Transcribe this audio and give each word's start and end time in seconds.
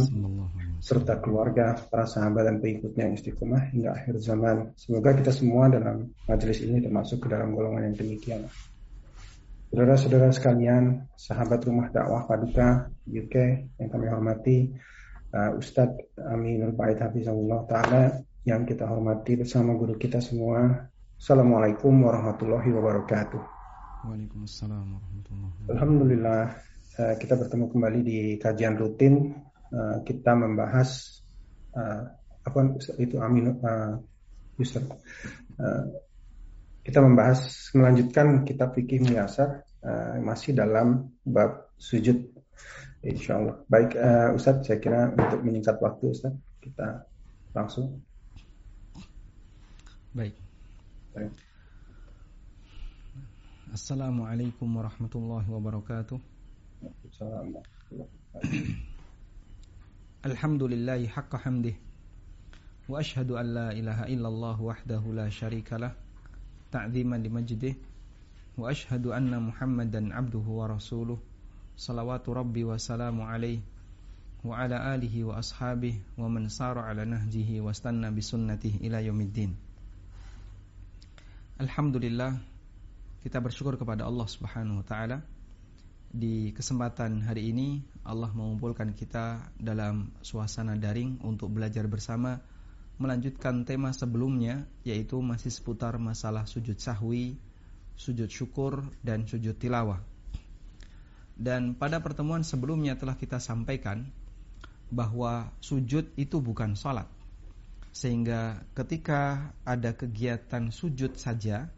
Wasallam 0.00 0.78
serta 0.82 1.14
keluarga, 1.22 1.78
para 1.88 2.04
sahabat 2.04 2.44
dan 2.44 2.56
pengikutnya 2.60 3.08
yang 3.08 3.14
istiqomah 3.16 3.72
hingga 3.72 3.96
akhir 3.96 4.20
zaman. 4.20 4.74
Semoga 4.76 5.16
kita 5.16 5.32
semua 5.32 5.70
dalam 5.72 6.12
majelis 6.28 6.60
ini 6.60 6.82
termasuk 6.82 7.24
ke 7.24 7.28
dalam 7.32 7.56
golongan 7.56 7.88
yang 7.92 7.96
demikian. 7.96 8.44
Saudara-saudara 9.72 10.30
sekalian, 10.30 11.08
sahabat 11.18 11.66
rumah 11.66 11.90
dakwah 11.90 12.28
Paduka 12.28 12.92
UK 13.08 13.34
yang 13.80 13.88
kami 13.90 14.06
hormati, 14.06 14.70
uh, 15.34 15.56
Ustadz 15.58 16.14
Aminul 16.20 16.76
Bait 16.78 17.00
Hafizahullah 17.00 17.66
Ta'ala 17.66 18.04
yang 18.46 18.62
kita 18.68 18.86
hormati 18.86 19.40
bersama 19.40 19.74
guru 19.74 19.98
kita 19.98 20.22
semua. 20.22 20.86
Assalamualaikum 21.18 21.90
warahmatullahi 21.90 22.70
wabarakatuh. 22.70 23.42
Waalaikumsalam 24.06 24.84
warahmatullahi 24.84 25.48
wabarakatuh. 25.48 25.72
Alhamdulillah 25.74 26.42
Eh, 26.94 27.18
kita 27.18 27.34
bertemu 27.34 27.74
kembali 27.74 28.00
di 28.06 28.18
kajian 28.38 28.78
rutin. 28.78 29.34
Uh, 29.74 29.98
kita 30.06 30.38
membahas 30.38 31.18
uh, 31.74 32.06
apa 32.46 32.58
itu 33.02 33.18
amin 33.18 33.58
uh. 33.58 33.98
Uh, 34.54 35.84
kita 36.86 37.02
membahas 37.02 37.72
melanjutkan 37.74 38.46
kitab 38.46 38.70
fikih 38.78 39.02
muyasar 39.02 39.66
uh, 39.82 40.14
masih 40.22 40.54
dalam 40.54 41.10
bab 41.26 41.74
sujud. 41.74 42.22
Insya 43.02 43.36
Allah. 43.36 43.56
Baik, 43.68 43.98
uh, 43.98 44.32
Ustadz, 44.32 44.64
saya 44.64 44.78
kira 44.80 45.12
untuk 45.12 45.42
menyingkat 45.44 45.76
waktu, 45.82 46.14
Ustadz, 46.14 46.40
kita 46.62 47.04
langsung. 47.52 48.00
Baik. 50.14 50.38
Baik. 51.12 51.34
Assalamualaikum 53.74 54.70
warahmatullahi 54.70 55.50
wabarakatuh. 55.50 56.22
Alhamdulillahi 60.24 61.12
haqqa 61.12 61.36
hamdih. 61.44 61.76
Wa 62.88 63.04
ashadu 63.04 63.36
an 63.36 63.52
la 63.52 63.68
ilaha 63.76 64.08
illallah 64.08 64.56
wahdahu 64.56 65.12
la 65.12 65.28
sharika 65.28 65.76
lah. 65.76 65.92
Ta'ziman 66.72 67.20
li 67.20 67.28
majdih 67.28 67.76
Wa 68.56 68.72
ashadu 68.72 69.12
anna 69.12 69.36
muhammadan 69.36 70.16
abduhu 70.16 70.64
wa 70.64 70.72
rasuluh. 70.72 71.20
Salawatu 71.76 72.32
rabbi 72.32 72.64
wa 72.64 72.80
salamu 72.80 73.28
alaih 73.28 73.60
Wa 74.40 74.64
ala 74.64 74.96
alihi 74.96 75.28
wa 75.28 75.44
ashabih 75.44 76.00
Wa 76.16 76.24
man 76.32 76.48
ala 76.48 77.04
nahjihi 77.04 77.60
Wa 77.60 77.74
Alhamdulillah 81.60 82.32
Kita 83.20 83.38
bersyukur 83.44 83.76
kepada 83.76 84.08
Allah 84.08 84.24
subhanahu 84.24 84.80
wa 84.80 84.86
ta'ala 84.88 85.33
di 86.14 86.54
kesempatan 86.54 87.26
hari 87.26 87.50
ini 87.50 87.82
Allah 88.06 88.30
mengumpulkan 88.30 88.94
kita 88.94 89.50
dalam 89.58 90.14
suasana 90.22 90.78
daring 90.78 91.18
untuk 91.26 91.50
belajar 91.50 91.90
bersama 91.90 92.38
melanjutkan 93.02 93.66
tema 93.66 93.90
sebelumnya 93.90 94.62
yaitu 94.86 95.18
masih 95.18 95.50
seputar 95.50 95.98
masalah 95.98 96.46
sujud 96.46 96.78
sahwi, 96.78 97.34
sujud 97.98 98.30
syukur 98.30 98.86
dan 99.02 99.26
sujud 99.26 99.58
tilawah. 99.58 99.98
Dan 101.34 101.74
pada 101.74 101.98
pertemuan 101.98 102.46
sebelumnya 102.46 102.94
telah 102.94 103.18
kita 103.18 103.42
sampaikan 103.42 104.06
bahwa 104.94 105.50
sujud 105.58 106.14
itu 106.14 106.38
bukan 106.38 106.78
salat. 106.78 107.10
Sehingga 107.90 108.62
ketika 108.78 109.50
ada 109.66 109.98
kegiatan 109.98 110.70
sujud 110.70 111.18
saja 111.18 111.74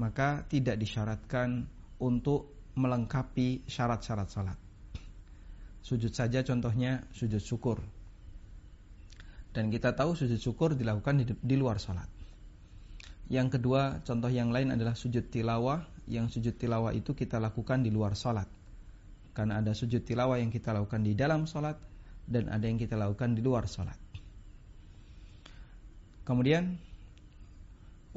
maka 0.00 0.48
tidak 0.48 0.80
disyaratkan 0.80 1.68
untuk 2.00 2.55
melengkapi 2.76 3.64
syarat-syarat 3.64 4.28
salat. 4.28 4.58
Sujud 5.80 6.12
saja 6.12 6.44
contohnya 6.44 7.08
sujud 7.16 7.40
syukur. 7.40 7.80
Dan 9.56 9.72
kita 9.72 9.96
tahu 9.96 10.12
sujud 10.12 10.36
syukur 10.36 10.76
dilakukan 10.76 11.24
di, 11.24 11.24
di 11.32 11.56
luar 11.56 11.80
salat. 11.80 12.06
Yang 13.26 13.58
kedua, 13.58 14.04
contoh 14.04 14.28
yang 14.30 14.52
lain 14.52 14.76
adalah 14.76 14.92
sujud 14.92 15.32
tilawah. 15.32 15.82
Yang 16.06 16.38
sujud 16.38 16.54
tilawah 16.60 16.92
itu 16.94 17.16
kita 17.16 17.40
lakukan 17.40 17.82
di 17.82 17.90
luar 17.90 18.14
salat. 18.14 18.46
Karena 19.32 19.58
ada 19.58 19.72
sujud 19.72 20.04
tilawah 20.04 20.38
yang 20.38 20.52
kita 20.52 20.70
lakukan 20.70 21.02
di 21.02 21.16
dalam 21.16 21.48
salat 21.48 21.80
dan 22.28 22.52
ada 22.52 22.66
yang 22.68 22.76
kita 22.76 22.94
lakukan 22.94 23.32
di 23.34 23.42
luar 23.42 23.64
salat. 23.66 23.98
Kemudian 26.26 26.74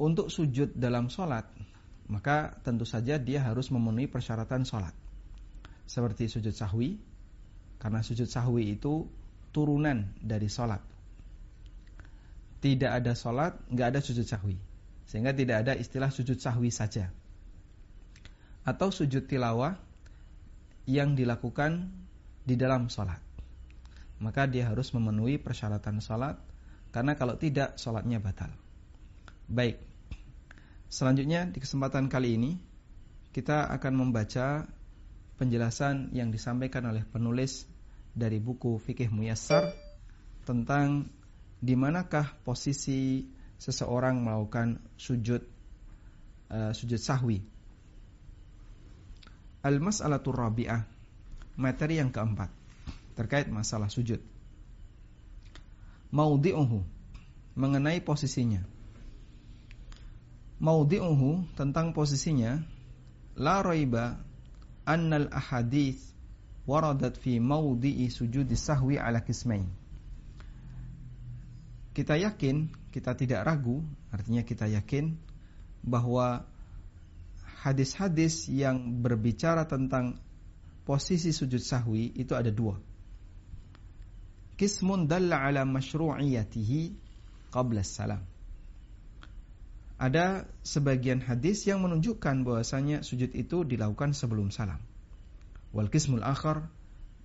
untuk 0.00 0.28
sujud 0.28 0.74
dalam 0.74 1.06
salat 1.06 1.46
maka 2.10 2.58
tentu 2.66 2.82
saja 2.82 3.22
dia 3.22 3.38
harus 3.38 3.70
memenuhi 3.70 4.10
persyaratan 4.10 4.66
sholat. 4.66 4.90
Seperti 5.86 6.26
sujud 6.26 6.50
sahwi, 6.50 6.98
karena 7.78 8.02
sujud 8.02 8.26
sahwi 8.26 8.74
itu 8.74 9.06
turunan 9.54 10.10
dari 10.18 10.50
sholat. 10.50 10.82
Tidak 12.60 12.90
ada 12.90 13.14
sholat, 13.14 13.56
nggak 13.70 13.88
ada 13.94 14.00
sujud 14.02 14.26
sahwi. 14.26 14.58
Sehingga 15.06 15.30
tidak 15.30 15.66
ada 15.66 15.72
istilah 15.78 16.10
sujud 16.10 16.36
sahwi 16.42 16.74
saja. 16.74 17.14
Atau 18.66 18.90
sujud 18.90 19.30
tilawah 19.30 19.78
yang 20.90 21.14
dilakukan 21.14 21.94
di 22.42 22.58
dalam 22.58 22.90
sholat. 22.90 23.22
Maka 24.20 24.50
dia 24.50 24.66
harus 24.66 24.90
memenuhi 24.92 25.38
persyaratan 25.38 26.02
sholat, 26.02 26.36
karena 26.90 27.14
kalau 27.14 27.38
tidak, 27.38 27.78
sholatnya 27.78 28.18
batal. 28.18 28.50
Baik, 29.46 29.89
Selanjutnya 30.90 31.46
di 31.46 31.62
kesempatan 31.62 32.10
kali 32.10 32.34
ini 32.34 32.58
kita 33.30 33.70
akan 33.78 33.94
membaca 33.94 34.66
penjelasan 35.38 36.10
yang 36.10 36.34
disampaikan 36.34 36.82
oleh 36.90 37.06
penulis 37.06 37.62
dari 38.10 38.42
buku 38.42 38.74
Fikih 38.82 39.06
Muyassar 39.06 39.70
tentang 40.42 41.06
di 41.62 41.78
manakah 41.78 42.34
posisi 42.42 43.22
seseorang 43.54 44.18
melakukan 44.18 44.82
sujud 44.98 45.46
uh, 46.50 46.74
sujud 46.74 46.98
sahwi. 46.98 47.38
Al-mas'alatur 49.62 50.42
rabi'ah, 50.42 50.82
materi 51.54 52.02
yang 52.02 52.10
keempat 52.10 52.50
terkait 53.14 53.46
masalah 53.46 53.86
sujud. 53.86 54.18
Maudi'uhu, 56.10 56.82
mengenai 57.54 58.02
posisinya 58.02 58.79
maudhi'uhu 60.60 61.56
tentang 61.56 61.96
posisinya 61.96 62.60
la 63.40 63.64
raiba 63.64 64.20
annal 64.84 65.32
ahadits 65.32 66.04
waradat 66.68 67.16
fi 67.16 67.40
maudhi'i 67.40 68.12
sujudi 68.12 68.54
sahwi 68.54 69.00
ala 69.00 69.24
kismain. 69.24 69.66
Kita 71.96 72.14
yakin 72.14 72.70
kita 72.92 73.16
tidak 73.16 73.42
ragu 73.48 73.82
artinya 74.12 74.44
kita 74.44 74.68
yakin 74.68 75.16
bahwa 75.80 76.44
hadis-hadis 77.64 78.46
yang 78.52 79.00
berbicara 79.00 79.64
tentang 79.64 80.20
posisi 80.84 81.32
sujud 81.32 81.60
sahwi 81.60 82.12
itu 82.14 82.36
ada 82.36 82.52
dua. 82.52 82.76
Kismun 84.60 85.08
dalla 85.08 85.40
ala 85.40 85.64
masyru'iyatihi 85.64 86.92
qabla 87.48 87.80
salam 87.80 88.29
ada 90.00 90.48
sebagian 90.64 91.20
hadis 91.20 91.68
yang 91.68 91.84
menunjukkan 91.84 92.40
bahwasanya 92.40 93.04
sujud 93.04 93.36
itu 93.36 93.68
dilakukan 93.68 94.16
sebelum 94.16 94.48
salam. 94.48 94.80
Wal 95.76 95.92
qismul 95.92 96.24
akhar 96.24 96.72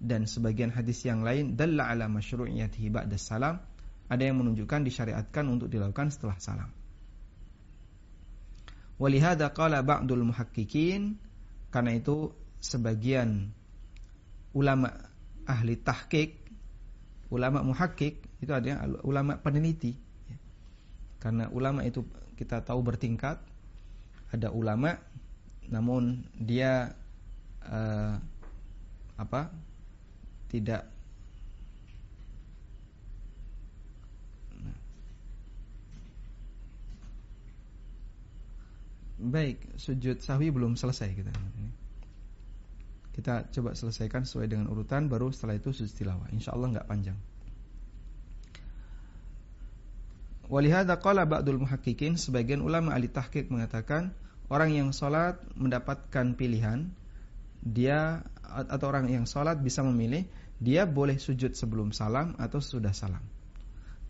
dan 0.03 0.28
sebagian 0.28 0.75
hadis 0.75 1.08
yang 1.08 1.24
lain 1.24 1.56
dalla 1.56 1.88
ala 1.88 2.12
masyru'iyatihi 2.12 2.91
ba'da 2.91 3.16
salam 3.16 3.64
ada 4.12 4.22
yang 4.22 4.44
menunjukkan 4.44 4.84
disyariatkan 4.84 5.47
untuk 5.47 5.72
dilakukan 5.72 6.12
setelah 6.12 6.35
salam. 6.44 6.69
Walihada 9.00 9.56
qala 9.56 9.80
ba'dul 9.80 10.28
karena 11.72 11.91
itu 11.96 12.35
sebagian 12.59 13.56
ulama 14.52 14.91
ahli 15.47 15.80
tahqiq 15.80 16.31
ulama 17.31 17.64
muhakkik 17.64 18.20
itu 18.40 18.52
ada 18.52 18.84
ulama 19.03 19.40
peneliti 19.40 20.04
karena 21.25 21.49
ulama 21.49 21.81
itu 21.81 22.05
kita 22.37 22.61
tahu 22.61 22.85
bertingkat. 22.85 23.41
Ada 24.29 24.53
ulama 24.53 24.93
namun 25.73 26.22
dia 26.37 26.93
uh, 27.66 28.13
apa? 29.17 29.49
tidak 30.53 30.85
Baik, 39.16 39.57
sujud 39.79 40.22
sahwi 40.22 40.53
belum 40.53 40.77
selesai 40.77 41.09
kita. 41.16 41.33
Kita 43.16 43.47
coba 43.47 43.73
selesaikan 43.73 44.27
sesuai 44.27 44.51
dengan 44.51 44.69
urutan 44.69 45.09
baru 45.09 45.31
setelah 45.33 45.57
itu 45.57 45.73
sujud 45.73 45.95
tilawah. 45.97 46.29
Insyaallah 46.35 46.77
nggak 46.77 46.85
panjang. 46.85 47.17
Walihada 50.46 51.02
qala 51.02 51.26
ba'dul 51.26 51.58
muhaqqiqin 51.66 52.22
sebagian 52.22 52.62
ulama 52.62 52.94
ahli 52.94 53.09
tahqiq 53.09 53.50
mengatakan 53.50 54.14
orang 54.46 54.78
yang 54.78 54.90
salat 54.94 55.42
mendapatkan 55.58 56.38
pilihan 56.38 56.94
dia 57.66 58.22
atau 58.46 58.86
orang 58.94 59.09
yang 59.09 59.26
salat 59.26 59.58
bisa 59.58 59.82
memilih 59.82 60.30
dia 60.62 60.86
boleh 60.86 61.18
sujud 61.18 61.58
sebelum 61.58 61.90
salam 61.90 62.38
atau 62.38 62.62
sudah 62.62 62.94
salam. 62.94 63.26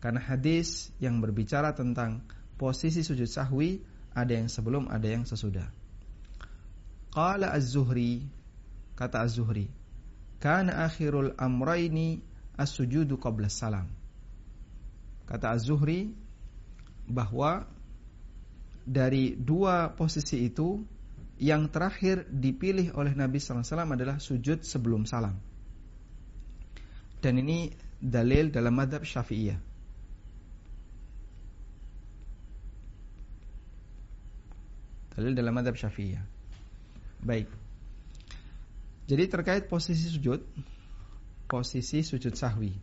Karena 0.04 0.20
hadis 0.20 0.92
yang 1.00 1.24
berbicara 1.24 1.72
tentang 1.72 2.22
posisi 2.60 3.00
sujud 3.00 3.32
sahwi 3.32 3.80
ada 4.12 4.36
yang 4.36 4.52
sebelum, 4.52 4.92
ada 4.92 5.08
yang 5.08 5.24
sesudah. 5.24 5.72
Qala 7.16 7.56
Az-Zuhri 7.56 8.28
kata 9.00 9.24
Az-Zuhri, 9.24 9.72
"Kana 10.44 10.84
akhirul 10.84 11.32
amrayni 11.40 12.20
as-sujudu 12.60 13.16
qabla 13.16 13.48
salam." 13.48 13.88
Kata 15.26 15.56
Az-Zuhri 15.56 16.25
bahwa 17.06 17.66
dari 18.86 19.34
dua 19.34 19.94
posisi 19.94 20.46
itu 20.46 20.82
yang 21.42 21.68
terakhir 21.68 22.24
dipilih 22.32 22.96
oleh 22.96 23.12
Nabi 23.12 23.42
SAW 23.42 23.66
adalah 23.66 24.22
sujud 24.22 24.64
sebelum 24.64 25.04
salam. 25.04 25.36
Dan 27.20 27.42
ini 27.42 27.74
dalil 27.98 28.54
dalam 28.54 28.78
madhab 28.78 29.02
syafi'iyah. 29.02 29.60
Dalil 35.18 35.34
dalam 35.34 35.54
madhab 35.56 35.76
syafi'iyah. 35.76 36.24
Baik. 37.26 37.50
Jadi 39.06 39.24
terkait 39.26 39.66
posisi 39.66 40.06
sujud, 40.10 40.46
posisi 41.50 42.06
sujud 42.06 42.34
sahwi. 42.38 42.74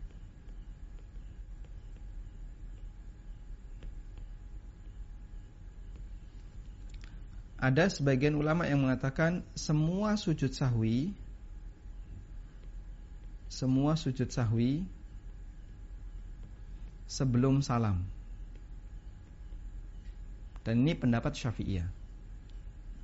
Ada 7.63 7.87
sebagian 7.87 8.35
ulama 8.35 8.67
yang 8.67 8.83
mengatakan 8.83 9.39
semua 9.55 10.19
sujud 10.19 10.51
sahwi 10.51 11.15
semua 13.53 13.93
sujud 13.93 14.33
sahwi 14.33 14.81
sebelum 17.05 17.61
salam. 17.61 18.01
Dan 20.65 20.81
ini 20.81 20.97
pendapat 20.97 21.37
Syafi'iyah. 21.37 21.85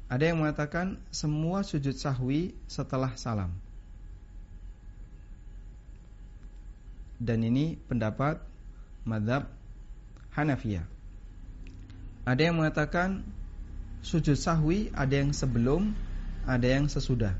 Ada 0.09 0.33
yang 0.33 0.41
mengatakan 0.41 0.97
semua 1.13 1.61
sujud 1.61 1.93
sahwi 1.93 2.57
setelah 2.65 3.13
salam. 3.13 3.53
Dan 7.21 7.45
ini 7.45 7.77
pendapat 7.85 8.41
madhab 9.05 9.45
Hanafiyah. 10.33 10.87
Ada 12.25 12.41
yang 12.41 12.57
mengatakan 12.57 13.21
sujud 14.03 14.35
sahwi 14.35 14.91
ada 14.95 15.19
yang 15.19 15.31
sebelum, 15.35 15.95
ada 16.47 16.67
yang 16.67 16.87
sesudah. 16.87 17.35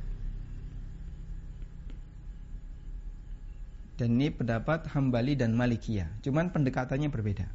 Dan 4.00 4.16
ini 4.16 4.32
pendapat 4.32 4.88
Hambali 4.96 5.36
dan 5.36 5.52
Malikiyah. 5.60 6.08
Cuman 6.24 6.56
pendekatannya 6.56 7.12
berbeda. 7.12 7.52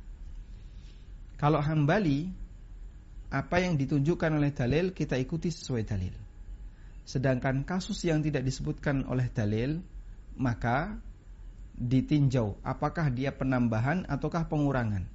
Kalau 1.40 1.64
Hambali, 1.64 2.28
apa 3.32 3.56
yang 3.64 3.80
ditunjukkan 3.80 4.30
oleh 4.36 4.52
dalil 4.52 4.92
kita 4.92 5.16
ikuti 5.16 5.48
sesuai 5.48 5.82
dalil. 5.88 6.12
Sedangkan 7.08 7.64
kasus 7.64 8.04
yang 8.04 8.20
tidak 8.20 8.44
disebutkan 8.44 9.08
oleh 9.08 9.32
dalil, 9.32 9.80
maka 10.36 11.00
ditinjau 11.74 12.60
apakah 12.62 13.10
dia 13.10 13.34
penambahan 13.34 14.06
ataukah 14.06 14.46
pengurangan. 14.46 15.08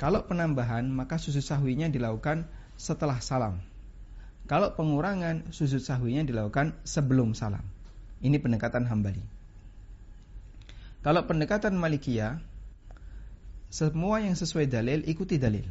Kalau 0.00 0.24
penambahan, 0.24 0.88
maka 0.88 1.20
sujud 1.20 1.44
sahwinya 1.44 1.92
dilakukan 1.92 2.48
setelah 2.80 3.20
salam. 3.20 3.60
Kalau 4.48 4.72
pengurangan, 4.72 5.52
sujud 5.52 5.84
sahwinya 5.84 6.24
dilakukan 6.24 6.80
sebelum 6.88 7.36
salam. 7.36 7.62
Ini 8.24 8.40
pendekatan 8.40 8.88
Hambali. 8.88 9.20
Kalau 11.04 11.28
pendekatan 11.28 11.76
Malikiyah, 11.76 12.40
semua 13.68 14.24
yang 14.24 14.34
sesuai 14.34 14.66
dalil 14.66 15.04
ikuti 15.06 15.36
dalil. 15.36 15.68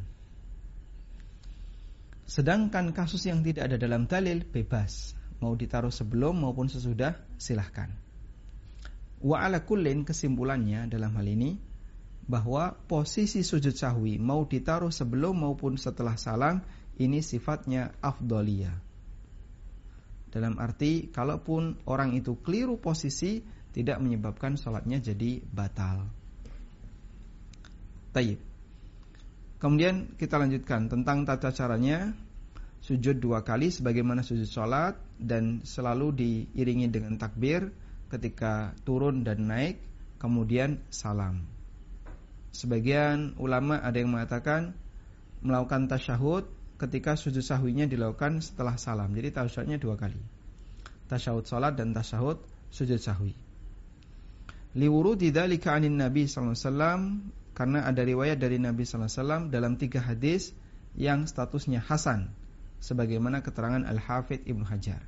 Sedangkan 2.30 2.94
kasus 2.94 3.26
yang 3.26 3.42
tidak 3.42 3.74
ada 3.74 3.78
dalam 3.82 4.06
dalil 4.06 4.46
bebas, 4.46 5.18
mau 5.42 5.58
ditaruh 5.58 5.92
sebelum 5.92 6.38
maupun 6.46 6.70
sesudah 6.70 7.18
silahkan. 7.42 7.90
Wa 9.20 9.44
ala 9.44 9.66
kullin 9.68 10.08
kesimpulannya 10.08 10.88
dalam 10.88 11.12
hal 11.20 11.28
ini 11.28 11.60
bahwa 12.30 12.78
posisi 12.86 13.42
sujud 13.42 13.74
sahwi 13.74 14.22
mau 14.22 14.46
ditaruh 14.46 14.94
sebelum 14.94 15.42
maupun 15.42 15.76
setelah 15.76 16.16
salam 16.16 16.62
ini 17.00 17.24
sifatnya 17.24 17.96
afdoliyah. 18.04 18.76
Dalam 20.30 20.62
arti, 20.62 21.10
kalaupun 21.10 21.82
orang 21.90 22.14
itu 22.14 22.38
keliru 22.46 22.78
posisi, 22.78 23.42
tidak 23.74 23.98
menyebabkan 23.98 24.60
sholatnya 24.60 25.02
jadi 25.02 25.42
batal. 25.50 26.06
Tayyib. 28.14 28.38
Kemudian 29.60 30.16
kita 30.16 30.38
lanjutkan 30.38 30.88
tentang 30.88 31.26
tata 31.26 31.52
caranya 31.52 32.14
sujud 32.80 33.20
dua 33.20 33.44
kali 33.44 33.74
sebagaimana 33.74 34.24
sujud 34.24 34.48
sholat 34.48 34.96
dan 35.20 35.66
selalu 35.68 36.16
diiringi 36.16 36.88
dengan 36.88 37.20
takbir 37.20 37.68
ketika 38.08 38.72
turun 38.88 39.28
dan 39.28 39.52
naik 39.52 39.78
kemudian 40.18 40.80
salam. 40.90 41.44
Sebagian 42.56 43.38
ulama 43.38 43.78
ada 43.84 44.00
yang 44.00 44.16
mengatakan 44.16 44.74
melakukan 45.44 45.92
tasyahud 45.92 46.48
ketika 46.80 47.20
sujud 47.20 47.44
sahwinya 47.44 47.84
dilakukan 47.86 48.40
setelah 48.40 48.80
salam. 48.80 49.12
Jadi 49.12 49.36
tasyahudnya 49.36 49.78
dua 49.78 50.00
kali. 50.00 50.18
Tasyahud 51.12 51.44
salat 51.44 51.76
dan 51.76 51.92
tasyahud 51.92 52.40
sujud 52.72 52.98
sahwi. 52.98 53.36
Liwurudi 54.80 55.36
dzalika 55.36 55.76
anin 55.76 56.00
Nabi 56.00 56.30
sallallahu 56.30 56.56
alaihi 56.56 56.66
wasallam 56.66 57.02
karena 57.58 57.80
ada 57.84 58.02
riwayat 58.06 58.38
dari 58.40 58.62
Nabi 58.62 58.88
sallallahu 58.88 59.12
alaihi 59.12 59.20
wasallam 59.20 59.44
dalam 59.52 59.74
tiga 59.76 60.00
hadis 60.00 60.56
yang 60.96 61.28
statusnya 61.28 61.84
hasan 61.84 62.32
sebagaimana 62.80 63.44
keterangan 63.44 63.84
Al-Hafidh 63.84 64.48
Ibnu 64.48 64.64
Hajar. 64.64 65.04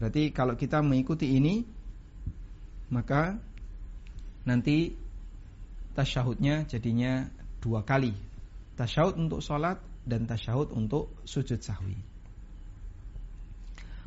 Berarti 0.00 0.32
kalau 0.32 0.56
kita 0.56 0.80
mengikuti 0.80 1.36
ini 1.36 1.68
maka 2.88 3.36
nanti 4.48 4.96
tasyahudnya 5.92 6.64
jadinya 6.64 7.28
dua 7.60 7.84
kali. 7.84 8.16
Tasyahud 8.80 9.20
untuk 9.20 9.44
sholat 9.44 9.89
dan 10.04 10.24
tasyahud 10.24 10.72
untuk 10.72 11.12
sujud 11.28 11.60
sahwi. 11.60 11.96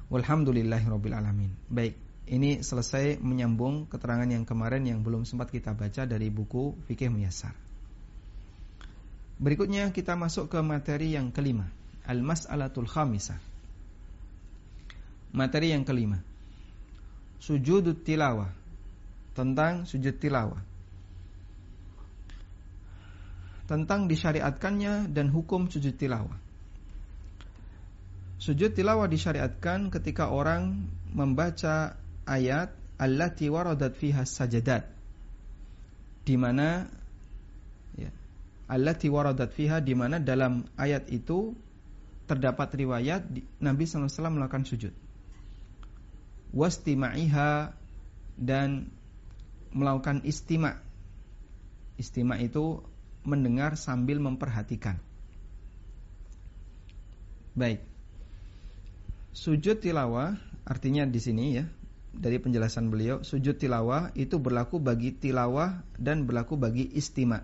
Walhamdulillahirabbil 0.09 1.15
alamin. 1.15 1.51
Baik, 1.69 1.97
ini 2.29 2.61
selesai 2.61 3.17
menyambung 3.17 3.89
keterangan 3.89 4.27
yang 4.29 4.45
kemarin 4.45 4.85
yang 4.85 4.99
belum 5.01 5.25
sempat 5.25 5.49
kita 5.49 5.73
baca 5.73 6.05
dari 6.05 6.29
buku 6.29 6.77
Fikih 6.85 7.09
Muyasar. 7.09 7.55
Berikutnya 9.41 9.89
kita 9.89 10.13
masuk 10.13 10.47
ke 10.53 10.59
materi 10.61 11.17
yang 11.17 11.33
kelima, 11.33 11.67
al-mas'alatul 12.05 12.85
khamisah. 12.87 13.41
Materi 15.33 15.73
yang 15.73 15.81
kelima. 15.81 16.21
Sujudut 17.41 18.05
tilawah. 18.05 18.53
Tentang 19.33 19.89
sujud 19.89 20.21
tilawah 20.21 20.72
tentang 23.65 24.11
disyariatkannya 24.11 25.11
dan 25.11 25.31
hukum 25.31 25.71
sujud 25.71 25.95
tilawah. 25.95 26.35
Sujud 28.43 28.75
tilawah 28.75 29.07
disyariatkan 29.07 29.87
ketika 29.87 30.27
orang 30.27 30.91
membaca 31.15 31.95
ayat 32.27 32.75
allati 32.99 33.47
waradat 33.47 33.95
fiha 33.95 34.27
sajadat 34.27 34.83
di 36.23 36.35
mana 36.35 36.87
ya, 37.95 38.11
allati 38.67 39.07
waradat 39.07 39.51
fiha 39.55 39.79
di 39.79 39.95
mana 39.95 40.19
dalam 40.19 40.67
ayat 40.75 41.07
itu 41.11 41.55
terdapat 42.27 42.71
riwayat 42.79 43.27
Nabi 43.59 43.83
SAW 43.83 44.11
melakukan 44.31 44.63
sujud. 44.63 44.95
Wastima'iha 46.55 47.75
dan 48.39 48.87
melakukan 49.75 50.23
istima. 50.23 50.79
Istima 51.99 52.39
itu 52.39 52.85
mendengar 53.23 53.79
sambil 53.79 54.19
memperhatikan. 54.19 54.99
Baik. 57.53 57.83
Sujud 59.33 59.81
tilawah 59.81 60.37
artinya 60.63 61.03
di 61.03 61.19
sini 61.19 61.45
ya 61.57 61.65
dari 62.13 62.37
penjelasan 62.37 62.93
beliau 62.93 63.25
sujud 63.25 63.57
tilawah 63.57 64.13
itu 64.13 64.37
berlaku 64.37 64.77
bagi 64.77 65.09
tilawah 65.17 65.81
dan 65.97 66.29
berlaku 66.29 66.53
bagi 66.55 66.85
istima. 66.93 67.41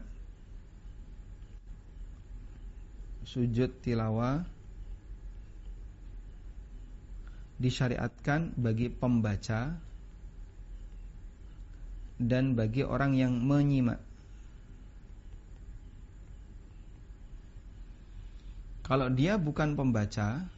Sujud 3.25 3.81
tilawah 3.81 4.45
disyariatkan 7.59 8.55
bagi 8.55 8.87
pembaca 8.87 9.77
dan 12.19 12.53
bagi 12.53 12.81
orang 12.81 13.13
yang 13.13 13.33
menyimak. 13.37 14.08
Kalau 18.89 19.05
dia 19.13 19.37
bukan 19.37 19.77
pembaca 19.77 20.49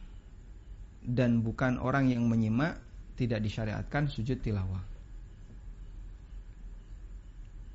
dan 1.04 1.44
bukan 1.44 1.76
orang 1.76 2.08
yang 2.08 2.24
menyimak, 2.24 2.80
tidak 3.12 3.44
disyariatkan 3.44 4.08
sujud 4.08 4.40
tilawah. 4.40 4.80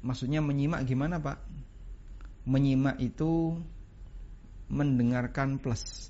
Maksudnya 0.02 0.42
menyimak 0.42 0.82
gimana 0.90 1.22
Pak? 1.22 1.38
Menyimak 2.50 2.98
itu 2.98 3.54
mendengarkan 4.66 5.62
plus. 5.62 6.10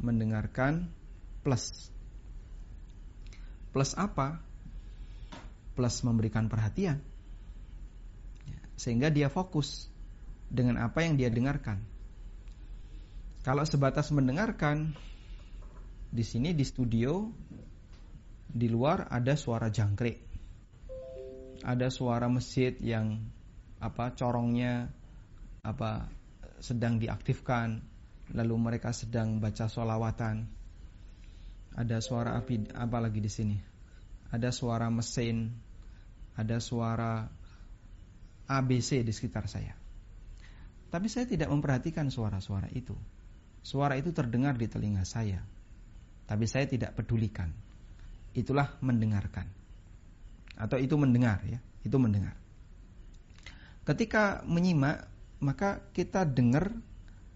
Mendengarkan 0.00 0.88
plus. 1.44 1.92
Plus 3.68 3.92
apa? 4.00 4.40
Plus 5.76 6.00
memberikan 6.00 6.48
perhatian. 6.48 7.04
Sehingga 8.80 9.12
dia 9.12 9.28
fokus 9.28 9.92
dengan 10.48 10.80
apa 10.80 11.04
yang 11.04 11.20
dia 11.20 11.28
dengarkan. 11.28 11.93
Kalau 13.44 13.60
sebatas 13.68 14.08
mendengarkan, 14.08 14.96
di 16.08 16.24
sini 16.24 16.56
di 16.56 16.64
studio 16.64 17.28
di 18.48 18.72
luar 18.72 19.12
ada 19.12 19.36
suara 19.36 19.68
jangkrik. 19.68 20.16
Ada 21.60 21.92
suara 21.92 22.24
masjid 22.32 22.72
yang 22.80 23.20
apa 23.84 24.16
corongnya 24.16 24.88
apa 25.60 26.08
sedang 26.64 26.96
diaktifkan, 26.96 27.84
lalu 28.32 28.56
mereka 28.56 28.96
sedang 28.96 29.44
baca 29.44 29.68
solawatan. 29.68 30.48
Ada 31.76 32.00
suara 32.00 32.40
api 32.40 32.72
apa 32.72 32.96
lagi 32.96 33.20
di 33.20 33.28
sini? 33.28 33.60
Ada 34.32 34.56
suara 34.56 34.88
mesin, 34.88 35.52
ada 36.32 36.64
suara 36.64 37.28
ABC 38.48 39.04
di 39.04 39.12
sekitar 39.12 39.52
saya. 39.52 39.76
Tapi 40.88 41.12
saya 41.12 41.28
tidak 41.28 41.52
memperhatikan 41.52 42.08
suara-suara 42.08 42.72
itu. 42.72 42.96
Suara 43.64 43.96
itu 43.96 44.12
terdengar 44.12 44.60
di 44.60 44.68
telinga 44.68 45.08
saya. 45.08 45.40
Tapi 46.28 46.44
saya 46.44 46.68
tidak 46.68 46.92
pedulikan. 46.92 47.48
Itulah 48.36 48.76
mendengarkan. 48.84 49.48
Atau 50.60 50.76
itu 50.76 50.94
mendengar 51.00 51.40
ya, 51.48 51.58
itu 51.80 51.96
mendengar. 51.96 52.36
Ketika 53.88 54.44
menyimak, 54.44 55.08
maka 55.40 55.80
kita 55.96 56.28
dengar 56.28 56.72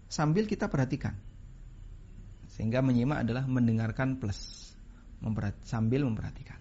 sambil 0.05 0.45
kita 0.45 0.69
perhatikan. 0.69 1.17
Sehingga 2.53 2.85
menyimak 2.85 3.25
adalah 3.25 3.49
mendengarkan 3.49 4.21
plus 4.21 4.69
sambil 5.65 6.05
memperhatikan. 6.07 6.57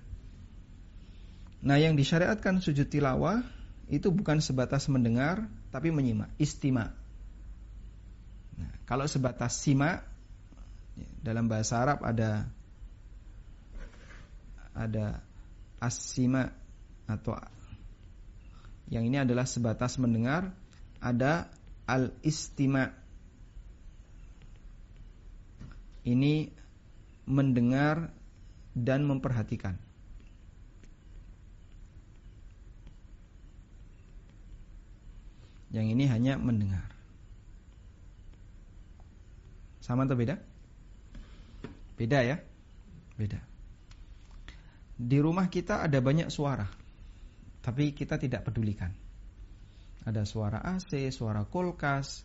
Nah, 1.58 1.76
yang 1.78 1.98
disyariatkan 1.98 2.62
sujud 2.62 2.87
tilawah 2.87 3.42
itu 3.90 4.12
bukan 4.14 4.38
sebatas 4.38 4.87
mendengar 4.87 5.48
tapi 5.75 5.90
menyimak, 5.90 6.30
istima. 6.38 6.94
Nah, 8.58 8.70
kalau 8.90 9.06
sebatas 9.06 9.54
simak 9.54 10.02
dalam 11.22 11.46
bahasa 11.46 11.78
Arab 11.78 12.02
ada 12.02 12.50
ada 14.74 15.22
asima 15.78 16.50
atau 17.06 17.38
yang 18.90 19.06
ini 19.06 19.22
adalah 19.22 19.46
sebatas 19.46 19.94
mendengar 20.02 20.50
ada 20.98 21.46
al-istima. 21.86 22.90
Ini 26.08 26.48
mendengar 27.28 28.08
dan 28.72 29.04
memperhatikan. 29.04 29.76
Yang 35.68 35.86
ini 35.92 36.04
hanya 36.08 36.40
mendengar 36.40 36.97
sama 39.88 40.04
atau 40.04 40.21
beda? 40.21 40.37
Beda 41.97 42.21
ya? 42.21 42.37
Beda. 43.16 43.40
Di 44.99 45.16
rumah 45.16 45.49
kita 45.49 45.80
ada 45.80 45.97
banyak 46.04 46.28
suara. 46.28 46.68
Tapi 47.64 47.97
kita 47.97 48.21
tidak 48.21 48.45
pedulikan. 48.45 48.92
Ada 50.04 50.28
suara 50.28 50.61
AC, 50.61 51.09
suara 51.09 51.49
kulkas, 51.49 52.23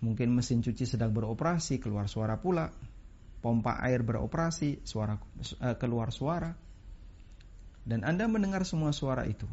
mungkin 0.00 0.32
mesin 0.32 0.64
cuci 0.64 0.88
sedang 0.88 1.12
beroperasi, 1.12 1.78
keluar 1.78 2.08
suara 2.08 2.40
pula. 2.40 2.72
Pompa 3.44 3.76
air 3.84 4.00
beroperasi, 4.00 4.80
suara 4.88 5.20
uh, 5.20 5.76
keluar 5.76 6.08
suara. 6.08 6.48
Dan 7.84 8.00
Anda 8.08 8.24
mendengar 8.24 8.64
semua 8.64 8.96
suara 8.96 9.28
itu. 9.28 9.44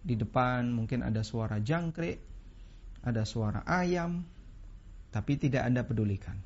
Di 0.00 0.16
depan 0.16 0.72
mungkin 0.72 1.04
ada 1.04 1.20
suara 1.20 1.60
jangkrik, 1.60 2.16
ada 3.04 3.28
suara 3.28 3.60
ayam, 3.68 4.24
tapi 5.10 5.40
tidak 5.40 5.64
Anda 5.64 5.84
pedulikan 5.84 6.36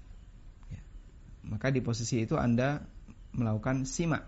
maka 1.47 1.75
di 1.75 1.83
posisi 1.83 2.23
itu 2.23 2.39
Anda 2.39 2.83
melakukan 3.35 3.89
simak. 3.89 4.23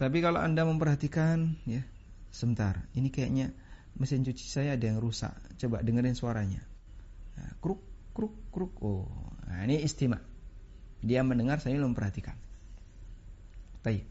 Tapi 0.00 0.18
kalau 0.24 0.40
Anda 0.40 0.64
memperhatikan 0.64 1.60
ya, 1.68 1.84
sebentar, 2.32 2.88
ini 2.96 3.12
kayaknya 3.12 3.52
mesin 4.00 4.24
cuci 4.24 4.46
saya 4.48 4.80
ada 4.80 4.88
yang 4.88 4.96
rusak. 5.02 5.36
Coba 5.60 5.84
dengerin 5.84 6.16
suaranya. 6.16 6.64
Nah, 7.36 7.52
kruk 7.60 7.84
kruk 8.16 8.32
kruk. 8.48 8.72
Oh, 8.80 9.04
nah 9.44 9.60
ini 9.68 9.84
istimak. 9.84 10.24
Dia 11.04 11.20
mendengar 11.20 11.60
saya 11.60 11.76
memperhatikan. 11.76 12.36
Baik. 13.84 14.08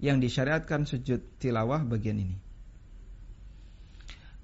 Yang 0.00 0.28
disyariatkan 0.28 0.88
sujud 0.88 1.20
tilawah 1.40 1.84
bagian 1.84 2.20
ini. 2.20 2.36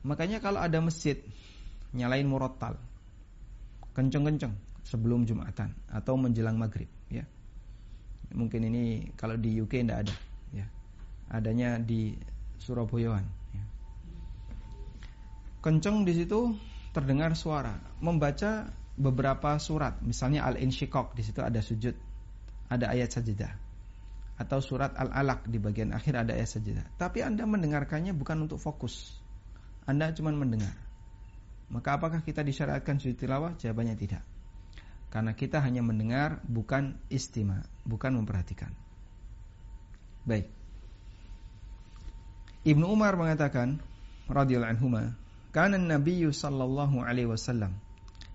Makanya 0.04 0.40
kalau 0.40 0.60
ada 0.60 0.80
masjid 0.80 1.16
nyalain 1.96 2.28
murotal, 2.28 2.76
kenceng-kenceng, 3.96 4.52
sebelum 4.86 5.26
Jumatan 5.26 5.74
atau 5.90 6.14
menjelang 6.14 6.54
maghrib 6.54 6.86
ya. 7.10 7.26
Mungkin 8.30 8.70
ini 8.70 9.10
kalau 9.18 9.34
di 9.34 9.58
UK 9.58 9.82
tidak 9.82 10.06
ada 10.06 10.14
ya. 10.54 10.66
Adanya 11.34 11.82
di 11.82 12.14
Surabayaan 12.62 13.26
ya. 13.52 13.64
kenceng 15.60 16.06
di 16.06 16.14
situ 16.14 16.54
terdengar 16.94 17.34
suara 17.34 17.74
membaca 17.98 18.70
beberapa 18.94 19.58
surat. 19.58 19.98
Misalnya 20.06 20.46
Al-Insyiqaq 20.46 21.18
di 21.18 21.22
situ 21.26 21.42
ada 21.42 21.58
sujud 21.58 21.94
ada 22.70 22.86
ayat 22.94 23.10
sajadah. 23.10 23.52
Atau 24.36 24.60
surat 24.60 24.92
Al-Alaq 24.94 25.48
di 25.48 25.58
bagian 25.58 25.96
akhir 25.96 26.14
ada 26.14 26.32
ayat 26.36 26.60
sajadah. 26.60 26.86
Tapi 27.00 27.24
Anda 27.26 27.42
mendengarkannya 27.48 28.14
bukan 28.14 28.46
untuk 28.46 28.62
fokus. 28.62 29.18
Anda 29.88 30.12
cuma 30.14 30.30
mendengar 30.34 30.85
maka 31.72 31.98
apakah 31.98 32.22
kita 32.22 32.46
disyariatkan 32.46 33.02
sujud 33.02 33.18
tilawah 33.18 33.58
jawabannya 33.58 33.98
tidak 33.98 34.22
karena 35.10 35.32
kita 35.32 35.62
hanya 35.62 35.80
mendengar 35.80 36.42
bukan 36.44 36.98
istima, 37.08 37.64
bukan 37.86 38.20
memperhatikan. 38.20 38.74
Baik. 40.26 40.50
Ibnu 42.66 42.84
Umar 42.90 43.14
mengatakan 43.14 43.78
radhiyallahu 44.26 44.72
anhu, 44.74 44.88
"Kana 45.54 45.78
Nabi 45.78 46.26
sallallahu 46.26 46.98
alaihi 46.98 47.30
wasallam 47.30 47.78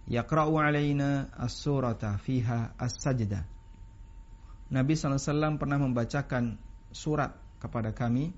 yaqra'u 0.08 0.56
alaina 0.56 1.28
as-surata 1.36 2.16
fiha 2.24 2.74
as-sajdah." 2.80 3.44
Nabi 4.72 4.96
SAW 4.96 5.60
pernah 5.60 5.76
membacakan 5.84 6.56
surat 6.96 7.36
kepada 7.60 7.92
kami 7.92 8.32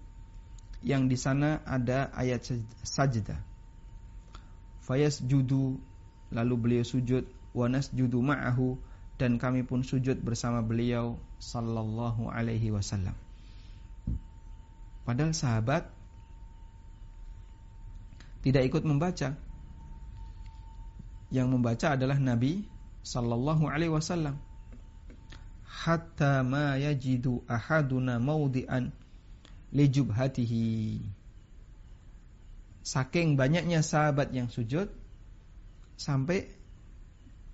yang 0.81 1.05
di 1.05 1.13
sana 1.13 1.61
ada 1.61 2.09
ayat 2.09 2.57
sajdah. 2.81 3.52
Fayas 4.83 5.23
judu 5.23 5.79
lalu 6.27 6.55
beliau 6.59 6.83
sujud 6.83 7.23
wa 7.55 7.71
nasjudu 7.71 8.19
ma'ahu 8.19 8.75
dan 9.15 9.39
kami 9.39 9.63
pun 9.63 9.85
sujud 9.85 10.19
bersama 10.19 10.59
beliau 10.59 11.15
sallallahu 11.39 12.27
alaihi 12.27 12.73
wasallam. 12.73 13.15
Padahal 15.07 15.31
sahabat 15.31 15.87
tidak 18.43 18.67
ikut 18.67 18.83
membaca. 18.83 19.39
Yang 21.31 21.47
membaca 21.47 21.95
adalah 21.95 22.19
Nabi 22.19 22.67
sallallahu 23.07 23.71
alaihi 23.71 23.91
wasallam. 23.91 24.35
Hatta 25.63 26.43
ma 26.43 26.75
yajidu 26.75 27.39
ahaduna 27.47 28.19
maudian 28.19 28.91
li 29.71 29.85
jubhatihi. 29.87 31.22
Saking 32.83 33.39
banyaknya 33.39 33.79
sahabat 33.79 34.35
yang 34.35 34.51
sujud 34.51 34.91
sampai 35.95 36.51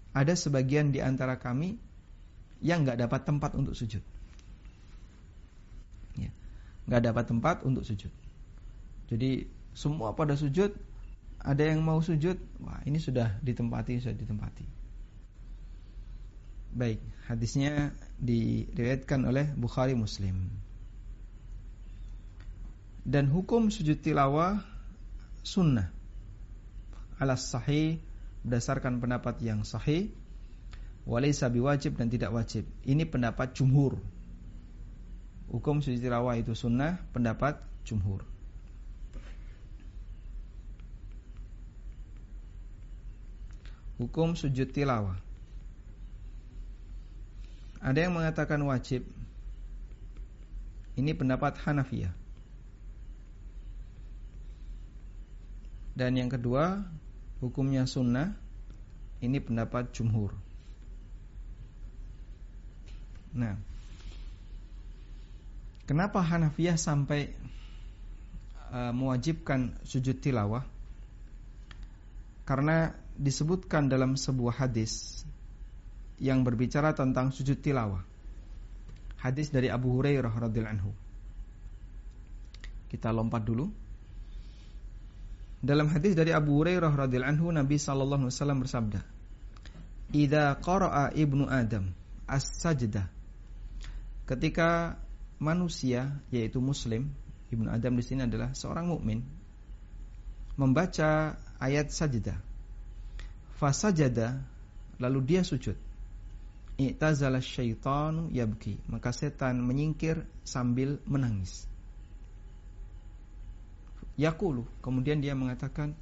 ada 0.09 0.33
sebagian 0.33 0.89
di 0.89 1.05
antara 1.05 1.37
kami 1.37 1.77
yang 2.65 2.81
nggak 2.81 2.97
dapat 2.97 3.21
tempat 3.29 3.53
untuk 3.53 3.77
sujud. 3.77 4.01
Ya, 6.17 6.33
dapat 6.89 7.29
tempat 7.29 7.61
untuk 7.61 7.85
sujud. 7.85 8.09
Jadi 9.09 9.45
semua 9.77 10.17
pada 10.17 10.33
sujud, 10.33 10.73
ada 11.39 11.63
yang 11.63 11.85
mau 11.85 12.01
sujud, 12.01 12.35
wah 12.59 12.81
ini 12.83 12.97
sudah 12.97 13.37
ditempati, 13.45 14.01
sudah 14.01 14.17
ditempati. 14.17 14.65
Baik, 16.69 17.01
hadisnya 17.29 17.93
diriwayatkan 18.17 19.25
oleh 19.25 19.45
Bukhari 19.53 19.93
Muslim. 19.93 20.49
Dan 23.05 23.29
hukum 23.29 23.73
sujud 23.73 24.01
tilawah 24.05 24.61
sunnah. 25.43 25.91
Alas 27.19 27.51
sahih 27.51 27.99
berdasarkan 28.47 29.03
pendapat 29.03 29.43
yang 29.43 29.67
sahih 29.67 30.11
walaysa 31.09 31.49
biwajib 31.49 31.97
dan 31.97 32.07
tidak 32.07 32.31
wajib. 32.31 32.69
Ini 32.85 33.03
pendapat 33.09 33.57
jumhur. 33.57 33.99
hukum 35.49 35.81
sujud 35.81 35.97
tilawah 35.97 36.37
itu 36.37 36.53
sunnah 36.53 37.01
pendapat 37.09 37.57
jumhur. 37.81 38.21
Hukum 43.97 44.37
sujud 44.37 44.69
tilawah. 44.71 45.17
Ada 47.81 48.07
yang 48.07 48.13
mengatakan 48.15 48.61
wajib. 48.63 49.03
Ini 50.95 51.15
pendapat 51.15 51.59
Hanafiyah. 51.63 52.18
Dan 55.99 56.15
yang 56.15 56.31
kedua, 56.31 56.79
hukumnya 57.43 57.83
sunnah. 57.83 58.31
Ini 59.19 59.35
pendapat 59.43 59.91
jumhur. 59.91 60.31
Nah, 63.35 63.59
kenapa 65.83 66.23
Hanafiyah 66.23 66.79
sampai 66.79 67.35
uh, 68.71 68.95
mewajibkan 68.95 69.75
sujud 69.83 70.23
tilawah? 70.23 70.63
Karena 72.47 72.95
disebutkan 73.19 73.91
dalam 73.91 74.15
sebuah 74.15 74.55
hadis 74.55 75.27
yang 76.15 76.47
berbicara 76.47 76.95
tentang 76.95 77.35
sujud 77.35 77.59
tilawah. 77.59 78.07
Hadis 79.19 79.51
dari 79.51 79.67
Abu 79.67 79.99
Hurairah 79.99 80.31
radhiyallahu 80.31 80.75
anhu. 80.79 80.95
Kita 82.87 83.11
lompat 83.11 83.43
dulu. 83.43 83.88
Dalam 85.59 85.91
hadis 85.91 86.15
dari 86.15 86.31
Abu 86.31 86.55
Hurairah 86.55 86.91
radhiyallahu 86.95 87.33
anhu 87.35 87.47
Nabi 87.51 87.75
sallallahu 87.75 88.27
alaihi 88.27 88.35
wasallam 88.35 88.59
bersabda, 88.63 88.99
"Idza 90.15 90.55
qara'a 90.63 91.11
ibnu 91.11 91.45
Adam 91.47 91.91
as-sajdah 92.29 93.19
Ketika 94.29 94.93
manusia 95.41 96.21
yaitu 96.29 96.61
muslim, 96.61 97.09
Ibnu 97.49 97.65
Adam 97.65 97.97
di 97.97 98.05
sini 98.05 98.29
adalah 98.29 98.53
seorang 98.53 98.93
mukmin 98.93 99.25
membaca 100.53 101.33
ayat 101.57 101.89
sajdah. 101.89 102.37
Fasajada 103.57 104.37
lalu 105.01 105.19
dia 105.25 105.41
sujud. 105.41 105.73
I'tazala 106.79 107.41
syaitanu 107.43 108.31
yabki, 108.31 108.79
maka 108.87 109.11
setan 109.11 109.59
menyingkir 109.65 110.23
sambil 110.47 111.01
menangis. 111.09 111.67
Yakulu, 114.19 114.67
kemudian 114.83 115.23
dia 115.23 115.31
mengatakan, 115.31 115.95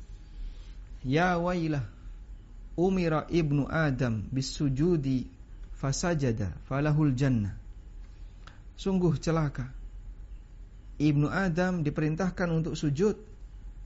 Ya 1.05 1.38
wailah, 1.38 1.86
umira 2.74 3.29
ibnu 3.29 3.69
Adam 3.69 4.25
bisujudi 4.33 5.29
fasajada 5.77 6.57
falahul 6.65 7.13
jannah. 7.13 7.53
Sungguh 8.74 9.21
celaka. 9.21 9.69
Ibnu 10.97 11.29
Adam 11.29 11.86
diperintahkan 11.86 12.50
untuk 12.50 12.74
sujud, 12.74 13.21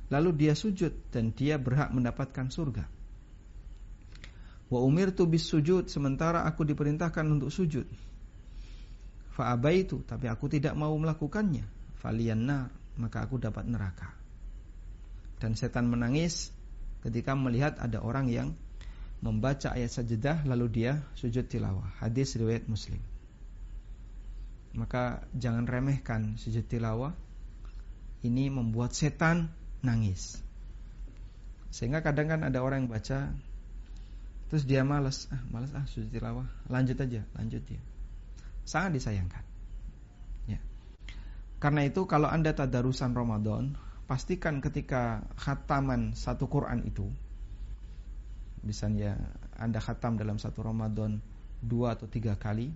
lalu 0.07 0.29
dia 0.31 0.55
sujud 0.55 0.95
dan 1.11 1.35
dia 1.35 1.59
berhak 1.59 1.91
mendapatkan 1.91 2.47
surga. 2.47 2.87
Wa 4.71 4.79
umirtu 4.79 5.27
bis 5.27 5.43
sujud 5.43 5.91
sementara 5.91 6.47
aku 6.47 6.63
diperintahkan 6.63 7.27
untuk 7.27 7.51
sujud. 7.51 7.83
Fa 9.35 9.59
itu 9.75 9.99
tapi 10.07 10.31
aku 10.31 10.47
tidak 10.47 10.71
mau 10.79 10.95
melakukannya. 10.95 11.67
Falian 11.99 12.47
nar 12.47 12.71
maka 12.95 13.27
aku 13.27 13.35
dapat 13.35 13.67
neraka. 13.67 14.20
Dan 15.41 15.57
setan 15.57 15.89
menangis 15.89 16.53
ketika 17.01 17.33
melihat 17.33 17.81
ada 17.81 17.97
orang 18.05 18.29
yang 18.29 18.53
membaca 19.25 19.73
ayat 19.73 19.89
sajadah 19.89 20.45
lalu 20.45 20.69
dia 20.69 21.01
sujud 21.17 21.49
tilawah. 21.49 21.97
Hadis 21.97 22.37
riwayat 22.37 22.69
Muslim. 22.69 23.01
Maka 24.77 25.25
jangan 25.33 25.65
remehkan 25.65 26.37
sujud 26.37 26.69
tilawah. 26.69 27.17
Ini 28.21 28.53
membuat 28.53 28.93
setan 28.93 29.49
nangis. 29.81 30.37
Sehingga 31.73 32.05
kadang 32.05 32.29
kan 32.29 32.41
ada 32.45 32.61
orang 32.61 32.85
yang 32.85 32.91
baca 32.93 33.33
terus 34.51 34.67
dia 34.67 34.83
malas, 34.83 35.31
ah 35.31 35.41
malas 35.47 35.71
ah 35.71 35.87
sujud 35.87 36.11
tilawah, 36.11 36.43
lanjut 36.67 36.99
aja, 36.99 37.23
lanjut 37.33 37.63
dia. 37.65 37.81
Sangat 38.67 38.99
disayangkan. 38.99 39.41
Ya. 40.45 40.59
Karena 41.57 41.87
itu 41.87 42.03
kalau 42.05 42.27
Anda 42.27 42.51
tadarusan 42.51 43.15
Ramadan, 43.15 43.79
pastikan 44.11 44.59
ketika 44.59 45.23
khataman 45.39 46.11
satu 46.19 46.51
Quran 46.51 46.83
itu 46.83 47.07
misalnya 48.67 49.15
Anda 49.55 49.79
khatam 49.79 50.19
dalam 50.19 50.35
satu 50.35 50.67
Ramadan 50.67 51.23
dua 51.63 51.95
atau 51.95 52.11
tiga 52.11 52.35
kali 52.35 52.75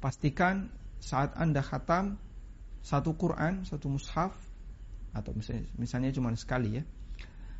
pastikan 0.00 0.72
saat 1.04 1.36
Anda 1.36 1.60
khatam 1.60 2.16
satu 2.86 3.18
Quran, 3.18 3.66
satu 3.66 3.90
mushaf 3.90 4.30
atau 5.10 5.34
misalnya, 5.34 5.66
misalnya 5.74 6.10
cuma 6.14 6.30
sekali 6.38 6.78
ya. 6.78 6.84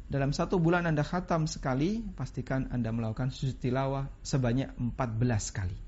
Dalam 0.06 0.30
satu 0.30 0.62
bulan 0.62 0.86
Anda 0.86 1.02
khatam 1.02 1.50
sekali, 1.50 1.98
pastikan 2.14 2.70
Anda 2.70 2.94
melakukan 2.94 3.34
sujud 3.34 3.58
tilawah 3.58 4.06
sebanyak 4.22 4.70
14 4.78 5.50
kali. 5.50 5.78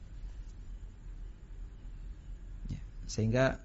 Ya, 2.74 2.83
sehingga 3.07 3.62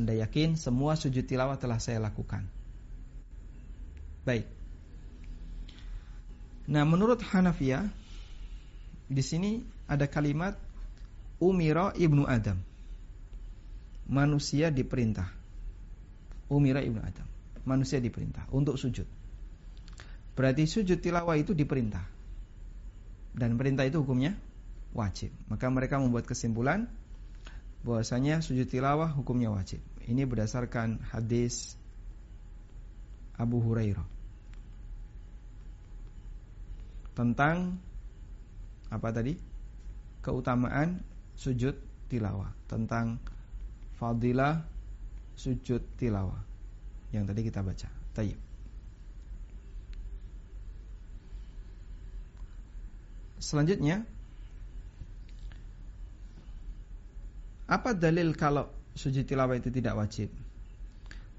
Anda 0.00 0.16
yakin 0.16 0.56
semua 0.56 0.96
sujud 0.96 1.28
tilawah 1.28 1.60
telah 1.60 1.76
saya 1.76 2.00
lakukan. 2.00 2.48
Baik. 4.24 4.48
Nah, 6.72 6.88
menurut 6.88 7.20
Hanafiyah 7.20 7.84
di 9.12 9.20
sini 9.20 9.60
ada 9.84 10.08
kalimat 10.08 10.56
Umira 11.36 11.92
ibnu 11.92 12.24
Adam. 12.24 12.56
Manusia 14.08 14.72
diperintah. 14.72 15.28
Umira 16.48 16.80
ibnu 16.80 17.04
Adam. 17.04 17.28
Manusia 17.68 18.00
diperintah 18.00 18.48
untuk 18.56 18.80
sujud. 18.80 19.04
Berarti 20.32 20.64
sujud 20.64 20.96
tilawah 21.04 21.36
itu 21.36 21.52
diperintah. 21.52 22.08
Dan 23.36 23.60
perintah 23.60 23.84
itu 23.84 24.00
hukumnya 24.00 24.32
wajib. 24.96 25.28
Maka 25.52 25.68
mereka 25.68 26.00
membuat 26.00 26.24
kesimpulan 26.24 26.88
bahwasanya 27.80 28.44
sujud 28.44 28.68
tilawah 28.68 29.08
hukumnya 29.16 29.48
wajib. 29.48 29.80
Ini 30.04 30.28
berdasarkan 30.28 31.00
hadis 31.12 31.76
Abu 33.40 33.62
Hurairah 33.62 34.04
tentang 37.16 37.80
apa 38.92 39.08
tadi? 39.12 39.36
Keutamaan 40.20 41.00
sujud 41.36 41.72
tilawah 42.12 42.52
tentang 42.68 43.16
fadilah 43.96 44.60
sujud 45.36 45.80
tilawah 45.96 46.40
yang 47.16 47.24
tadi 47.24 47.40
kita 47.40 47.64
baca. 47.64 47.88
Tayyib. 48.12 48.36
Selanjutnya 53.40 54.04
apa 57.70 57.94
dalil 57.94 58.34
kalau 58.34 58.66
sujud 58.98 59.22
tilawah 59.22 59.54
itu 59.54 59.70
tidak 59.70 59.94
wajib? 59.94 60.34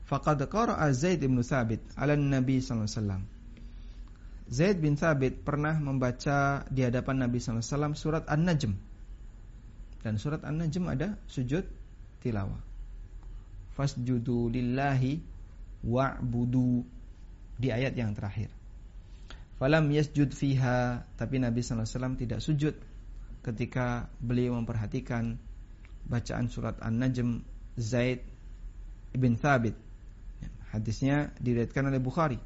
Faqad 0.08 0.48
qara'a 0.48 0.88
Zaid 0.96 1.20
bin 1.20 1.36
Thabit 1.44 1.84
'ala 2.00 2.16
Nabi 2.16 2.64
sallallahu 2.64 2.88
alaihi 2.88 2.96
wasallam. 2.96 3.22
Zaid 4.48 4.78
bin 4.80 4.96
Thabit 4.96 5.44
pernah 5.44 5.76
membaca 5.76 6.64
di 6.72 6.88
hadapan 6.88 7.28
Nabi 7.28 7.44
sallallahu 7.44 7.64
alaihi 7.64 7.76
wasallam 7.76 7.94
surat 8.00 8.24
An-Najm 8.32 8.74
dan 10.02 10.16
surat 10.18 10.42
An-Najm 10.48 10.88
ada 10.88 11.20
sujud 11.28 11.68
tilawah. 12.24 12.60
Fasjudu 13.76 14.48
lillahi 14.52 15.20
wa'budu 15.86 16.84
di 17.58 17.70
ayat 17.70 17.94
yang 17.94 18.16
terakhir. 18.18 18.50
Falam 19.62 19.94
yasjud 19.94 20.34
fiha, 20.34 21.06
tapi 21.22 21.38
Nabi 21.38 21.62
SAW 21.62 22.18
tidak 22.18 22.42
sujud 22.42 22.74
ketika 23.46 24.10
beliau 24.18 24.58
memperhatikan 24.58 25.38
bacaan 26.06 26.50
surat 26.50 26.78
An-Najm 26.82 27.42
Zaid 27.78 28.22
ibn 29.14 29.36
Thabit. 29.38 29.76
Hadisnya 30.72 31.36
diriwayatkan 31.40 31.84
oleh 31.92 32.00
Bukhari. 32.00 32.40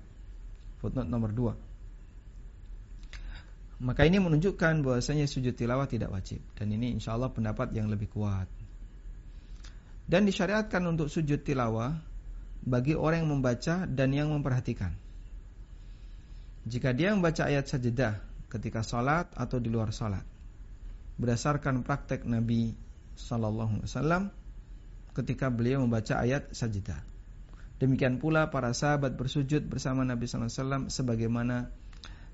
Footnote 0.81 1.09
nomor 1.09 1.31
2. 1.31 1.53
Maka 3.85 4.07
ini 4.07 4.23
menunjukkan 4.23 4.87
bahwasanya 4.87 5.27
sujud 5.27 5.51
tilawah 5.51 5.83
tidak 5.83 6.07
wajib 6.07 6.39
dan 6.55 6.71
ini 6.71 6.95
insya 6.95 7.11
Allah 7.11 7.27
pendapat 7.27 7.75
yang 7.75 7.91
lebih 7.91 8.07
kuat. 8.07 8.47
Dan 10.05 10.23
disyariatkan 10.23 10.79
untuk 10.87 11.11
sujud 11.11 11.43
tilawah 11.43 11.91
bagi 12.63 12.95
orang 12.95 13.25
yang 13.25 13.31
membaca 13.35 13.83
dan 13.83 14.15
yang 14.15 14.31
memperhatikan. 14.31 14.95
Jika 16.65 16.95
dia 16.95 17.11
membaca 17.13 17.45
ayat 17.45 17.67
sajadah 17.67 18.21
ketika 18.47 18.81
sholat 18.81 19.29
atau 19.35 19.59
di 19.59 19.69
luar 19.69 19.91
sholat, 19.91 20.23
berdasarkan 21.19 21.83
praktek 21.83 22.23
Nabi 22.25 22.84
Sallallahu 23.15 23.81
Alaihi 23.81 23.87
Wasallam 23.89 24.23
ketika 25.15 25.47
beliau 25.47 25.81
membaca 25.83 26.19
ayat 26.19 26.51
sajadah. 26.51 26.99
Demikian 27.79 28.19
pula 28.19 28.51
para 28.51 28.71
sahabat 28.71 29.15
bersujud 29.19 29.67
bersama 29.67 30.03
Nabi 30.07 30.27
Sallallahu 30.27 30.51
Alaihi 30.51 30.61
Wasallam 30.61 30.83
sebagaimana 30.91 31.55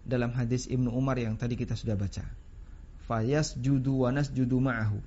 dalam 0.01 0.33
hadis 0.33 0.65
Ibnu 0.65 0.89
Umar 0.89 1.17
yang 1.17 1.37
tadi 1.37 1.53
kita 1.57 1.77
sudah 1.77 1.93
baca. 1.93 2.25
Fayas 3.05 3.57
judu 3.57 4.05
wanas 4.05 4.33
judu 4.33 4.57
ma'ahu. 4.57 5.01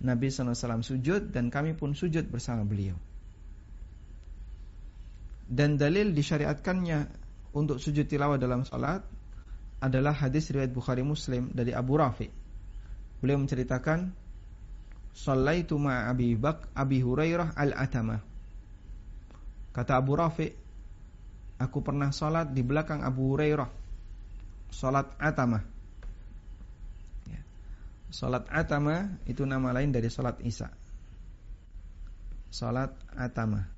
Nabi 0.00 0.32
SAW 0.32 0.80
sujud 0.80 1.28
dan 1.28 1.52
kami 1.52 1.76
pun 1.76 1.92
sujud 1.92 2.24
bersama 2.32 2.64
beliau. 2.64 2.96
Dan 5.44 5.76
dalil 5.76 6.16
disyariatkannya 6.16 7.10
untuk 7.52 7.82
sujud 7.82 8.08
tilawah 8.08 8.40
dalam 8.40 8.64
salat 8.64 9.04
adalah 9.82 10.16
hadis 10.16 10.48
riwayat 10.48 10.72
Bukhari 10.72 11.04
Muslim 11.04 11.52
dari 11.52 11.76
Abu 11.76 12.00
Rafi. 12.00 12.30
Beliau 13.20 13.36
menceritakan, 13.42 14.14
"Shallaitu 15.14 15.76
ma 15.76 16.08
Abi 16.10 16.34
Bak 16.34 16.70
Abi 16.74 17.02
Hurairah 17.02 17.54
al-Atama." 17.56 18.22
Kata 19.70 19.98
Abu 19.98 20.18
Rafi, 20.18 20.50
aku 21.62 21.78
pernah 21.80 22.10
salat 22.10 22.50
di 22.50 22.62
belakang 22.66 23.06
Abu 23.06 23.30
Hurairah. 23.30 23.70
Salat 24.70 25.10
Atama 25.18 25.62
Salat 28.10 28.50
atama 28.50 29.06
itu 29.30 29.46
nama 29.46 29.70
lain 29.70 29.94
dari 29.94 30.10
salat 30.10 30.42
isya. 30.42 30.66
Salat 32.50 32.90
atama. 33.14 33.70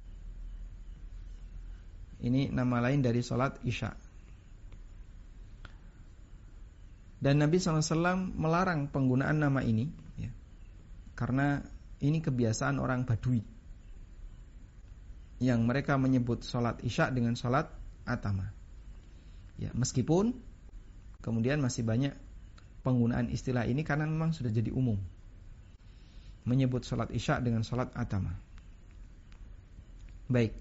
Ini 2.24 2.48
nama 2.48 2.80
lain 2.80 3.04
dari 3.04 3.20
salat 3.20 3.60
isya. 3.60 3.92
Dan 7.22 7.38
Nabi 7.44 7.60
SAW 7.60 8.34
melarang 8.34 8.88
penggunaan 8.88 9.38
nama 9.38 9.60
ini 9.62 9.86
ya, 9.86 10.11
Karena 11.12 11.60
ini 12.00 12.18
kebiasaan 12.24 12.80
orang 12.80 13.04
badui 13.04 13.44
Yang 15.42 15.60
mereka 15.62 16.00
menyebut 16.00 16.46
sholat 16.46 16.80
isya 16.80 17.12
dengan 17.12 17.36
sholat 17.36 17.68
atama 18.08 18.50
ya, 19.60 19.70
Meskipun 19.76 20.32
Kemudian 21.22 21.62
masih 21.62 21.86
banyak 21.86 22.18
penggunaan 22.82 23.30
istilah 23.30 23.62
ini 23.64 23.86
karena 23.86 24.10
memang 24.10 24.34
sudah 24.34 24.50
jadi 24.50 24.74
umum. 24.74 24.98
Menyebut 26.42 26.82
sholat 26.82 27.14
isya 27.14 27.38
dengan 27.38 27.62
sholat 27.62 27.94
atama. 27.94 28.34
Baik. 30.26 30.58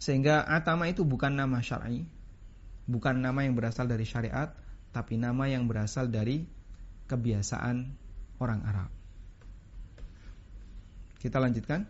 Sehingga 0.00 0.48
atama 0.48 0.88
itu 0.88 1.04
bukan 1.04 1.36
nama 1.36 1.60
syar'i, 1.60 2.08
bukan 2.88 3.20
nama 3.20 3.44
yang 3.44 3.52
berasal 3.52 3.84
dari 3.84 4.08
syariat, 4.08 4.56
tapi 4.96 5.20
nama 5.20 5.44
yang 5.52 5.68
berasal 5.68 6.08
dari 6.08 6.48
kebiasaan 7.04 7.92
orang 8.40 8.60
Arab. 8.64 8.90
Kita 11.24 11.40
lanjutkan. 11.40 11.88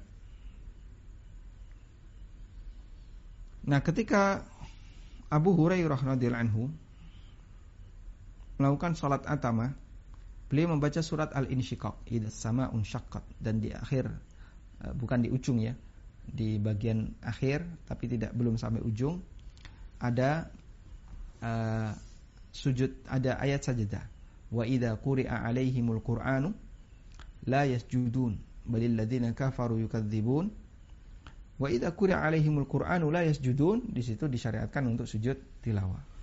Nah, 3.66 3.82
ketika 3.82 4.46
Abu 5.26 5.58
Hurairah 5.58 6.14
radhiyallahu 6.14 6.44
anhu 6.46 6.70
melakukan 8.62 8.94
sholat 8.94 9.26
atama, 9.26 9.74
beliau 10.46 10.70
membaca 10.70 11.02
surat 11.02 11.34
Al-Insyiqaq, 11.34 12.06
idza 12.14 12.30
sama 12.30 12.70
unsyaqqat 12.70 13.26
dan 13.42 13.58
di 13.58 13.74
akhir 13.74 14.06
eh, 14.86 14.94
bukan 14.94 15.26
di 15.26 15.34
ujung 15.34 15.58
ya, 15.58 15.74
di 16.30 16.56
bagian 16.56 17.18
akhir 17.20 17.66
tapi 17.84 18.08
tidak 18.08 18.32
belum 18.32 18.56
sampai 18.56 18.80
ujung 18.80 19.20
ada 20.00 20.48
uh, 21.44 21.92
sujud 22.48 23.04
ada 23.08 23.36
ayat 23.40 23.60
sajadah 23.60 24.04
wa 24.52 24.64
idza 24.64 24.96
quri'a 24.96 25.44
alaihimul 25.44 26.00
qur'anu 26.00 26.52
la 27.44 27.68
yasjudun 27.68 28.53
balil 28.64 28.96
ladzina 28.96 29.32
kafaru 29.36 29.78
yukadzibun 29.84 30.48
wa 31.60 31.68
idza 31.70 31.92
quri'a 31.92 32.24
alaihimul 32.24 32.66
qur'anu 32.66 33.12
la 33.12 33.22
yasjudun 33.28 33.92
di 33.92 34.02
situ 34.02 34.26
disyariatkan 34.26 34.82
untuk 34.88 35.06
sujud 35.06 35.62
tilawah 35.62 36.14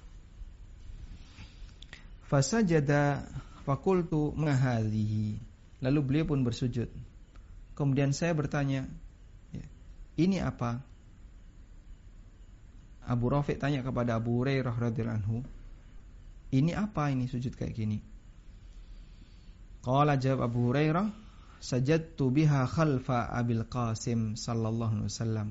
Fasajada 2.32 3.28
fakultu 3.68 4.32
mahadhihi. 4.32 5.36
Lalu 5.84 6.00
beliau 6.00 6.32
pun 6.32 6.48
bersujud. 6.48 6.88
Kemudian 7.76 8.16
saya 8.16 8.32
bertanya, 8.32 8.88
ya, 9.52 9.66
ini 10.16 10.40
apa? 10.40 10.80
Abu 13.04 13.28
Rafiq 13.28 13.60
tanya 13.60 13.84
kepada 13.84 14.16
Abu 14.16 14.40
Hurairah 14.40 14.72
radhiyallahu 14.72 15.20
anhu, 15.20 15.44
ini 16.56 16.72
apa 16.72 17.12
ini 17.12 17.28
sujud 17.28 17.52
kayak 17.52 17.76
gini? 17.76 18.00
Qala 19.84 20.16
jawab 20.16 20.48
Abu 20.48 20.72
Hurairah, 20.72 21.12
sajadtu 21.62 22.34
biha 22.34 22.66
khalfa 22.66 23.30
Abil 23.30 23.64
Qasim 23.70 24.34
sallallahu 24.34 25.06
alaihi 25.06 25.10
wasallam. 25.14 25.50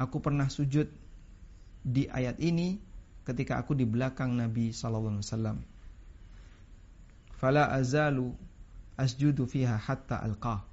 Aku 0.00 0.24
pernah 0.24 0.48
sujud 0.48 0.88
di 1.84 2.08
ayat 2.08 2.40
ini 2.40 2.80
ketika 3.28 3.60
aku 3.60 3.76
di 3.76 3.84
belakang 3.84 4.34
Nabi 4.34 4.72
sallallahu 4.72 5.20
alaihi 5.20 5.28
wasallam. 5.28 5.58
Fala 7.36 7.68
azalu 7.70 8.32
asjudu 8.96 9.44
fiha 9.44 9.76
hatta 9.76 10.18
alqa 10.24 10.72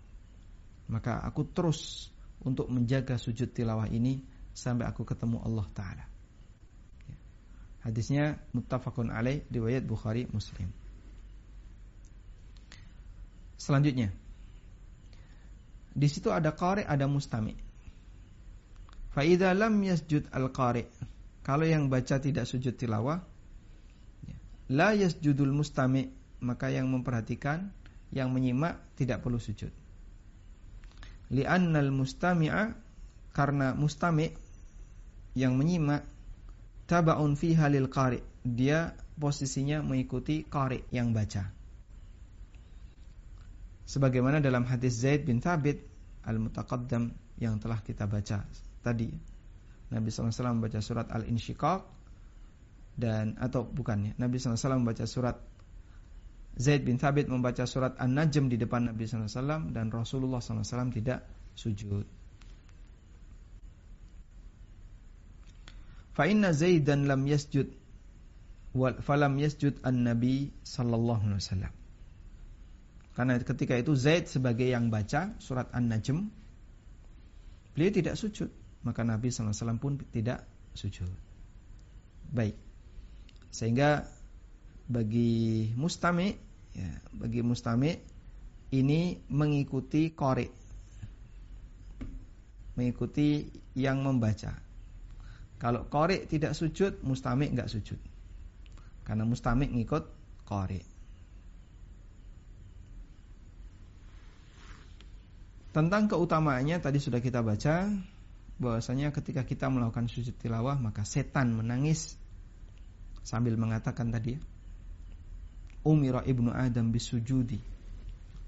maka 0.90 1.22
aku 1.22 1.46
terus 1.54 2.10
untuk 2.42 2.66
menjaga 2.74 3.22
sujud 3.22 3.54
tilawah 3.54 3.86
ini 3.92 4.26
sampai 4.58 4.90
aku 4.90 5.06
ketemu 5.06 5.38
Allah 5.46 5.68
taala. 5.72 6.06
Ya. 7.06 7.18
hadisnya 7.86 8.26
muttafaqun 8.58 9.14
alaih 9.14 9.46
riwayat 9.54 9.86
Bukhari 9.86 10.26
Muslim. 10.34 10.74
Selanjutnya 13.60 14.10
di 16.00 16.08
situ 16.08 16.32
ada 16.32 16.56
qari 16.56 16.88
ada 16.88 17.04
mustami 17.12 17.52
fa 19.12 19.28
idza 19.28 19.52
lam 19.52 19.76
yasjud 19.84 20.32
al 20.32 20.48
qari 20.56 20.88
kalau 21.44 21.68
yang 21.68 21.92
baca 21.92 22.24
tidak 22.24 22.48
sujud 22.48 22.80
tilawah 22.80 23.20
ya, 24.24 24.38
la 24.72 24.96
yasjudul 24.96 25.52
mustami 25.52 26.20
maka 26.40 26.72
yang 26.72 26.88
memperhatikan, 26.88 27.72
yang 28.16 28.32
menyimak 28.32 28.80
tidak 28.96 29.22
perlu 29.24 29.38
sujud. 29.40 29.72
Li'annal 31.30 31.94
mustami'a 31.94 32.74
karena 33.36 33.78
mustami' 33.78 34.34
yang 35.38 35.54
menyimak 35.54 36.02
tabaun 36.90 37.38
fi 37.38 37.54
halil 37.54 37.92
qari. 37.92 38.24
Dia 38.42 38.96
posisinya 39.20 39.84
mengikuti 39.86 40.48
qari 40.48 40.82
yang 40.90 41.14
baca. 41.14 41.46
Sebagaimana 43.90 44.42
dalam 44.42 44.66
hadis 44.66 45.02
Zaid 45.02 45.26
bin 45.26 45.42
Thabit 45.42 45.86
al-mutaqaddam 46.30 47.10
yang 47.42 47.58
telah 47.58 47.82
kita 47.82 48.06
baca 48.06 48.46
tadi. 48.86 49.10
Nabi 49.90 50.08
SAW 50.14 50.54
membaca 50.54 50.78
surat 50.86 51.10
Al-Insyiqaq 51.10 51.82
dan 53.00 53.42
atau 53.42 53.66
bukannya 53.66 54.14
Nabi 54.22 54.38
SAW 54.38 54.78
membaca 54.78 55.10
surat 55.10 55.42
Zaid 56.60 56.86
bin 56.86 57.02
Thabit 57.02 57.26
membaca 57.26 57.66
surat 57.66 57.98
An-Najm 57.98 58.54
di 58.54 58.62
depan 58.62 58.94
Nabi 58.94 59.10
SAW 59.10 59.74
dan 59.74 59.90
Rasulullah 59.90 60.44
SAW 60.44 60.94
tidak 60.94 61.26
sujud. 61.58 62.06
Fa 66.14 66.28
inna 66.28 66.52
Zaidan 66.52 67.08
lam 67.08 67.24
yasjud 67.24 67.72
falam 69.02 69.40
yasjud 69.40 69.82
an-nabi 69.82 70.52
sallallahu 70.62 71.26
alaihi 71.26 71.42
wasallam. 71.42 71.74
Karena 73.20 73.36
ketika 73.36 73.76
itu 73.76 74.00
Zaid 74.00 74.32
sebagai 74.32 74.64
yang 74.64 74.88
baca 74.88 75.36
surat 75.44 75.68
An-Najm 75.76 76.32
beliau 77.76 77.92
tidak 77.92 78.16
sujud, 78.16 78.48
maka 78.88 79.04
Nabi 79.04 79.28
wasallam 79.28 79.76
pun 79.76 80.00
tidak 80.16 80.48
sujud. 80.72 81.12
Baik. 82.32 82.56
Sehingga 83.52 84.08
bagi 84.88 85.68
mustami 85.76 86.32
ya, 86.72 86.96
bagi 87.12 87.44
mustami 87.44 87.92
ini 88.72 89.20
mengikuti 89.28 90.16
kori 90.16 90.48
mengikuti 92.80 93.52
yang 93.76 94.00
membaca. 94.00 94.56
Kalau 95.60 95.92
kori 95.92 96.24
tidak 96.24 96.56
sujud 96.56 97.04
mustami 97.04 97.52
nggak 97.52 97.68
sujud. 97.68 98.00
Karena 99.04 99.28
mustami 99.28 99.68
ngikut 99.68 100.04
kori 100.48 100.89
tentang 105.70 106.10
keutamaannya 106.10 106.82
tadi 106.82 106.98
sudah 106.98 107.22
kita 107.22 107.46
baca 107.46 107.90
bahwasanya 108.60 109.14
ketika 109.16 109.46
kita 109.46 109.72
melakukan 109.72 110.10
sujud 110.10 110.36
tilawah 110.36 110.76
maka 110.76 111.06
setan 111.08 111.56
menangis 111.56 112.18
sambil 113.24 113.56
mengatakan 113.56 114.10
tadi 114.10 114.36
umira 115.86 116.26
ibnu 116.26 116.52
adam 116.52 116.92
bisujudi 116.92 117.62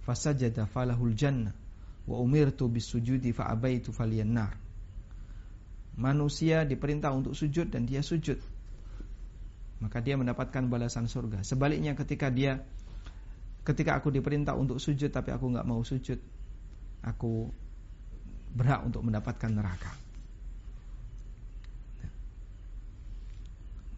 fasajada 0.03 0.65
falahul 0.67 1.13
jannah 1.13 1.53
wa 2.09 2.17
umirtu 2.17 2.67
bisujudi 2.67 3.31
fa 3.31 3.47
abaitu 3.53 3.93
faliyannar 3.93 4.57
manusia 5.97 6.63
diperintah 6.63 7.11
untuk 7.11 7.35
sujud 7.35 7.67
dan 7.67 7.83
dia 7.83 7.99
sujud. 8.03 8.39
Maka 9.81 9.97
dia 9.99 10.13
mendapatkan 10.15 10.69
balasan 10.69 11.09
surga. 11.09 11.41
Sebaliknya 11.41 11.97
ketika 11.97 12.29
dia 12.29 12.61
ketika 13.65 13.97
aku 13.97 14.09
diperintah 14.13 14.57
untuk 14.57 14.81
sujud 14.81 15.13
tapi 15.13 15.29
aku 15.33 15.53
nggak 15.53 15.67
mau 15.69 15.85
sujud 15.85 16.17
aku 17.01 17.49
berhak 18.53 18.85
untuk 18.85 19.01
mendapatkan 19.05 19.51
neraka 19.51 19.93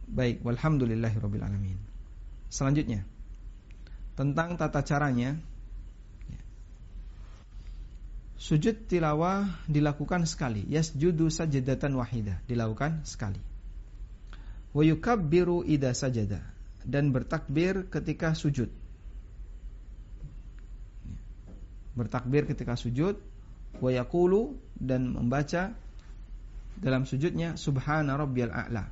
baik 0.07 0.45
walhamdulillahirabbil 0.45 1.43
alamin 1.43 1.79
selanjutnya 2.53 3.07
tentang 4.13 4.55
tata 4.61 4.85
caranya. 4.85 5.37
Ya. 6.29 6.41
Sujud 8.37 8.85
tilawah 8.85 9.49
dilakukan 9.65 10.29
sekali. 10.29 10.65
Yasjudu 10.69 11.33
sajadatan 11.33 11.97
wahidah. 11.97 12.37
Dilakukan 12.45 13.05
sekali. 13.05 13.41
Wa 14.73 14.83
yukabbiru 14.85 15.65
ida 15.65 15.93
sajada. 15.97 16.41
Dan 16.83 17.15
bertakbir 17.15 17.87
ketika 17.89 18.37
sujud. 18.37 18.69
Bertakbir 21.93 22.49
ketika 22.49 22.77
sujud. 22.77 23.17
Wa 23.82 23.89
yakulu 23.89 24.58
dan 24.77 25.13
membaca 25.13 25.73
dalam 26.77 27.06
sujudnya 27.06 27.58
Subhana 27.58 28.17
rabbiyal 28.17 28.53
a'la. 28.53 28.86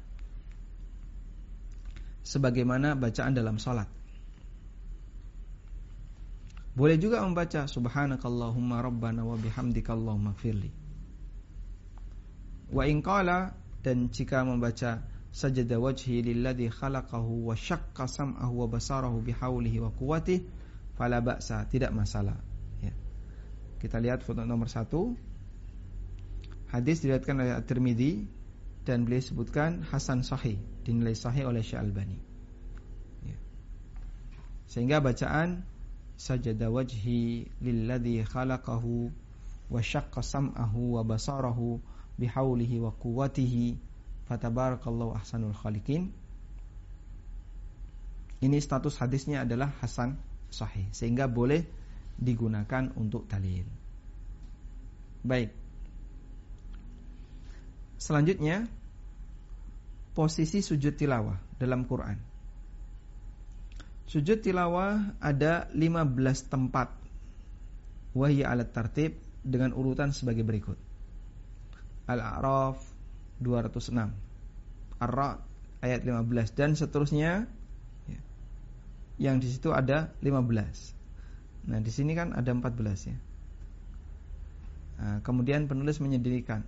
Sebagaimana 2.22 2.94
bacaan 2.94 3.34
dalam 3.34 3.58
salat. 3.58 3.90
Boleh 6.72 6.96
juga 6.96 7.20
membaca 7.20 7.68
subhanakallahumma 7.68 8.80
rabbana 8.80 9.28
wa 9.28 9.36
bihamdika 9.36 9.92
allahumma 9.92 10.32
firli. 10.40 10.72
Wa 12.72 12.88
in 12.88 13.04
qala 13.04 13.52
dan 13.84 14.08
jika 14.08 14.48
membaca 14.48 15.04
sajada 15.36 15.76
wajhi 15.76 16.24
lilladzi 16.24 16.72
khalaqahu 16.72 17.52
wa 17.52 17.60
syaqqa 17.60 18.08
sam'ahu 18.08 18.54
wa 18.64 18.68
basarahu 18.72 19.20
bihaulihi 19.20 19.84
wa 19.84 19.92
quwwatihi 19.92 20.48
fala 20.96 21.20
ba'sa, 21.20 21.68
tidak 21.68 21.92
masalah. 21.92 22.40
Kita 23.82 23.98
lihat 23.98 24.22
foto 24.22 24.46
nomor 24.46 24.70
satu. 24.70 25.18
Hadis 26.70 27.02
diriwayatkan 27.02 27.36
oleh 27.42 27.58
At-Tirmidzi 27.58 28.30
dan 28.86 29.10
beliau 29.10 29.26
sebutkan 29.26 29.82
hasan 29.90 30.22
sahih, 30.22 30.62
dinilai 30.86 31.18
sahih 31.18 31.50
oleh 31.50 31.66
Syekh 31.66 31.82
Albani. 31.82 32.22
Ya. 33.26 33.36
Sehingga 34.70 35.02
bacaan 35.02 35.66
sajada 36.22 36.70
wajhi 36.70 37.50
lilladhi 37.58 38.22
khalaqahu 38.22 39.10
wa 39.74 39.82
syaqqa 39.82 40.22
sam'ahu 40.22 40.96
wa 40.96 41.02
basarahu 41.02 41.82
bihaulihi 42.22 42.78
wa 42.78 42.94
quwwatihi 42.94 43.82
fatabarakallahu 44.30 45.18
ahsanul 45.18 45.58
khaliqin 45.58 46.14
ini 48.46 48.58
status 48.62 49.02
hadisnya 49.02 49.42
adalah 49.42 49.74
hasan 49.82 50.18
sahih 50.54 50.86
sehingga 50.94 51.26
boleh 51.26 51.66
digunakan 52.22 52.94
untuk 52.96 53.26
dalil 53.26 53.66
baik 55.26 55.52
selanjutnya 57.98 58.70
posisi 60.14 60.62
sujud 60.62 60.94
tilawah 60.94 61.58
dalam 61.58 61.84
Quran 61.90 62.32
Sujud 64.12 64.44
tilawah 64.44 65.16
ada 65.24 65.72
15 65.72 66.52
tempat. 66.52 66.92
Wahya 68.12 68.52
alat 68.52 68.76
tartib 68.76 69.16
dengan 69.40 69.72
urutan 69.72 70.12
sebagai 70.12 70.44
berikut. 70.44 70.76
Al-A'raf 72.12 72.76
206. 73.40 74.12
Ar-Ra 75.00 75.40
ayat 75.80 76.04
15 76.04 76.28
dan 76.60 76.76
seterusnya 76.76 77.48
ya. 78.12 78.20
Yang 79.16 79.36
di 79.40 79.48
situ 79.56 79.72
ada 79.72 80.12
15. 80.20 80.92
Nah, 81.68 81.80
di 81.82 81.92
sini 81.94 82.18
kan 82.18 82.34
ada 82.34 82.50
14 82.50 83.10
ya. 83.10 83.18
Nah, 85.02 85.18
kemudian 85.22 85.66
penulis 85.66 86.02
menyendirikan 86.02 86.66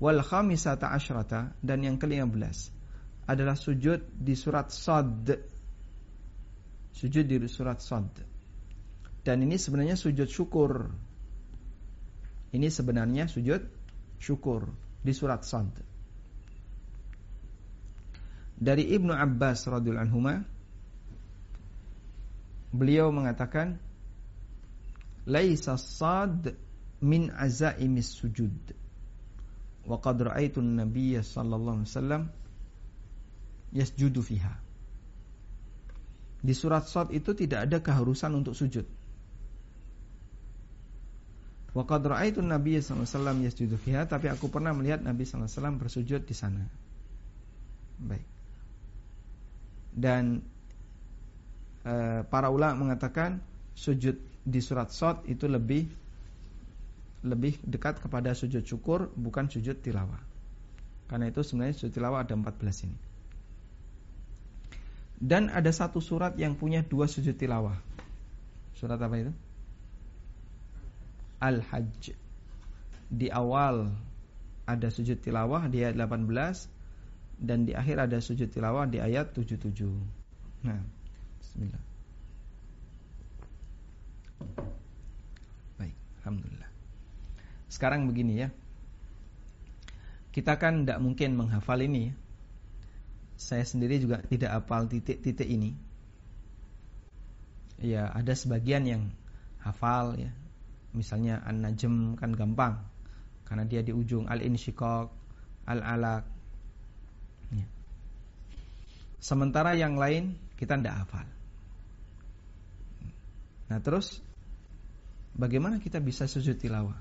wal 0.00 0.20
khamisata 0.20 0.92
asyrata 0.92 1.52
dan 1.60 1.84
yang 1.84 1.96
ke-15 2.00 2.72
adalah 3.28 3.56
sujud 3.56 4.04
di 4.16 4.34
surat 4.36 4.72
Sad 4.72 5.36
Sujud 6.98 7.30
di 7.30 7.38
surat 7.46 7.78
Sad. 7.78 8.10
Dan 9.22 9.46
ini 9.46 9.54
sebenarnya 9.54 9.94
sujud 9.94 10.26
syukur. 10.26 10.90
Ini 12.50 12.66
sebenarnya 12.66 13.30
sujud 13.30 13.62
syukur 14.18 14.66
di 15.06 15.12
surat 15.14 15.46
Sad. 15.46 15.70
Dari 18.58 18.90
Ibnu 18.98 19.14
Abbas 19.14 19.70
radhiyallahu 19.70 20.06
anhu 20.10 20.42
beliau 22.74 23.14
mengatakan 23.14 23.78
laisa 25.28 25.76
sad 25.76 26.56
min 27.04 27.28
azaimis 27.28 28.16
sujud 28.16 28.72
wa 29.84 30.00
qad 30.00 30.24
ra'aitu 30.24 30.64
an-nabiy 30.64 31.20
sallallahu 31.20 31.84
alaihi 31.84 31.92
wasallam 31.92 32.22
yasjudu 33.76 34.24
fiha 34.24 34.68
di 36.38 36.54
surat 36.54 36.86
Sot 36.86 37.10
itu 37.10 37.34
tidak 37.34 37.66
ada 37.66 37.78
keharusan 37.82 38.30
untuk 38.38 38.54
sujud. 38.54 38.86
Wa 41.74 41.82
qad 41.84 42.02
ra'aitu 42.06 42.40
Nabi 42.42 42.78
sallallahu 42.78 43.04
alaihi 43.04 43.14
wasallam 43.18 43.38
yasjudu 43.42 43.76
fiha, 43.78 44.06
tapi 44.06 44.30
aku 44.30 44.46
pernah 44.46 44.70
melihat 44.70 45.02
Nabi 45.02 45.26
sallallahu 45.26 45.50
alaihi 45.50 45.58
wasallam 45.58 45.76
bersujud 45.82 46.20
di 46.22 46.34
sana. 46.34 46.62
Baik. 47.98 48.26
Dan 49.98 50.24
e, 51.82 51.94
para 52.22 52.54
ulama 52.54 52.86
mengatakan 52.86 53.42
sujud 53.74 54.14
di 54.48 54.60
surat 54.64 54.88
Sot 54.88 55.28
itu 55.28 55.44
lebih 55.44 55.84
lebih 57.28 57.60
dekat 57.66 58.00
kepada 58.00 58.32
sujud 58.32 58.64
syukur 58.64 59.12
bukan 59.12 59.50
sujud 59.52 59.84
tilawah. 59.84 60.22
Karena 61.08 61.28
itu 61.28 61.44
sebenarnya 61.44 61.74
sujud 61.76 61.92
tilawah 61.92 62.24
ada 62.24 62.32
14 62.32 62.86
ini. 62.88 62.98
Dan 65.18 65.50
ada 65.50 65.74
satu 65.74 65.98
surat 65.98 66.38
yang 66.38 66.54
punya 66.54 66.86
dua 66.86 67.10
sujud 67.10 67.34
tilawah. 67.34 67.74
Surat 68.78 69.02
apa 69.02 69.16
itu? 69.18 69.32
Al-Hajj. 71.42 72.14
Di 73.08 73.28
awal 73.34 73.90
ada 74.68 74.88
sujud 74.92 75.18
tilawah 75.18 75.66
di 75.66 75.82
ayat 75.82 75.98
18 75.98 76.28
dan 77.42 77.66
di 77.66 77.72
akhir 77.74 78.04
ada 78.04 78.22
sujud 78.22 78.46
tilawah 78.52 78.86
di 78.86 79.02
ayat 79.02 79.34
77. 79.34 79.74
Nah, 80.62 80.78
bismillah. 81.42 81.87
Baik, 85.76 85.96
alhamdulillah. 86.22 86.70
Sekarang 87.68 88.08
begini 88.08 88.46
ya. 88.46 88.48
Kita 90.32 90.54
kan 90.56 90.86
tidak 90.86 91.02
mungkin 91.02 91.34
menghafal 91.34 91.82
ini 91.82 92.12
ya 92.12 92.14
saya 93.38 93.62
sendiri 93.62 94.02
juga 94.02 94.18
tidak 94.26 94.50
hafal 94.50 94.90
titik-titik 94.90 95.46
ini. 95.46 95.78
Ya, 97.78 98.10
ada 98.10 98.34
sebagian 98.34 98.82
yang 98.82 99.02
hafal 99.62 100.18
ya. 100.18 100.34
Misalnya 100.90 101.38
An-Najm 101.46 102.18
kan 102.18 102.34
gampang 102.34 102.82
karena 103.46 103.62
dia 103.62 103.86
di 103.86 103.94
ujung 103.94 104.26
Al-Insyiqaq, 104.26 105.08
Al-Alaq. 105.70 106.26
Ya. 107.54 107.66
Sementara 109.22 109.78
yang 109.78 109.94
lain 109.94 110.34
kita 110.58 110.74
tidak 110.74 111.06
hafal. 111.06 111.26
Nah, 113.70 113.78
terus 113.78 114.18
bagaimana 115.38 115.78
kita 115.78 116.02
bisa 116.02 116.26
sujud 116.26 116.58
tilawah? 116.58 116.98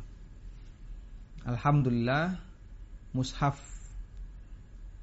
Alhamdulillah 1.43 2.38
mushaf 3.12 3.78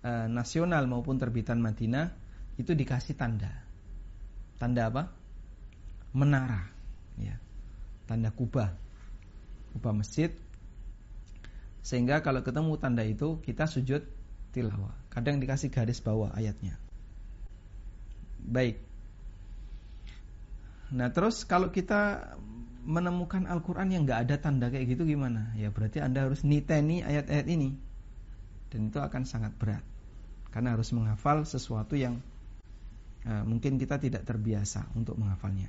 Eh, 0.05 0.29
nasional 0.29 0.85
maupun 0.85 1.16
terbitan 1.16 1.64
Madinah 1.64 2.12
itu 2.61 2.77
dikasih 2.77 3.16
tanda. 3.16 3.49
Tanda 4.61 4.92
apa? 4.92 5.09
Menara, 6.12 6.68
ya. 7.16 7.40
Tanda 8.05 8.29
kubah. 8.29 8.68
Kubah 9.73 9.97
masjid. 9.97 10.29
Sehingga 11.81 12.20
kalau 12.20 12.44
ketemu 12.44 12.77
tanda 12.77 13.01
itu 13.01 13.40
kita 13.40 13.64
sujud 13.64 14.05
tilawah. 14.53 14.92
Kadang 15.09 15.40
dikasih 15.40 15.73
garis 15.73 16.05
bawah 16.05 16.37
ayatnya. 16.37 16.77
Baik. 18.44 18.77
Nah, 20.92 21.09
terus 21.16 21.49
kalau 21.49 21.73
kita 21.73 22.37
menemukan 22.85 23.49
Al-Qur'an 23.49 23.90
yang 23.90 24.05
nggak 24.05 24.29
ada 24.29 24.37
tanda 24.38 24.68
kayak 24.68 24.94
gitu 24.94 25.09
gimana? 25.09 25.57
Ya 25.57 25.73
berarti 25.73 26.05
Anda 26.05 26.29
harus 26.29 26.44
niteni 26.44 27.01
ayat-ayat 27.01 27.49
ini. 27.49 27.73
Dan 28.68 28.92
itu 28.92 29.01
akan 29.01 29.25
sangat 29.25 29.57
berat 29.57 29.83
karena 30.55 30.79
harus 30.79 30.94
menghafal 30.94 31.42
sesuatu 31.42 31.99
yang 31.99 32.23
uh, 33.27 33.42
mungkin 33.42 33.75
kita 33.75 33.99
tidak 33.99 34.23
terbiasa 34.23 34.87
untuk 34.94 35.18
menghafalnya. 35.18 35.66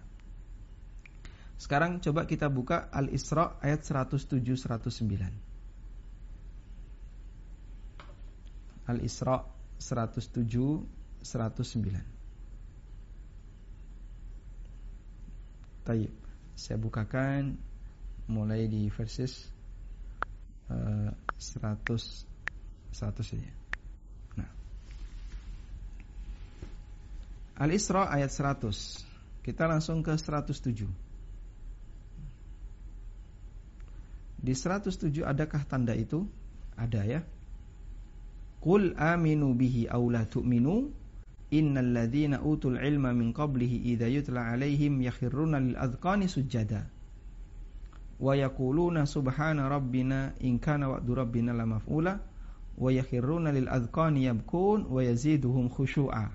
Sekarang 1.55 2.03
coba 2.03 2.27
kita 2.27 2.51
buka 2.51 2.91
Al-Isra 2.91 3.55
ayat 3.63 3.79
107 3.81 4.43
109. 4.43 5.31
Al-Isra 8.85 9.41
107 9.79 10.83
109. 11.23 12.03
Saya 16.55 16.79
bukakan 16.79 17.59
mulai 18.25 18.65
di 18.65 18.89
verses 18.89 19.51
uh, 20.71 21.11
100 21.37 22.25
100 22.95 23.21
saja. 23.21 23.51
Al-Isra 27.55 28.11
ayat 28.11 28.35
100. 28.35 29.39
Kita 29.39 29.63
langsung 29.63 30.03
ke 30.03 30.11
107. 30.11 30.91
Di 34.35 34.53
107 34.53 35.23
adakah 35.23 35.63
tanda 35.63 35.95
itu? 35.95 36.27
Ada 36.75 37.01
ya. 37.07 37.21
Qul 38.59 38.91
aminu 38.99 39.55
bihi 39.55 39.87
aw 39.87 40.03
la 40.11 40.27
tu'minu 40.27 40.91
innal 41.53 41.93
ladzina 41.93 42.41
utul 42.41 42.77
ilma 42.81 43.13
min 43.13 43.33
qablihi 43.33 43.93
idza 43.93 44.09
yutla 44.09 44.53
alaihim 44.53 45.01
yakhirruna 45.01 45.61
lil 45.61 45.77
adqani 45.77 46.25
sujada 46.25 46.89
wa 48.17 48.33
yaquluna 48.33 49.05
subhana 49.05 49.67
rabbina 49.69 50.33
in 50.39 50.57
kana 50.57 50.89
wa'du 50.89 51.11
rabbina 51.13 51.51
lamaf'ula 51.51 52.17
wa 52.75 52.89
yakhirruna 52.91 53.51
lil 53.51 53.67
adqani 53.67 54.25
yabkun 54.25 54.87
wa 54.87 54.99
yaziduhum 55.03 55.67
khushu'a. 55.71 56.25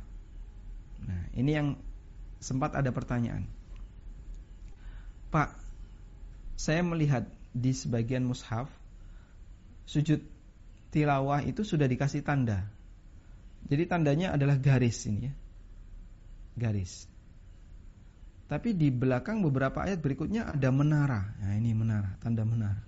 Nah 1.01 1.23
ini 1.37 1.51
yang 1.57 1.69
sempat 2.41 2.77
ada 2.77 2.93
pertanyaan. 2.93 3.49
Pak 5.33 5.57
saya 6.61 6.85
melihat 6.85 7.25
di 7.57 7.73
sebagian 7.73 8.29
mushaf 8.29 8.69
sujud 9.89 10.23
tilawah 10.93 11.43
itu 11.43 11.65
sudah 11.67 11.89
dikasih 11.89 12.23
tanda 12.23 12.69
jadi 13.67 13.85
tandanya 13.87 14.33
adalah 14.33 14.57
garis 14.57 15.05
ini 15.05 15.29
ya. 15.29 15.35
Garis. 16.57 17.11
Tapi 18.51 18.75
di 18.75 18.91
belakang 18.91 19.47
beberapa 19.47 19.87
ayat 19.87 20.03
berikutnya 20.03 20.51
ada 20.51 20.75
menara. 20.75 21.39
Nah, 21.39 21.55
ini 21.55 21.71
menara, 21.71 22.19
tanda 22.19 22.43
menara. 22.43 22.83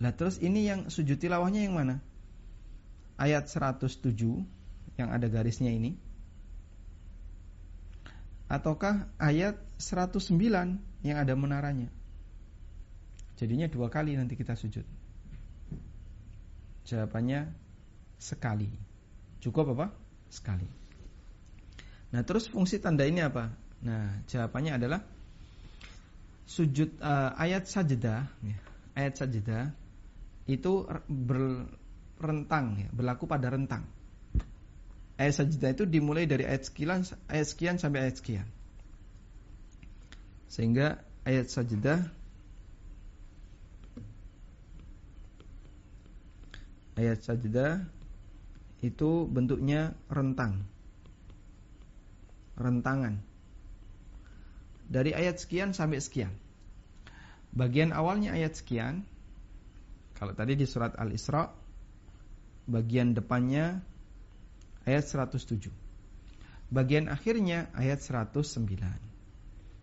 Nah, 0.00 0.10
terus 0.16 0.40
ini 0.40 0.64
yang 0.64 0.88
sujud 0.88 1.20
tilawahnya 1.20 1.68
yang 1.68 1.76
mana? 1.76 2.00
Ayat 3.20 3.52
107 3.52 3.92
yang 4.96 5.08
ada 5.12 5.28
garisnya 5.28 5.68
ini. 5.68 6.00
Ataukah 8.48 9.12
ayat 9.20 9.60
109 9.76 10.32
yang 11.04 11.16
ada 11.20 11.34
menaranya? 11.36 11.92
Jadinya 13.36 13.68
dua 13.68 13.92
kali 13.92 14.16
nanti 14.16 14.32
kita 14.32 14.56
sujud. 14.56 14.84
Jawabannya 16.88 17.61
sekali. 18.22 18.70
Cukup 19.42 19.74
apa? 19.74 19.90
Sekali. 20.30 20.64
Nah, 22.14 22.22
terus 22.22 22.46
fungsi 22.46 22.78
tanda 22.78 23.02
ini 23.02 23.18
apa? 23.18 23.50
Nah, 23.82 24.22
jawabannya 24.30 24.78
adalah 24.78 25.00
sujud 26.46 27.02
uh, 27.02 27.34
ayat 27.34 27.66
sajdah, 27.66 28.30
ya. 28.46 28.58
ayat 28.94 29.18
sajdah 29.18 29.74
itu 30.46 30.86
berrentang, 31.10 32.86
ya, 32.86 32.88
berlaku 32.94 33.26
pada 33.26 33.50
rentang. 33.50 33.82
Ayat 35.18 35.42
sajdah 35.42 35.74
itu 35.74 35.84
dimulai 35.88 36.30
dari 36.30 36.46
ayat 36.46 36.70
sekian, 36.70 37.02
ayat 37.26 37.46
sekian 37.50 37.76
sampai 37.82 38.06
ayat 38.06 38.16
sekian. 38.22 38.46
Sehingga 40.52 41.00
ayat 41.24 41.48
sajdah 41.48 41.98
ayat 47.00 47.18
sajdah 47.24 47.88
itu 48.82 49.30
bentuknya 49.30 49.94
rentang. 50.10 50.66
Rentangan. 52.58 53.22
Dari 54.90 55.14
ayat 55.14 55.38
sekian 55.38 55.72
sampai 55.72 56.02
sekian. 56.02 56.34
Bagian 57.54 57.94
awalnya 57.94 58.34
ayat 58.34 58.58
sekian. 58.58 59.06
Kalau 60.18 60.34
tadi 60.34 60.58
di 60.58 60.66
surat 60.66 60.98
Al-Isra 60.98 61.48
bagian 62.66 63.14
depannya 63.14 63.80
ayat 64.84 65.06
107. 65.06 65.70
Bagian 66.72 67.06
akhirnya 67.06 67.70
ayat 67.72 68.02
109. 68.02 68.66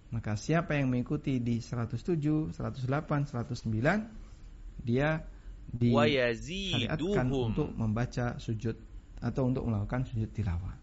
Maka 0.09 0.33
siapa 0.33 0.73
yang 0.73 0.89
mengikuti 0.89 1.37
di 1.37 1.61
107, 1.61 2.49
108, 2.51 3.29
109 3.29 4.81
dia 4.81 5.21
disyariatkan 5.69 7.29
untuk 7.29 7.69
membaca 7.77 8.41
sujud 8.41 8.88
atau 9.19 9.47
untuk 9.47 9.67
melakukan 9.67 10.07
sujud 10.07 10.31
tilawah. 10.31 10.75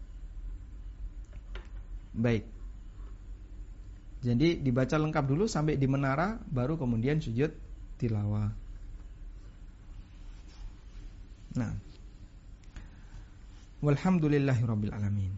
Baik. 2.17 2.45
Jadi 4.21 4.57
dibaca 4.61 4.97
lengkap 4.97 5.25
dulu 5.29 5.45
sampai 5.45 5.77
di 5.77 5.85
menara 5.85 6.41
baru 6.49 6.77
kemudian 6.77 7.21
sujud 7.21 7.53
tilawah. 8.01 8.49
Nah. 11.57 11.73
Walhamdulillahirabbil 13.77 14.93
alamin. 14.93 15.33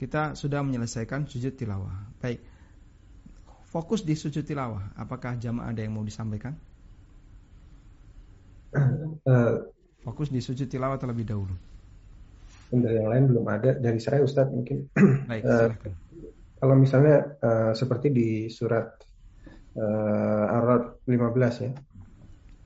Kita 0.00 0.32
sudah 0.32 0.64
menyelesaikan 0.64 1.28
sujud 1.28 1.52
tilawah. 1.60 1.92
Baik. 2.24 2.40
Fokus 3.68 4.00
di 4.00 4.16
sujud 4.16 4.40
tilawah. 4.40 4.96
Apakah 4.96 5.36
jamaah 5.36 5.68
ada 5.68 5.84
yang 5.84 5.92
mau 5.92 6.04
disampaikan? 6.04 6.56
Uh, 8.72 9.68
Fokus 10.00 10.32
di 10.32 10.40
sujud 10.40 10.64
tilawah 10.64 10.96
terlebih 10.96 11.28
dahulu. 11.28 11.54
Dari 12.72 12.96
yang 12.96 13.10
lain 13.12 13.24
belum 13.28 13.44
ada. 13.44 13.76
Dari 13.76 14.00
saya 14.00 14.24
Ustadz 14.24 14.48
mungkin. 14.48 14.88
Baik, 15.30 15.42
uh, 15.44 15.68
kalau 16.56 16.74
misalnya 16.80 17.36
uh, 17.40 17.72
seperti 17.76 18.08
di 18.08 18.28
surat 18.48 18.96
uh, 19.76 20.56
Ar-Rad 20.56 21.04
15 21.04 21.64
ya. 21.68 21.72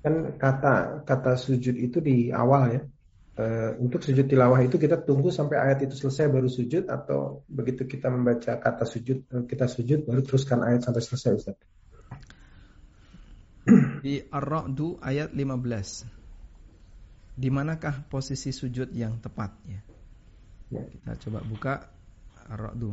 Kan 0.05 0.37
kata 0.39 1.03
kata 1.03 1.33
sujud 1.35 1.75
itu 1.75 1.99
di 1.99 2.31
awal 2.31 2.63
ya. 2.71 2.83
Uh, 3.35 3.75
untuk 3.83 3.99
sujud 3.99 4.31
tilawah 4.31 4.63
itu 4.63 4.79
kita 4.79 5.03
tunggu 5.03 5.35
sampai 5.35 5.59
ayat 5.59 5.91
itu 5.91 5.99
selesai 5.99 6.31
baru 6.31 6.47
sujud 6.47 6.87
atau 6.87 7.43
begitu 7.51 7.83
kita 7.83 8.07
membaca 8.07 8.63
kata 8.63 8.87
sujud 8.87 9.27
kita 9.51 9.67
sujud 9.67 10.07
baru 10.07 10.23
teruskan 10.23 10.63
ayat 10.63 10.87
sampai 10.87 11.03
selesai 11.03 11.31
Ustaz. 11.35 11.59
Di 14.07 14.23
Ar-Ra'du 14.31 15.03
ayat 15.03 15.35
15 15.35 16.14
di 17.35 17.51
manakah 17.51 18.07
posisi 18.07 18.55
sujud 18.55 18.95
yang 18.95 19.19
tepat 19.19 19.51
ya. 19.67 19.81
ya. 20.71 20.83
Kita 20.87 21.13
coba 21.27 21.43
buka 21.43 21.75
Ar-Ra'du. 22.47 22.93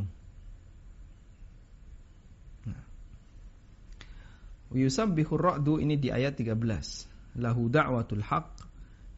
Nah. 2.65 2.83
Yusabbihu 4.73 5.33
ra'du 5.37 5.77
ini 5.77 6.01
di 6.01 6.09
ayat 6.09 6.39
13. 6.41 7.37
Lahu 7.39 7.71
da'watul 7.71 8.25
haq 8.25 8.49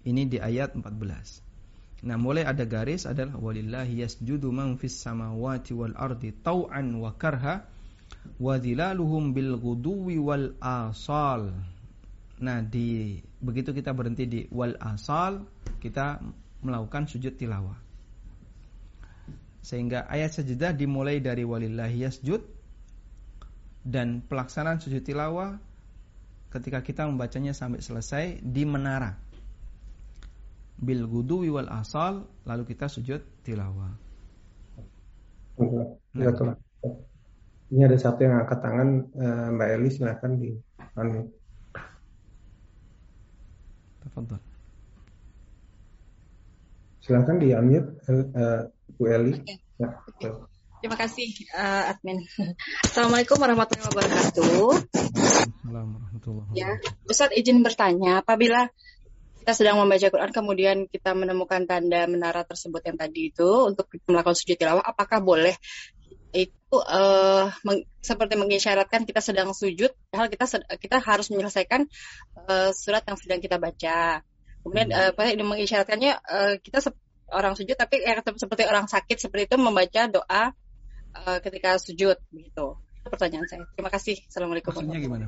ini 0.04 0.28
di 0.28 0.38
ayat 0.38 0.76
14. 0.76 2.04
Nah, 2.04 2.20
mulai 2.20 2.44
ada 2.44 2.68
garis 2.68 3.08
adalah 3.08 3.40
walillahi 3.40 4.04
yasjudu 4.04 4.52
man 4.52 4.76
fis 4.76 5.00
samawati 5.00 5.72
wal 5.72 5.96
ardi 5.96 6.36
tau'an 6.36 7.00
wa 7.00 7.16
karha 7.16 7.64
wa 8.44 8.60
dhilaluhum 8.60 9.32
bil 9.32 9.56
ghuduwi 9.56 10.20
wal 10.20 10.52
asal. 10.60 11.56
Nah, 12.44 12.60
di 12.60 13.24
begitu 13.43 13.75
kita 13.75 13.91
berhenti 13.91 14.23
di 14.25 14.41
wal 14.47 14.79
asal, 14.79 15.43
kita 15.84 16.23
melakukan 16.63 17.12
sujud 17.12 17.36
tilawah. 17.36 17.75
Sehingga 19.60 20.08
ayat 20.08 20.39
sajadah 20.39 20.71
dimulai 20.71 21.19
dari 21.19 21.43
walillahi 21.43 22.08
yasjud 22.08 22.39
dan 23.84 24.23
pelaksanaan 24.23 24.79
sujud 24.79 25.03
tilawah 25.03 25.60
ketika 26.56 26.79
kita 26.79 27.03
membacanya 27.03 27.51
sampai 27.51 27.84
selesai 27.84 28.39
di 28.39 28.63
menara. 28.63 29.19
Bil 30.79 31.08
gudu 31.08 31.47
wal 31.51 31.67
asal 31.67 32.27
lalu 32.47 32.63
kita 32.63 32.88
sujud 32.88 33.19
tilawah. 33.43 33.91
Nah. 35.60 36.56
Ini 37.73 37.89
ada 37.89 37.97
satu 37.97 38.21
yang 38.21 38.43
angkat 38.43 38.60
tangan 38.62 38.89
eh, 39.17 39.47
Mbak 39.49 39.69
Eli 39.79 39.89
silahkan 39.89 40.32
di 40.38 40.53
Tafadhol. 44.13 44.41
Silakan 47.02 47.36
di 47.41 47.49
unmute 47.49 47.89
uh, 48.13 48.69
Bu 48.93 49.10
Eli. 49.10 49.41
Okay. 49.41 49.58
Ya, 49.82 49.90
Terima 50.85 50.98
kasih 51.02 51.33
uh, 51.58 51.90
admin. 51.90 52.21
Assalamualaikum 52.85 53.42
warahmatullahi 53.42 53.90
wabarakatuh. 53.90 54.69
Ya, 56.54 56.77
Ustaz 57.10 57.33
izin 57.33 57.65
bertanya, 57.65 58.21
apabila 58.21 58.69
kita 59.42 59.58
sedang 59.58 59.81
membaca 59.81 60.08
Quran 60.13 60.31
kemudian 60.31 60.77
kita 60.85 61.17
menemukan 61.17 61.65
tanda 61.65 62.06
menara 62.06 62.46
tersebut 62.46 62.85
yang 62.85 62.96
tadi 63.02 63.33
itu 63.33 63.50
untuk 63.65 63.90
melakukan 64.06 64.38
sujud 64.38 64.62
tilawah, 64.62 64.85
apakah 64.85 65.25
boleh 65.25 65.58
itu 66.34 66.77
uh, 66.77 67.54
meng, 67.62 67.86
seperti 68.02 68.34
mengisyaratkan 68.36 69.06
kita 69.06 69.21
sedang 69.21 69.54
sujud, 69.54 69.94
hal 70.12 70.27
kita 70.27 70.50
kita 70.81 70.98
harus 70.98 71.29
menyelesaikan 71.29 71.86
uh, 72.50 72.73
surat 72.73 73.06
yang 73.06 73.17
sedang 73.21 73.40
kita 73.40 73.62
baca. 73.62 74.25
Kemudian 74.65 74.90
hmm. 74.90 75.13
uh, 75.13 75.29
ini 75.29 75.46
mengisyaratkannya 75.46 76.12
uh, 76.25 76.54
kita 76.58 76.90
orang 77.29 77.54
sujud, 77.54 77.77
tapi 77.77 78.02
ya, 78.02 78.17
seperti 78.19 78.65
orang 78.65 78.90
sakit 78.90 79.17
seperti 79.21 79.54
itu 79.54 79.56
membaca 79.62 80.02
doa 80.10 80.44
uh, 81.13 81.38
ketika 81.40 81.77
sujud, 81.77 82.17
gitu. 82.34 82.67
Itu 82.81 83.08
pertanyaan 83.13 83.46
saya. 83.46 83.69
Terima 83.77 83.94
kasih. 83.94 84.17
Assalamualaikum. 84.25 84.73
Maksudnya 84.73 85.00
gimana? 85.00 85.25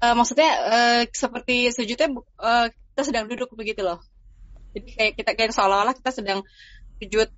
Uh, 0.00 0.14
maksudnya 0.16 0.50
uh, 0.64 1.02
seperti 1.12 1.68
sujudnya 1.68 2.08
uh, 2.40 2.72
kita 2.72 3.02
sedang 3.04 3.28
duduk 3.28 3.52
begitu 3.52 3.84
loh. 3.84 4.00
Jadi 4.72 4.96
kayak 4.96 5.12
kita 5.20 5.30
kayak 5.36 5.52
seolah-olah 5.52 5.92
kita 5.92 6.08
sedang 6.08 6.40
sujud 6.96 7.28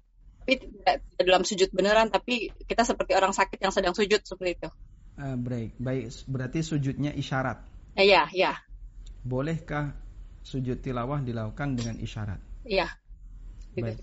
tapi 0.50 0.66
tidak 0.66 0.96
dalam 1.22 1.46
sujud 1.46 1.70
beneran 1.70 2.10
tapi 2.10 2.50
kita 2.66 2.82
seperti 2.82 3.14
orang 3.14 3.30
sakit 3.30 3.62
yang 3.62 3.70
sedang 3.70 3.94
sujud 3.94 4.18
seperti 4.26 4.58
itu 4.58 4.70
Uh, 5.20 5.36
baik, 5.36 5.76
baik. 5.76 6.08
Berarti 6.24 6.64
sujudnya 6.64 7.12
isyarat. 7.12 7.60
Iya, 7.92 8.24
uh, 8.24 8.28
iya. 8.32 8.52
Bolehkah 9.20 9.92
sujud 10.40 10.80
tilawah 10.80 11.20
dilakukan 11.20 11.76
dengan 11.76 12.00
isyarat? 12.00 12.40
Iya. 12.64 12.88
Baik. 13.76 14.00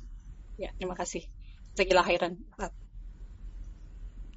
Ya, 0.61 0.69
terima 0.77 0.93
kasih. 0.93 1.25
Sekilah 1.73 2.05
khairan. 2.05 2.37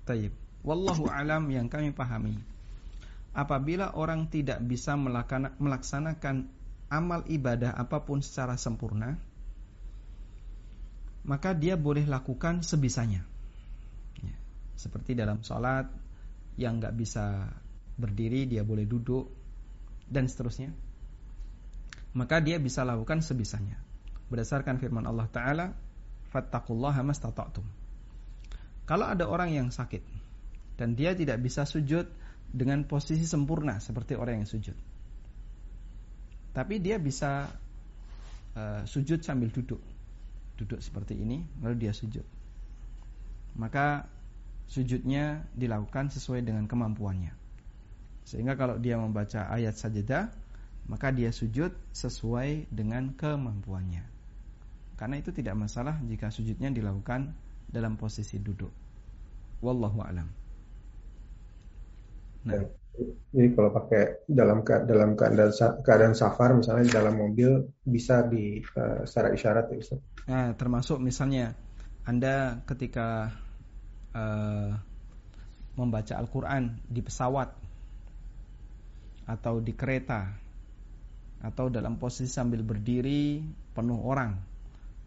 Taib. 0.08 0.32
Wallahu 0.64 1.04
alam 1.12 1.52
yang 1.52 1.68
kami 1.68 1.92
pahami. 1.92 2.40
Apabila 3.36 3.92
orang 3.92 4.32
tidak 4.32 4.64
bisa 4.64 4.96
melaksanakan 5.60 6.48
amal 6.88 7.28
ibadah 7.28 7.76
apa 7.76 8.08
pun 8.08 8.24
secara 8.24 8.56
sempurna, 8.56 9.20
maka 11.24 11.52
dia 11.52 11.76
boleh 11.76 12.08
lakukan 12.08 12.64
sebisanya. 12.64 13.24
Ya, 14.20 14.36
seperti 14.76 15.12
dalam 15.12 15.44
sholat 15.44 15.88
yang 16.56 16.80
nggak 16.80 16.96
bisa 16.96 17.48
berdiri, 18.00 18.48
dia 18.48 18.64
boleh 18.64 18.88
duduk 18.88 19.28
dan 20.08 20.26
seterusnya. 20.26 20.72
Maka 22.16 22.42
dia 22.42 22.58
bisa 22.58 22.82
lakukan 22.82 23.22
sebisanya. 23.22 23.78
Berdasarkan 24.32 24.80
firman 24.82 25.06
Allah 25.06 25.28
Taala, 25.30 25.66
"Fattaqullaha 26.34 27.02
mastata'tum." 27.06 27.66
Kalau 28.88 29.06
ada 29.06 29.30
orang 29.30 29.54
yang 29.54 29.68
sakit 29.70 30.02
dan 30.74 30.98
dia 30.98 31.14
tidak 31.14 31.38
bisa 31.38 31.62
sujud 31.62 32.10
dengan 32.50 32.82
posisi 32.82 33.22
sempurna 33.22 33.78
seperti 33.78 34.18
orang 34.18 34.42
yang 34.42 34.48
sujud, 34.50 34.74
tapi 36.50 36.82
dia 36.82 36.98
bisa 36.98 37.46
uh, 38.58 38.82
sujud 38.82 39.22
sambil 39.22 39.54
duduk, 39.54 39.78
duduk 40.60 40.84
seperti 40.84 41.16
ini, 41.16 41.40
lalu 41.64 41.88
dia 41.88 41.92
sujud. 41.96 42.24
Maka 43.56 44.04
sujudnya 44.68 45.48
dilakukan 45.56 46.12
sesuai 46.12 46.44
dengan 46.44 46.68
kemampuannya. 46.68 47.32
Sehingga 48.28 48.54
kalau 48.54 48.78
dia 48.78 49.00
membaca 49.00 49.48
ayat 49.50 49.74
sajadah, 49.74 50.30
maka 50.86 51.10
dia 51.10 51.34
sujud 51.34 51.72
sesuai 51.90 52.70
dengan 52.70 53.16
kemampuannya. 53.16 54.04
Karena 54.94 55.16
itu 55.16 55.32
tidak 55.32 55.56
masalah 55.56 55.96
jika 56.04 56.28
sujudnya 56.28 56.68
dilakukan 56.70 57.32
dalam 57.72 57.96
posisi 57.96 58.36
duduk. 58.36 58.70
Wallahu 59.64 59.98
a'lam. 60.04 60.28
Nah, 62.44 62.62
jadi 63.30 63.48
kalau 63.56 63.70
pakai 63.72 64.26
dalam 64.28 64.60
dalam 64.64 65.16
keadaan 65.16 65.52
keadaan 65.84 66.14
safar 66.16 66.52
misalnya 66.56 66.84
di 66.88 66.94
dalam 66.94 67.14
mobil 67.16 67.68
bisa 67.84 68.26
di 68.26 68.60
uh, 68.76 69.04
secara 69.06 69.32
isyarat 69.32 69.72
ya 69.72 69.76
Ustaz. 69.80 70.00
Nah, 70.28 70.52
termasuk 70.58 71.00
misalnya 71.00 71.56
Anda 72.04 72.60
ketika 72.66 73.32
uh, 74.12 74.70
membaca 75.78 76.14
Al-Qur'an 76.18 76.82
di 76.84 77.00
pesawat 77.00 77.48
atau 79.30 79.62
di 79.62 79.72
kereta 79.72 80.26
atau 81.40 81.72
dalam 81.72 81.96
posisi 81.96 82.28
sambil 82.28 82.60
berdiri 82.60 83.40
penuh 83.72 84.00
orang 84.02 84.36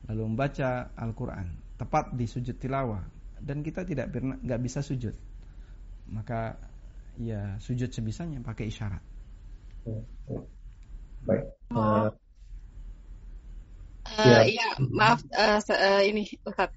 lalu 0.09 0.34
membaca 0.34 0.89
Al-Qur'an 0.97 1.78
tepat 1.78 2.16
di 2.16 2.26
sujud 2.26 2.57
tilawah 2.57 3.03
dan 3.43 3.61
kita 3.61 3.84
tidak 3.84 4.09
pernah 4.09 4.39
nggak 4.39 4.61
bisa 4.64 4.80
sujud 4.82 5.14
maka 6.09 6.57
ya 7.20 7.57
sujud 7.61 7.93
sebisanya 7.93 8.41
pakai 8.41 8.68
isyarat. 8.68 9.03
Baik. 11.24 11.45
Uh, 11.72 12.11
uh, 14.08 14.43
ya. 14.45 14.76
maaf 14.80 15.24
uh, 15.32 15.60
uh, 15.60 16.01
ini 16.04 16.28
Ustaz. 16.43 16.72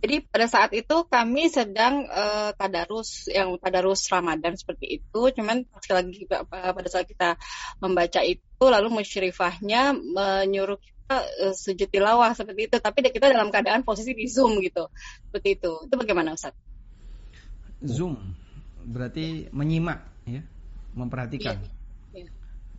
Jadi 0.00 0.24
pada 0.24 0.48
saat 0.48 0.72
itu 0.72 1.04
kami 1.12 1.52
sedang 1.52 2.08
uh, 2.08 2.56
tadarus 2.56 3.28
yang 3.28 3.60
tadarus 3.60 4.08
Ramadan 4.08 4.56
seperti 4.56 4.96
itu. 4.96 5.20
Cuman 5.36 5.68
sekali 5.76 6.08
lagi 6.08 6.24
pada 6.48 6.88
saat 6.88 7.04
kita 7.04 7.36
membaca 7.84 8.24
itu 8.24 8.64
lalu 8.64 8.88
musyrifahnya 8.88 9.92
menyuruh 9.92 10.80
kita 10.80 11.16
uh, 11.20 11.52
sujud 11.52 11.88
tilawah 11.92 12.32
seperti 12.32 12.72
itu. 12.72 12.76
Tapi 12.80 13.12
kita 13.12 13.28
dalam 13.28 13.52
keadaan 13.52 13.84
posisi 13.84 14.16
di 14.16 14.24
Zoom 14.24 14.64
gitu. 14.64 14.88
Seperti 15.28 15.60
itu. 15.60 15.72
Itu 15.84 15.94
bagaimana 16.00 16.32
Ustaz? 16.32 16.56
Zoom 17.84 18.16
berarti 18.88 19.52
menyimak 19.52 20.00
ya, 20.24 20.40
memperhatikan. 20.96 21.60
Ya, 22.16 22.24
ya. 22.24 22.28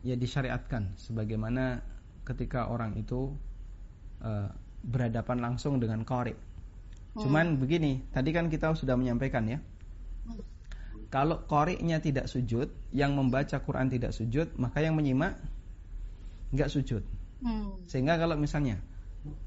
ya 0.02 0.16
disyariatkan 0.18 0.97
sebagaimana 0.97 1.86
ketika 2.26 2.66
orang 2.66 2.97
itu 2.97 3.38
uh, 4.22 4.50
berhadapan 4.82 5.38
langsung 5.42 5.78
dengan 5.78 6.02
qari. 6.06 6.34
Hmm. 6.34 7.22
Cuman 7.28 7.60
begini, 7.60 8.02
tadi 8.16 8.32
kan 8.32 8.48
kita 8.48 8.74
sudah 8.74 8.96
menyampaikan 8.96 9.46
ya. 9.46 9.60
Hmm. 10.26 10.42
Kalau 11.12 11.44
qari'nya 11.44 12.00
tidak 12.00 12.32
sujud, 12.32 12.72
yang 12.96 13.14
membaca 13.20 13.60
Quran 13.60 13.92
tidak 13.92 14.16
sujud, 14.16 14.56
maka 14.56 14.80
yang 14.80 14.96
menyimak 14.96 15.36
nggak 16.56 16.72
sujud. 16.72 17.04
Hmm. 17.44 17.78
Sehingga 17.90 18.16
kalau 18.16 18.38
misalnya 18.38 18.80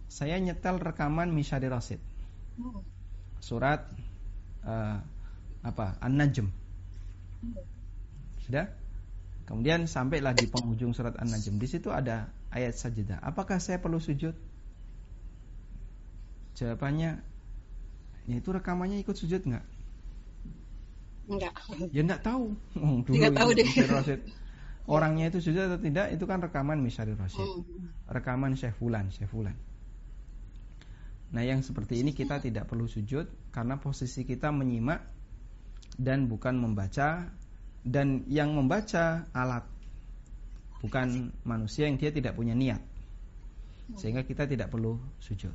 saya 0.06 0.38
nyetel 0.38 0.78
rekaman 0.78 1.32
Misyari 1.32 1.66
Rasid. 1.70 2.00
Hmm. 2.60 2.84
Surat 3.40 3.88
uh, 4.64 4.98
apa 5.64 5.86
An-Najm. 6.00 6.48
Sudah? 8.44 8.68
Kemudian 9.44 9.84
sampailah 9.84 10.32
di 10.32 10.48
penghujung 10.48 10.96
surat 10.96 11.16
An-Najm. 11.16 11.60
Di 11.60 11.68
situ 11.68 11.92
ada 11.92 12.28
ayat 12.52 12.76
sajadah. 12.76 13.20
Apakah 13.20 13.60
saya 13.60 13.80
perlu 13.80 14.00
sujud? 14.00 14.32
Jawabannya, 16.54 17.10
ya 18.30 18.34
itu 18.38 18.48
rekamannya 18.50 19.02
ikut 19.02 19.16
sujud 19.18 19.42
nggak? 19.42 19.64
Enggak. 21.30 21.54
Ya 21.90 22.02
enggak 22.04 22.22
tahu. 22.22 22.54
Oh, 22.82 23.02
dulu 23.02 23.14
enggak 23.18 23.36
tahu 23.36 23.50
deh. 23.56 23.68
Rasid. 23.90 24.20
Orangnya 24.84 25.32
itu 25.32 25.40
sujud 25.40 25.64
atau 25.64 25.80
tidak 25.80 26.12
itu 26.12 26.24
kan 26.28 26.44
rekaman 26.44 26.78
Misyari 26.78 27.16
Rasid. 27.16 27.40
Hmm. 27.40 27.64
Rekaman 28.06 28.52
Syekh 28.52 28.76
Fulan, 28.76 29.08
Syekh 29.08 29.32
Fulan. 29.32 29.56
Nah, 31.34 31.42
yang 31.42 31.64
seperti 31.64 32.04
ini 32.04 32.14
kita 32.14 32.38
tidak 32.38 32.70
perlu 32.70 32.86
sujud 32.86 33.26
karena 33.50 33.80
posisi 33.80 34.22
kita 34.22 34.54
menyimak 34.54 35.02
dan 35.98 36.30
bukan 36.30 36.60
membaca 36.60 37.26
dan 37.84 38.24
yang 38.30 38.54
membaca 38.54 39.28
alat 39.30 39.64
bukan 40.84 41.32
manusia 41.48 41.88
yang 41.88 41.96
dia 42.00 42.12
tidak 42.12 42.36
punya 42.36 42.52
niat 42.52 42.80
sehingga 43.96 44.24
kita 44.24 44.48
tidak 44.48 44.72
perlu 44.72 44.96
sujud 45.20 45.52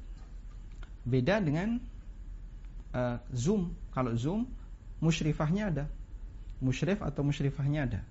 beda 1.05 1.39
dengan 1.43 1.79
uh, 2.95 3.17
zoom. 3.31 3.75
Kalau 3.93 4.15
zoom 4.15 4.49
musyrifahnya 4.99 5.71
ada. 5.71 5.85
Musyrif 6.59 6.99
atau 6.99 7.23
musyrifahnya 7.23 7.87
ada. 7.87 8.01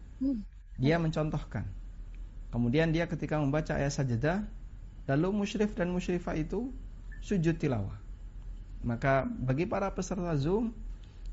Dia 0.81 0.97
mencontohkan. 0.97 1.69
Kemudian 2.49 2.91
dia 2.97 3.05
ketika 3.05 3.37
membaca 3.37 3.77
ayat 3.77 3.93
sajadah 3.93 4.41
lalu 5.05 5.45
musyrif 5.45 5.77
dan 5.77 5.93
musyrifah 5.93 6.37
itu 6.37 6.73
sujud 7.21 7.61
tilawah. 7.61 7.97
Maka 8.81 9.29
bagi 9.29 9.69
para 9.69 9.93
peserta 9.93 10.33
zoom 10.39 10.73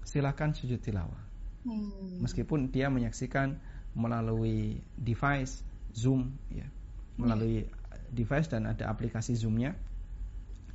silahkan 0.04 0.52
sujud 0.52 0.80
tilawah. 0.84 1.24
Hmm. 1.66 2.22
Meskipun 2.22 2.70
dia 2.70 2.94
menyaksikan 2.94 3.58
melalui 3.98 4.84
device 5.00 5.66
Zoom 5.96 6.36
ya, 6.52 6.68
melalui 7.16 7.66
hmm. 7.66 8.12
device 8.12 8.52
dan 8.52 8.68
ada 8.70 8.92
aplikasi 8.92 9.34
Zoomnya, 9.34 9.74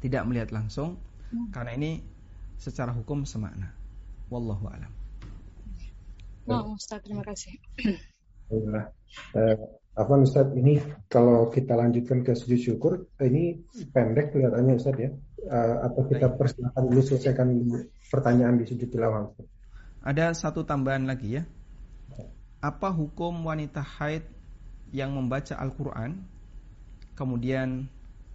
tidak 0.00 0.24
melihat 0.26 0.50
langsung 0.50 0.96
hmm. 1.30 1.52
karena 1.52 1.76
ini 1.76 1.90
secara 2.60 2.92
hukum 2.92 3.24
semakna. 3.24 3.72
Wallahu 4.28 4.68
alam. 4.68 4.92
Wow, 6.48 6.74
Ustaz, 6.74 7.04
terima 7.04 7.22
kasih. 7.22 7.56
Alhamdulillah. 8.50 8.86
Eh, 9.36 9.56
apa 9.98 10.12
Ustaz 10.22 10.48
ini 10.56 10.80
kalau 11.10 11.50
kita 11.50 11.74
lanjutkan 11.76 12.22
ke 12.24 12.32
sujud 12.32 12.60
syukur 12.62 12.92
ini 13.20 13.58
pendek 13.90 14.32
kelihatannya 14.32 14.74
Ustaz 14.78 14.96
ya 14.96 15.10
uh, 15.50 15.76
atau 15.90 16.06
kita 16.06 16.30
persilakan 16.38 16.82
dulu 16.88 17.02
selesaikan 17.02 17.48
pertanyaan 18.08 18.56
di 18.56 18.64
sujud 18.70 18.88
tilawah. 18.88 19.28
Ada 20.00 20.32
satu 20.32 20.64
tambahan 20.64 21.04
lagi 21.04 21.42
ya. 21.42 21.42
Apa 22.64 22.92
hukum 22.92 23.44
wanita 23.44 23.82
haid 23.82 24.24
yang 24.94 25.12
membaca 25.12 25.58
Al-Quran 25.58 26.22
kemudian 27.18 27.90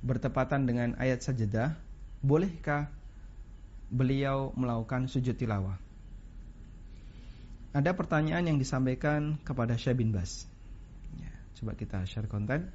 bertepatan 0.05 0.69
dengan 0.69 0.93
ayat 1.01 1.25
sajadah, 1.25 1.73
bolehkah 2.21 2.93
beliau 3.89 4.53
melakukan 4.53 5.09
sujud 5.09 5.33
tilawah? 5.33 5.81
Ada 7.75 7.91
pertanyaan 7.91 8.47
yang 8.47 8.57
disampaikan 8.61 9.35
kepada 9.43 9.75
Syekh 9.75 9.99
bin 9.99 10.15
Bas. 10.15 10.47
Ya, 11.19 11.33
coba 11.59 11.75
kita 11.75 12.07
share 12.07 12.29
konten. 12.31 12.71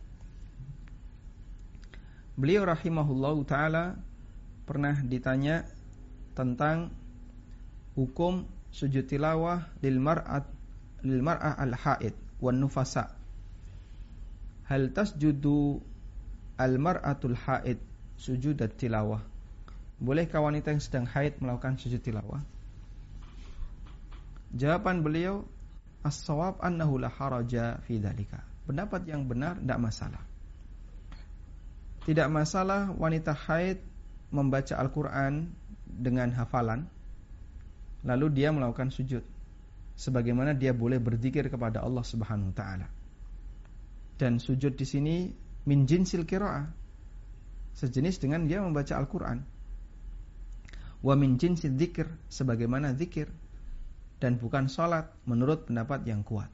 Beliau 2.37 2.69
rahimahullah 2.69 3.37
taala 3.49 3.85
pernah 4.69 4.99
ditanya 5.01 5.65
tentang 6.37 6.93
hukum 7.97 8.45
sujud 8.71 9.09
tilawah 9.09 9.73
lil 9.81 9.99
mar'at 9.99 10.47
lil 11.01 11.21
mar'ah 11.25 11.57
al 11.57 11.75
haid 11.75 12.13
wan 12.39 12.61
nufasa. 12.61 13.17
Hal 14.69 14.93
tasjudu 14.95 15.83
al 16.61 16.77
mar'atul 16.77 17.33
haid 17.33 17.81
sujud 18.21 18.61
tilawah? 18.77 19.25
Bolehkah 19.97 20.45
wanita 20.45 20.77
yang 20.77 20.85
sedang 20.85 21.09
haid 21.09 21.41
melakukan 21.41 21.81
sujud 21.81 22.05
tilawah? 22.05 22.45
Jawaban 24.53 25.01
beliau 25.01 25.49
as-shawab 26.05 26.61
annahu 26.61 27.01
la 27.01 27.09
haraja 27.09 27.81
fi 27.89 27.97
dzalika. 27.97 28.45
Pendapat 28.69 29.09
yang 29.09 29.25
benar 29.25 29.57
tidak 29.57 29.81
masalah. 29.81 30.23
Tidak 32.05 32.29
masalah 32.29 32.93
wanita 32.93 33.33
haid 33.33 33.81
membaca 34.33 34.77
Al-Qur'an 34.77 35.49
dengan 35.85 36.33
hafalan 36.37 36.89
lalu 38.01 38.33
dia 38.33 38.49
melakukan 38.49 38.89
sujud 38.89 39.21
sebagaimana 40.01 40.57
dia 40.57 40.73
boleh 40.73 40.97
berzikir 40.97 41.53
kepada 41.53 41.85
Allah 41.85 42.01
Subhanahu 42.01 42.53
wa 42.53 42.57
taala. 42.57 42.89
Dan 44.17 44.41
sujud 44.41 44.77
di 44.77 44.87
sini 44.89 45.17
min 45.71 45.87
jinsil 45.87 46.27
qiraah. 46.27 46.67
Sejenis 47.79 48.19
dengan 48.19 48.51
dia 48.51 48.59
membaca 48.59 48.99
Al-Qur'an. 48.99 49.47
Wa 50.99 51.15
min 51.15 51.39
jinsil 51.39 51.79
dzikir 51.79 52.11
sebagaimana 52.27 52.99
zikir 52.99 53.31
dan 54.19 54.37
bukan 54.37 54.67
sholat 54.67 55.15
menurut 55.31 55.71
pendapat 55.71 56.03
yang 56.11 56.27
kuat. 56.27 56.51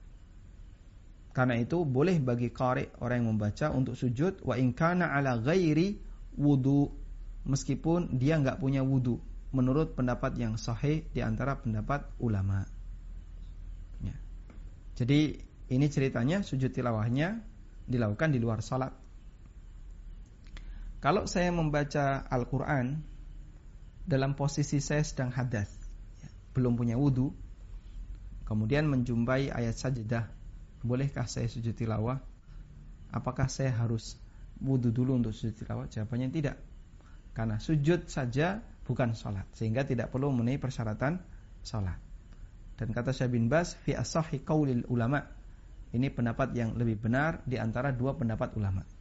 Karena 1.32 1.56
itu 1.56 1.82
boleh 1.88 2.20
bagi 2.20 2.52
qari 2.52 2.92
orang 3.00 3.24
yang 3.24 3.28
membaca 3.36 3.72
untuk 3.72 3.96
sujud 3.96 4.44
wa 4.44 4.56
in 4.56 4.76
kana 4.76 5.12
ala 5.12 5.40
ghairi 5.40 5.96
wudu 6.36 6.92
meskipun 7.48 8.16
dia 8.20 8.36
nggak 8.36 8.60
punya 8.60 8.80
wudu 8.84 9.20
menurut 9.52 9.96
pendapat 9.96 10.36
yang 10.36 10.60
sahih 10.60 11.04
di 11.10 11.24
antara 11.24 11.56
pendapat 11.56 12.04
ulama. 12.20 12.64
Ya. 14.00 14.16
Jadi 14.96 15.40
ini 15.72 15.86
ceritanya 15.90 16.40
sujud 16.46 16.70
tilawahnya 16.70 17.42
dilakukan 17.84 18.30
di 18.32 18.38
luar 18.38 18.60
salat. 18.60 19.05
Kalau 21.07 21.22
saya 21.30 21.54
membaca 21.54 22.26
Al-Quran 22.26 22.98
dalam 24.02 24.34
posisi 24.34 24.82
saya 24.82 25.07
sedang 25.07 25.30
hadas, 25.30 25.70
ya, 26.18 26.26
belum 26.50 26.74
punya 26.74 26.98
wudhu, 26.98 27.30
kemudian 28.42 28.90
menjumpai 28.90 29.54
ayat 29.54 29.78
sajadah, 29.78 30.26
bolehkah 30.82 31.30
saya 31.30 31.46
sujud 31.46 31.78
tilawah? 31.78 32.18
Apakah 33.14 33.46
saya 33.46 33.70
harus 33.70 34.18
wudhu 34.59 34.90
dulu 34.90 35.14
untuk 35.22 35.30
sujud 35.30 35.54
tilawah? 35.54 35.86
Jawabannya 35.86 36.26
tidak. 36.34 36.59
Karena 37.38 37.62
sujud 37.62 38.11
saja 38.11 38.59
bukan 38.82 39.14
sholat, 39.14 39.46
sehingga 39.54 39.86
tidak 39.86 40.11
perlu 40.11 40.34
memenuhi 40.34 40.59
persyaratan 40.59 41.22
sholat. 41.62 42.02
Dan 42.82 42.90
kata 42.90 43.14
Syekh 43.14 43.30
bin 43.30 43.46
Bas, 43.46 43.78
fi 43.78 43.94
asahi 43.94 44.42
ulama. 44.90 45.22
Ini 45.94 46.11
pendapat 46.11 46.50
yang 46.59 46.74
lebih 46.74 46.98
benar 46.98 47.46
di 47.46 47.62
antara 47.62 47.94
dua 47.94 48.18
pendapat 48.18 48.59
ulama. 48.59 48.95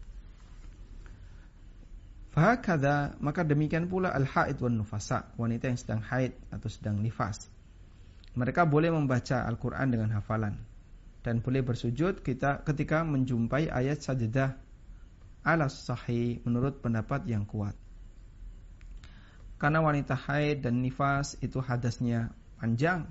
Fahakadha, 2.35 3.15
maka 3.23 3.47
demikian 3.47 3.87
pula 3.87 4.11
al-haid 4.11 4.59
wan 4.59 4.75
nufasa, 4.75 5.31
wanita 5.39 5.71
yang 5.71 5.79
sedang 5.79 6.03
haid 6.03 6.35
atau 6.51 6.67
sedang 6.67 6.99
nifas. 6.99 7.47
Mereka 8.35 8.67
boleh 8.67 8.91
membaca 8.91 9.47
Al-Quran 9.47 9.87
dengan 9.87 10.11
hafalan 10.19 10.59
dan 11.23 11.39
boleh 11.39 11.63
bersujud 11.63 12.19
kita 12.19 12.67
ketika 12.67 13.07
menjumpai 13.07 13.71
ayat 13.71 14.03
sajadah 14.03 14.59
alas 15.47 15.87
sahih 15.87 16.43
menurut 16.43 16.83
pendapat 16.83 17.23
yang 17.23 17.47
kuat. 17.47 17.71
Karena 19.55 19.79
wanita 19.79 20.19
haid 20.19 20.67
dan 20.67 20.83
nifas 20.83 21.39
itu 21.39 21.63
hadasnya 21.63 22.35
panjang. 22.59 23.07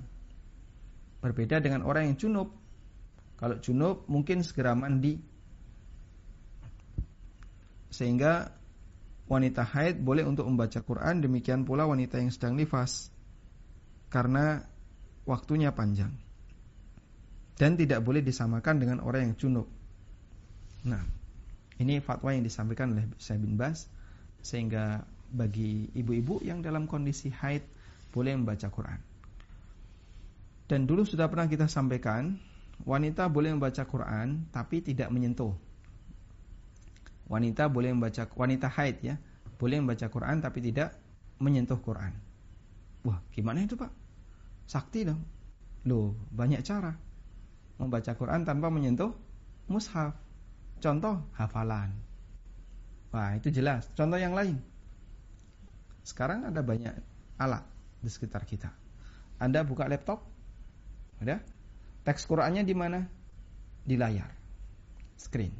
Berbeda 1.24 1.64
dengan 1.64 1.88
orang 1.88 2.12
yang 2.12 2.16
junub. 2.20 2.52
Kalau 3.40 3.56
junub 3.56 4.04
mungkin 4.04 4.44
segera 4.44 4.76
mandi. 4.76 5.16
Sehingga 7.88 8.52
wanita 9.24 9.64
haid 9.64 10.00
boleh 10.04 10.24
untuk 10.24 10.44
membaca 10.44 10.80
Quran, 10.84 11.24
demikian 11.24 11.64
pula 11.64 11.88
wanita 11.88 12.20
yang 12.20 12.32
sedang 12.32 12.56
nifas. 12.56 13.08
Karena 14.12 14.60
waktunya 15.24 15.72
panjang. 15.72 16.12
Dan 17.54 17.78
tidak 17.78 18.02
boleh 18.02 18.20
disamakan 18.20 18.82
dengan 18.82 18.98
orang 19.00 19.30
yang 19.30 19.34
junub. 19.38 19.68
Nah, 20.84 21.02
ini 21.80 21.98
fatwa 21.98 22.30
yang 22.34 22.44
disampaikan 22.44 22.94
oleh 22.94 23.08
Syekh 23.18 23.40
bin 23.40 23.56
Bas 23.58 23.88
sehingga 24.44 25.02
bagi 25.34 25.90
ibu-ibu 25.96 26.44
yang 26.44 26.60
dalam 26.62 26.86
kondisi 26.86 27.32
haid 27.32 27.64
boleh 28.14 28.36
membaca 28.38 28.68
Quran. 28.70 29.00
Dan 30.70 30.86
dulu 30.86 31.02
sudah 31.02 31.26
pernah 31.26 31.50
kita 31.50 31.66
sampaikan, 31.66 32.38
wanita 32.86 33.26
boleh 33.26 33.50
membaca 33.52 33.82
Quran 33.84 34.46
tapi 34.54 34.80
tidak 34.80 35.10
menyentuh. 35.10 35.52
Wanita 37.24 37.72
boleh 37.72 37.92
membaca 37.96 38.28
wanita 38.36 38.68
haid 38.68 38.96
ya, 39.00 39.16
boleh 39.56 39.80
membaca 39.80 40.06
Quran 40.12 40.44
tapi 40.44 40.60
tidak 40.60 40.92
menyentuh 41.40 41.80
Quran. 41.80 42.12
Wah, 43.04 43.20
gimana 43.32 43.64
itu, 43.64 43.76
Pak? 43.76 43.92
Sakti 44.64 45.04
dong. 45.04 45.20
Loh, 45.84 46.16
banyak 46.32 46.64
cara. 46.64 46.92
Membaca 47.76 48.12
Quran 48.16 48.44
tanpa 48.48 48.72
menyentuh 48.72 49.12
mushaf. 49.68 50.16
Contoh, 50.80 51.20
hafalan. 51.36 51.92
Wah, 53.12 53.36
itu 53.36 53.52
jelas. 53.52 53.88
Contoh 53.92 54.16
yang 54.16 54.32
lain. 54.32 54.60
Sekarang 56.04 56.44
ada 56.44 56.60
banyak 56.60 56.92
alat 57.40 57.64
di 58.00 58.08
sekitar 58.12 58.44
kita. 58.44 58.68
Anda 59.40 59.64
buka 59.64 59.88
laptop, 59.88 60.20
ada 61.18 61.40
teks 62.04 62.28
Qurannya 62.28 62.62
di 62.62 62.76
mana? 62.76 63.00
Di 63.84 63.96
layar, 63.96 64.28
screen. 65.16 65.52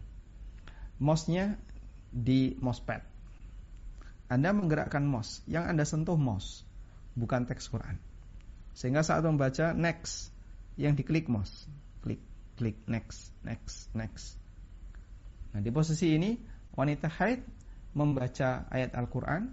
Mouse-nya 1.04 1.60
di 2.08 2.56
mousepad. 2.64 3.04
Anda 4.32 4.56
menggerakkan 4.56 5.04
mouse, 5.04 5.44
yang 5.44 5.68
Anda 5.68 5.84
sentuh 5.84 6.16
mouse, 6.16 6.64
bukan 7.12 7.44
teks 7.44 7.68
Quran. 7.68 8.00
Sehingga 8.72 9.04
saat 9.04 9.20
membaca 9.20 9.76
next 9.76 10.32
yang 10.80 10.96
diklik 10.96 11.28
mouse, 11.28 11.68
klik, 12.00 12.24
klik 12.56 12.80
next, 12.88 13.36
next, 13.44 13.92
next. 13.92 14.40
Nah, 15.52 15.60
di 15.60 15.68
posisi 15.68 16.16
ini 16.16 16.40
wanita 16.72 17.12
haid 17.12 17.44
membaca 17.92 18.64
ayat 18.72 18.96
Al-Qur'an 18.96 19.52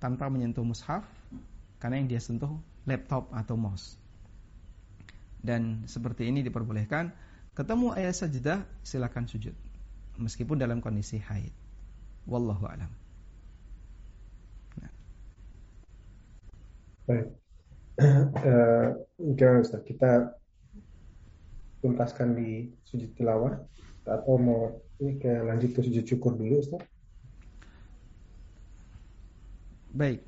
tanpa 0.00 0.32
menyentuh 0.32 0.64
mushaf 0.64 1.04
karena 1.76 2.00
yang 2.00 2.08
dia 2.08 2.24
sentuh 2.24 2.56
laptop 2.88 3.28
atau 3.36 3.60
mouse. 3.60 4.00
Dan 5.44 5.84
seperti 5.84 6.24
ini 6.24 6.40
diperbolehkan 6.40 7.12
ketemu 7.52 7.92
ayat 7.92 8.16
sajadah 8.16 8.64
silakan 8.80 9.28
sujud 9.28 9.69
meskipun 10.20 10.60
dalam 10.60 10.84
kondisi 10.84 11.18
haid. 11.18 11.52
Wallahu 12.28 12.64
alam. 12.68 12.92
Nah. 14.78 14.92
Baik 17.08 17.40
uh, 19.36 19.60
Ustaz, 19.60 19.84
kita 19.84 20.32
tuntaskan 21.80 22.36
di 22.36 22.68
sujud 22.84 23.12
tilawah 23.16 23.56
atau 24.08 24.36
mau 24.40 24.80
ini 25.00 25.20
ke 25.20 25.32
lanjut 25.44 25.76
ke 25.76 25.80
sujud 25.84 26.04
syukur 26.04 26.36
dulu 26.36 26.60
Ustaz? 26.60 26.82
Baik. 29.90 30.24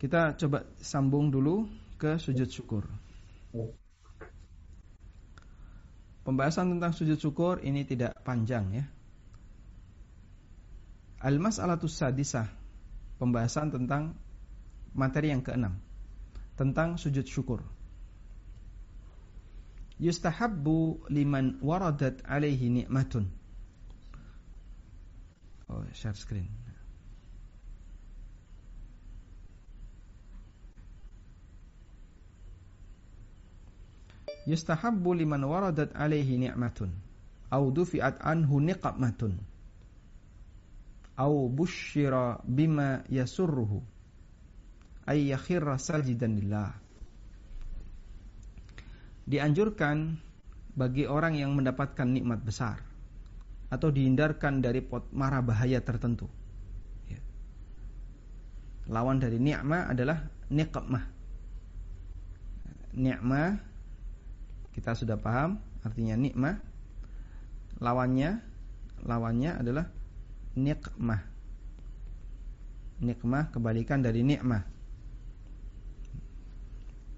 Kita 0.00 0.34
coba 0.34 0.66
sambung 0.80 1.30
dulu 1.30 1.68
ke 2.00 2.18
sujud 2.18 2.48
syukur. 2.48 2.84
Pembahasan 6.22 6.78
tentang 6.78 6.94
sujud 6.94 7.18
syukur 7.18 7.58
ini 7.66 7.82
tidak 7.82 8.14
panjang 8.22 8.70
ya. 8.70 8.84
Al-mas'alatus 11.22 11.98
sadisah. 11.98 12.46
Pembahasan 13.18 13.70
tentang 13.70 14.18
materi 14.94 15.30
yang 15.30 15.46
keenam 15.46 15.78
tentang 16.56 17.00
sujud 17.00 17.24
syukur. 17.26 17.64
Yustahabbu 20.02 21.10
liman 21.10 21.62
waradat 21.62 22.22
alaihi 22.26 22.82
ni'matun. 22.82 23.30
Oh, 25.70 25.82
share 25.94 26.14
screen. 26.18 26.61
Yustahabbu 34.42 35.14
liman 35.22 35.46
waradat 35.46 35.94
alaihi 35.94 36.34
ni'matun 36.38 36.90
au 37.52 37.70
dufi'at 37.70 38.18
anhu 38.24 38.58
niqmatun 38.58 39.38
au 41.14 41.46
bushira 41.46 42.40
bima 42.42 43.06
yasurruhu 43.06 43.84
ayyakhirra 45.06 45.78
sajidan 45.78 46.38
lillah. 46.38 46.74
Dianjurkan 49.22 50.18
bagi 50.74 51.06
orang 51.06 51.38
yang 51.38 51.54
mendapatkan 51.54 52.08
nikmat 52.10 52.42
besar 52.42 52.82
atau 53.70 53.88
dihindarkan 53.94 54.58
dari 54.58 54.82
pot 54.82 55.06
mara 55.14 55.38
bahaya 55.38 55.78
tertentu. 55.78 56.26
Ya. 57.06 57.22
Lawan 58.90 59.22
dari 59.22 59.38
ni'mah 59.38 59.94
adalah 59.94 60.26
niqmah. 60.50 61.04
Ni'mah 62.92 63.71
kita 64.72 64.96
sudah 64.96 65.20
paham 65.20 65.60
artinya 65.84 66.16
nikmah. 66.16 66.56
Lawannya 67.82 68.40
lawannya 69.04 69.58
adalah 69.58 69.86
nikmah. 70.56 71.22
Nikmah 73.02 73.50
kebalikan 73.50 74.00
dari 74.00 74.22
nikmah. 74.22 74.62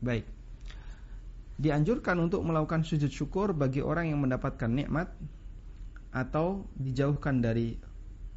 Baik. 0.04 0.26
dianjurkan 1.54 2.18
untuk 2.18 2.42
melakukan 2.42 2.82
sujud 2.82 3.14
syukur 3.14 3.54
bagi 3.54 3.78
orang 3.78 4.10
yang 4.10 4.18
mendapatkan 4.18 4.66
nikmat 4.66 5.06
atau 6.10 6.66
dijauhkan 6.74 7.38
dari 7.38 7.78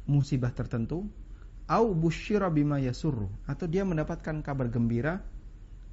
musibah 0.06 0.54
tertentu 0.54 1.02
au 1.68 1.92
busyira 1.92 2.48
bima 2.48 2.80
yasurru 2.80 3.28
atau 3.44 3.66
dia 3.66 3.82
mendapatkan 3.82 4.40
kabar 4.40 4.70
gembira 4.70 5.20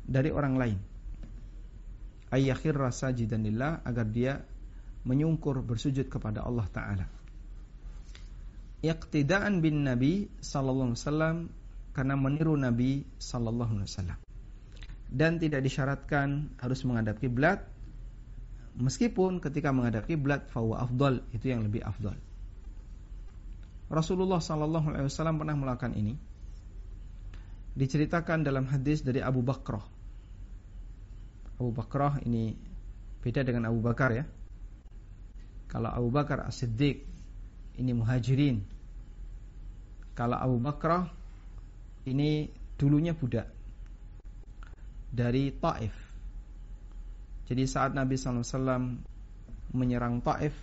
dari 0.06 0.30
orang 0.30 0.56
lain 0.56 0.78
ayyakhir 2.36 2.76
rasa 2.76 3.16
jidanillah 3.16 3.80
agar 3.88 4.06
dia 4.12 4.44
menyungkur 5.08 5.64
bersujud 5.64 6.12
kepada 6.12 6.44
Allah 6.44 6.68
taala. 6.68 7.08
Iqtidaan 8.84 9.64
bin 9.64 9.88
nabi 9.88 10.28
sallallahu 10.44 10.94
alaihi 10.94 11.02
wasallam 11.02 11.38
karena 11.96 12.16
meniru 12.20 12.60
nabi 12.60 13.08
sallallahu 13.18 13.80
alaihi 13.80 13.88
wasallam. 13.88 14.20
Dan 15.08 15.40
tidak 15.40 15.64
disyaratkan 15.64 16.52
harus 16.60 16.84
menghadap 16.84 17.24
kiblat. 17.24 17.64
Meskipun 18.76 19.40
ketika 19.40 19.72
menghadap 19.72 20.04
kiblat 20.04 20.52
fawa 20.52 20.84
afdal 20.84 21.24
itu 21.32 21.48
yang 21.48 21.64
lebih 21.64 21.80
afdal. 21.88 22.20
Rasulullah 23.88 24.44
sallallahu 24.44 24.92
alaihi 24.92 25.08
wasallam 25.08 25.40
pernah 25.40 25.56
melakukan 25.56 25.96
ini. 25.96 26.20
Diceritakan 27.80 28.44
dalam 28.44 28.68
hadis 28.68 29.06
dari 29.06 29.24
Abu 29.24 29.40
Bakrah 29.40 29.95
Abu 31.56 31.72
Bakrah 31.72 32.20
ini 32.24 32.56
beda 33.24 33.41
dengan 33.41 33.72
Abu 33.72 33.80
Bakar 33.82 34.12
ya 34.12 34.26
kalau 35.72 35.89
Abu 35.89 36.10
Bakar 36.14 36.45
As-Siddiq 36.45 37.01
ini 37.80 37.91
muhajirin 37.91 38.62
kalau 40.16 40.39
Abu 40.39 40.58
Bakrah 40.64 41.12
ini 42.08 42.47
dulunya 42.80 43.12
budak 43.12 43.51
dari 45.16 45.51
Taif. 45.56 45.95
Jadi 47.45 47.64
saat 47.68 47.95
Nabi 47.95 48.20
SAW 48.20 48.99
menyerang 49.76 50.20
Taif, 50.20 50.56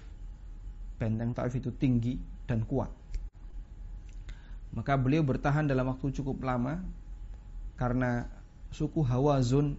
benteng 1.00 1.32
Taif 1.32 1.56
itu 1.56 1.72
tinggi 1.76 2.20
dan 2.44 2.64
kuat. 2.68 2.90
Maka 4.72 4.96
beliau 4.96 5.20
bertahan 5.20 5.68
dalam 5.68 5.88
waktu 5.92 6.12
cukup 6.16 6.40
lama 6.44 6.80
karena 7.76 8.24
suku 8.72 9.04
Hawazun 9.04 9.76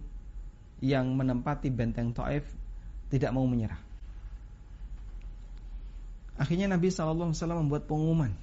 yang 0.84 1.16
menempati 1.16 1.72
benteng 1.72 2.12
Taif 2.12 2.44
tidak 3.08 3.32
mau 3.32 3.48
menyerah. 3.48 3.80
Akhirnya 6.36 6.68
Nabi 6.68 6.90
SAW 6.90 7.32
membuat 7.32 7.86
pengumuman 7.86 8.34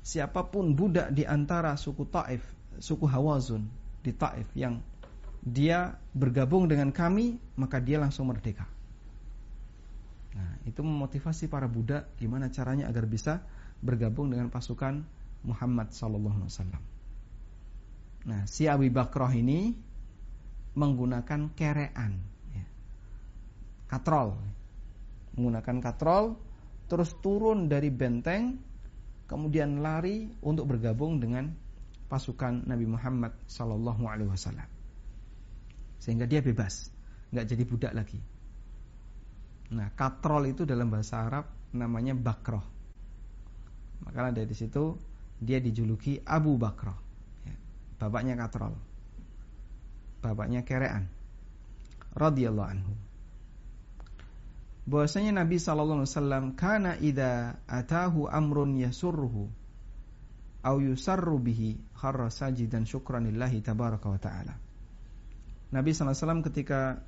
Siapa 0.00 0.48
pun 0.48 0.72
budak 0.72 1.12
di 1.12 1.28
antara 1.28 1.76
suku 1.76 2.08
Taif 2.08 2.40
Suku 2.80 3.04
Hawazun 3.04 3.68
di 4.00 4.16
Taif 4.16 4.48
yang 4.56 4.80
dia 5.44 5.96
bergabung 6.16 6.68
dengan 6.68 6.88
kami 6.88 7.36
maka 7.60 7.76
dia 7.80 8.00
langsung 8.00 8.32
merdeka. 8.32 8.64
Nah, 10.30 10.56
itu 10.64 10.80
memotivasi 10.80 11.52
para 11.52 11.68
budak 11.68 12.08
gimana 12.16 12.48
caranya 12.48 12.88
agar 12.88 13.04
bisa 13.04 13.44
bergabung 13.84 14.32
dengan 14.32 14.48
pasukan 14.48 15.04
Muhammad 15.44 15.92
wasallam. 15.92 16.80
Nah, 18.24 18.44
si 18.48 18.68
Abi 18.68 18.88
Bakrah 18.88 19.32
ini 19.32 19.72
menggunakan 20.74 21.50
kerean 21.54 22.12
ya. 22.54 22.64
Katrol. 23.90 24.36
Menggunakan 25.38 25.76
katrol 25.82 26.24
terus 26.90 27.14
turun 27.22 27.70
dari 27.70 27.88
benteng 27.88 28.58
kemudian 29.30 29.78
lari 29.78 30.26
untuk 30.42 30.66
bergabung 30.74 31.22
dengan 31.22 31.54
pasukan 32.10 32.66
Nabi 32.66 32.86
Muhammad 32.90 33.38
sallallahu 33.46 34.02
alaihi 34.10 34.30
wasallam. 34.30 34.66
Sehingga 36.02 36.26
dia 36.26 36.42
bebas 36.42 36.90
nggak 37.30 37.46
jadi 37.46 37.62
budak 37.62 37.92
lagi. 37.94 38.18
Nah 39.70 39.94
katrol 39.94 40.50
itu 40.50 40.66
dalam 40.66 40.90
bahasa 40.90 41.22
Arab 41.22 41.46
namanya 41.70 42.18
bakroh. 42.18 42.66
Maka 44.02 44.34
dari 44.34 44.54
situ 44.56 44.98
dia 45.40 45.56
dijuluki 45.56 46.20
Abu 46.20 46.60
Bakroh 46.60 46.98
ya, 47.48 47.56
bapaknya 47.96 48.36
katrol 48.36 48.89
bapaknya 50.20 50.64
kerean. 50.64 51.08
Radhiyallahu 52.16 52.68
anhu. 52.68 52.92
Bahwasanya 54.88 55.44
Nabi 55.44 55.60
sallallahu 55.60 56.02
alaihi 56.02 56.12
wasallam 56.12 56.44
kana 56.56 56.96
idza 56.98 57.60
atahu 57.68 58.26
amrun 58.26 58.80
yasurruhu 58.80 59.52
au 60.60 60.76
yusarru 60.80 61.40
bihi 61.40 61.80
kharra 61.96 62.28
sajidan 62.28 62.84
syukran 62.84 63.28
tabaraka 63.64 64.08
wa 64.08 64.20
ta'ala. 64.20 64.54
Nabi 65.70 65.94
SAW 65.94 66.42
ketika 66.50 66.98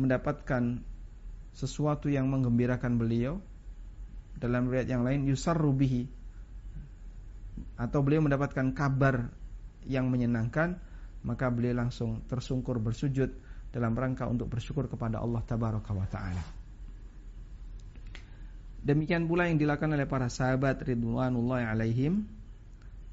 mendapatkan 0.00 0.80
sesuatu 1.52 2.08
yang 2.08 2.28
menggembirakan 2.32 2.96
beliau 2.96 3.40
dalam 4.40 4.68
riwayat 4.68 4.88
yang 4.88 5.04
lain 5.04 5.24
yusar 5.28 5.56
rubihi 5.56 6.08
atau 7.76 8.00
beliau 8.04 8.24
mendapatkan 8.24 8.72
kabar 8.76 9.32
yang 9.84 10.08
menyenangkan 10.08 10.80
maka 11.26 11.50
beliau 11.50 11.82
langsung 11.82 12.22
tersungkur 12.30 12.78
bersujud 12.78 13.34
dalam 13.74 13.98
rangka 13.98 14.30
untuk 14.30 14.46
bersyukur 14.46 14.86
kepada 14.86 15.18
Allah 15.18 15.42
tabaraka 15.42 15.90
wa 15.90 16.06
taala. 16.06 16.44
Demikian 18.86 19.26
pula 19.26 19.50
yang 19.50 19.58
dilakukan 19.58 19.90
oleh 19.98 20.06
para 20.06 20.30
sahabat 20.30 20.78
ridwanullahi 20.86 21.66
alaihim 21.66 22.30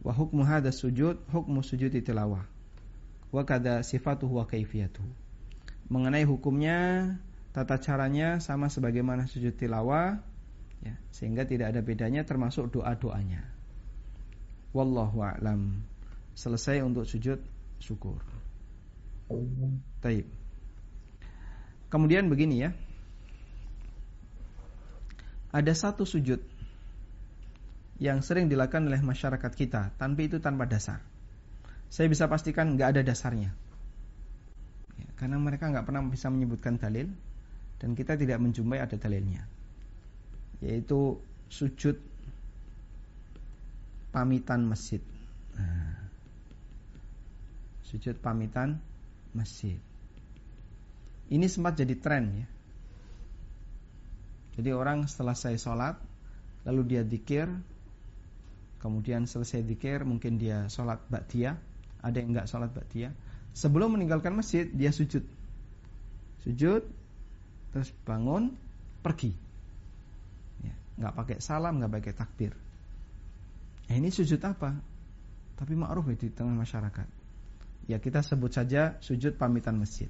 wa 0.06 0.14
hukmu 0.14 0.46
hadha 0.46 0.70
sujud 0.70 1.18
hukmu 1.34 1.66
sujud 1.66 1.90
tilawah 1.90 2.46
wa 3.34 3.42
kada 3.42 3.82
sifatuhu 3.82 4.38
wa 4.38 4.46
kaifiyatuhu. 4.46 5.10
Mengenai 5.90 6.24
hukumnya, 6.30 7.18
tata 7.52 7.82
caranya 7.82 8.38
sama 8.38 8.70
sebagaimana 8.70 9.26
sujud 9.26 9.58
tilawah 9.58 10.22
ya, 10.86 10.94
sehingga 11.10 11.50
tidak 11.50 11.74
ada 11.74 11.82
bedanya 11.82 12.22
termasuk 12.22 12.70
doa-doanya. 12.70 13.42
Wallahu 14.78 15.26
a'lam. 15.26 15.82
Selesai 16.38 16.86
untuk 16.86 17.10
sujud 17.10 17.42
syukur. 17.84 18.24
Taib. 20.00 20.24
Kemudian 21.92 22.32
begini 22.32 22.64
ya. 22.64 22.72
Ada 25.52 25.76
satu 25.76 26.08
sujud 26.08 26.40
yang 28.00 28.24
sering 28.24 28.48
dilakukan 28.48 28.88
oleh 28.90 29.04
masyarakat 29.04 29.52
kita, 29.54 29.94
tanpa 30.00 30.26
itu 30.26 30.42
tanpa 30.42 30.66
dasar 30.66 31.04
saya 31.94 32.10
bisa 32.10 32.26
pastikan 32.26 32.74
nggak 32.74 32.90
ada 32.98 33.02
dasarnya. 33.06 33.54
Ya, 34.98 35.10
karena 35.14 35.38
mereka 35.38 35.70
nggak 35.70 35.86
pernah 35.86 36.02
bisa 36.10 36.26
menyebutkan 36.34 36.82
dalil 36.82 37.06
dan 37.78 37.94
kita 37.94 38.18
tidak 38.18 38.42
menjumpai 38.42 38.82
ada 38.82 38.98
dalilnya. 38.98 39.46
Yaitu 40.58 41.22
sujud 41.54 42.02
pamitan 44.10 44.66
masjid. 44.66 45.06
Nah, 45.54 45.93
sujud 47.94 48.18
pamitan 48.18 48.82
masjid. 49.38 49.78
Ini 51.30 51.46
sempat 51.46 51.78
jadi 51.78 51.94
tren 52.02 52.26
ya. 52.34 52.48
Jadi 54.54 54.70
orang 54.70 55.10
setelah 55.10 55.34
saya 55.34 55.58
sholat 55.58 55.98
Lalu 56.62 56.82
dia 56.94 57.02
dikir 57.02 57.50
Kemudian 58.78 59.26
selesai 59.26 59.66
dikir 59.66 60.06
Mungkin 60.06 60.38
dia 60.38 60.70
sholat 60.70 61.02
dia 61.26 61.58
ada 62.04 62.20
yang 62.20 62.36
nggak 62.36 62.52
sholat 62.52 62.70
ba'diyah? 62.76 63.16
Sebelum 63.56 63.96
meninggalkan 63.96 64.36
masjid 64.36 64.68
dia 64.68 64.92
sujud. 64.92 65.24
Sujud 66.44 66.84
terus 67.72 67.90
bangun 68.04 68.52
pergi. 69.00 69.32
Ya, 70.68 70.76
nggak 71.00 71.14
pakai 71.16 71.38
salam 71.40 71.80
nggak 71.80 71.94
pakai 71.96 72.14
takbir. 72.14 72.52
Nah, 73.88 73.96
ini 73.96 74.12
sujud 74.12 74.44
apa? 74.44 74.76
Tapi 75.56 75.74
ma'ruf 75.80 76.12
di 76.12 76.28
tengah 76.28 76.52
masyarakat 76.60 77.23
ya 77.90 78.00
kita 78.00 78.24
sebut 78.24 78.52
saja 78.54 78.98
sujud 79.04 79.36
pamitan 79.36 79.80
masjid 79.80 80.08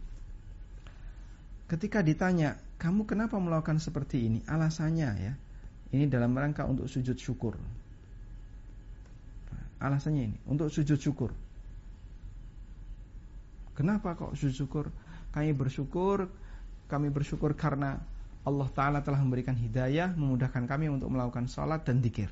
ketika 1.68 2.06
ditanya 2.06 2.60
kamu 2.78 3.08
kenapa 3.08 3.40
melakukan 3.40 3.82
seperti 3.82 4.30
ini 4.30 4.40
alasannya 4.46 5.10
ya 5.18 5.34
ini 5.94 6.06
dalam 6.10 6.34
rangka 6.34 6.66
untuk 6.66 6.86
sujud 6.90 7.18
syukur 7.18 7.58
alasannya 9.82 10.24
ini 10.34 10.38
untuk 10.48 10.70
sujud 10.70 11.00
syukur 11.02 11.34
Kenapa 13.74 14.14
kok 14.14 14.38
sujud 14.38 14.54
syukur? 14.54 14.86
Kami 15.34 15.50
bersyukur, 15.58 16.30
kami 16.86 17.10
bersyukur 17.10 17.58
karena 17.58 17.98
Allah 18.46 18.70
Ta'ala 18.70 19.00
telah 19.02 19.18
memberikan 19.18 19.58
hidayah, 19.58 20.14
memudahkan 20.14 20.70
kami 20.70 20.94
untuk 20.94 21.10
melakukan 21.10 21.50
sholat 21.50 21.82
dan 21.82 21.98
dikir. 21.98 22.30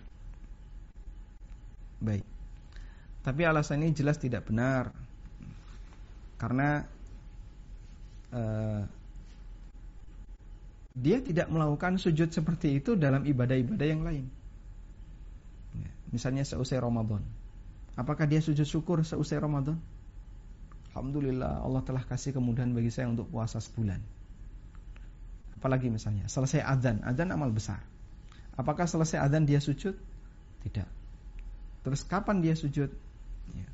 Baik. 1.98 2.26
Tapi 3.26 3.42
alasan 3.46 3.82
ini 3.82 3.94
jelas 3.94 4.22
tidak 4.22 4.46
benar. 4.46 4.94
Karena 6.42 6.82
uh, 8.34 8.82
dia 10.98 11.22
tidak 11.22 11.54
melakukan 11.54 12.02
sujud 12.02 12.34
seperti 12.34 12.82
itu 12.82 12.98
dalam 12.98 13.22
ibadah-ibadah 13.30 13.88
yang 13.88 14.02
lain. 14.02 14.26
Ya, 15.78 15.92
misalnya 16.10 16.42
seusai 16.42 16.82
Ramadan. 16.82 17.22
Apakah 17.94 18.26
dia 18.26 18.42
sujud 18.42 18.66
syukur 18.66 19.06
seusai 19.06 19.38
Ramadan? 19.38 19.78
Alhamdulillah 20.92 21.62
Allah 21.62 21.86
telah 21.86 22.04
kasih 22.04 22.34
kemudahan 22.34 22.74
bagi 22.74 22.90
saya 22.90 23.08
untuk 23.08 23.30
puasa 23.30 23.62
sebulan. 23.62 24.02
Apalagi 25.62 25.94
misalnya 25.94 26.26
selesai 26.26 26.66
adzan, 26.66 27.06
adzan 27.06 27.30
amal 27.30 27.54
besar. 27.54 27.86
Apakah 28.58 28.90
selesai 28.90 29.22
adzan 29.22 29.46
dia 29.46 29.62
sujud? 29.62 29.94
Tidak. 30.66 30.90
Terus 31.86 32.02
kapan 32.04 32.42
dia 32.42 32.58
sujud? 32.58 32.90
Ya. 33.56 33.70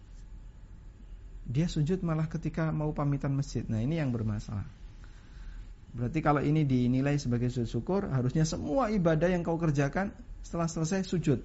Dia 1.48 1.72
sujud 1.72 2.04
malah 2.04 2.28
ketika 2.28 2.76
mau 2.76 2.92
pamitan 2.92 3.32
masjid. 3.32 3.64
Nah, 3.64 3.80
ini 3.80 3.96
yang 3.96 4.12
bermasalah. 4.12 4.68
Berarti 5.96 6.20
kalau 6.20 6.44
ini 6.44 6.68
dinilai 6.68 7.16
sebagai 7.16 7.48
sujud 7.48 7.72
syukur, 7.72 8.12
harusnya 8.12 8.44
semua 8.44 8.92
ibadah 8.92 9.32
yang 9.32 9.48
kau 9.48 9.56
kerjakan 9.56 10.12
setelah 10.44 10.68
selesai 10.68 11.08
sujud. 11.08 11.40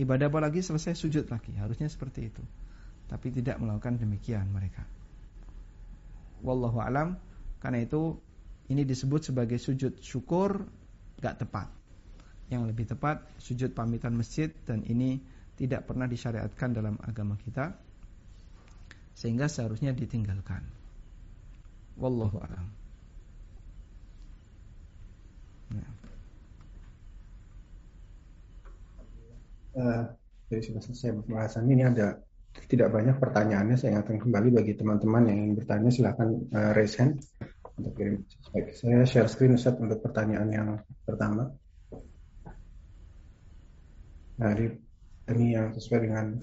Ibadah 0.00 0.32
apa 0.32 0.40
lagi 0.40 0.64
selesai 0.64 0.96
sujud 0.96 1.28
lagi. 1.28 1.52
Harusnya 1.60 1.92
seperti 1.92 2.32
itu. 2.32 2.40
Tapi 3.12 3.28
tidak 3.36 3.60
melakukan 3.60 4.00
demikian 4.00 4.48
mereka. 4.48 4.88
Wallahu 6.40 6.80
alam. 6.80 7.20
Karena 7.60 7.84
itu 7.84 8.16
ini 8.72 8.88
disebut 8.88 9.28
sebagai 9.28 9.60
sujud 9.60 10.00
syukur 10.00 10.64
gak 11.20 11.44
tepat. 11.44 11.68
Yang 12.48 12.72
lebih 12.72 12.88
tepat 12.88 13.28
sujud 13.36 13.76
pamitan 13.76 14.16
masjid 14.16 14.48
dan 14.64 14.80
ini 14.88 15.20
tidak 15.60 15.84
pernah 15.84 16.08
disyariatkan 16.08 16.72
dalam 16.72 16.96
agama 17.04 17.36
kita 17.36 17.76
sehingga 19.20 19.52
seharusnya 19.52 19.92
ditinggalkan. 19.92 20.64
Wallahu 22.00 22.40
a'lam. 22.40 22.66
Ya. 25.76 25.88
Uh, 29.76 30.04
jadi 30.48 30.72
sudah 30.72 30.82
selesai 30.82 31.20
pembahasan 31.20 31.68
ini 31.68 31.84
ada 31.84 32.24
tidak 32.66 32.90
banyak 32.90 33.20
pertanyaannya 33.20 33.76
saya 33.76 34.00
akan 34.00 34.16
kembali 34.18 34.48
bagi 34.56 34.74
teman-teman 34.74 35.28
yang 35.28 35.36
ingin 35.44 35.54
bertanya 35.60 35.90
silahkan 35.92 36.28
uh, 36.56 36.72
raise 36.72 36.96
hand 36.96 37.20
untuk 37.76 37.92
kirim. 38.00 38.24
Baik, 38.56 38.72
saya 38.72 39.04
share 39.04 39.28
screen 39.28 39.54
Ustaz 39.54 39.76
untuk 39.76 40.00
pertanyaan 40.00 40.48
yang 40.48 40.68
pertama. 41.04 41.52
Nah, 44.40 44.52
di, 44.56 44.72
ini 45.28 45.46
yang 45.52 45.76
sesuai 45.76 46.08
dengan 46.08 46.40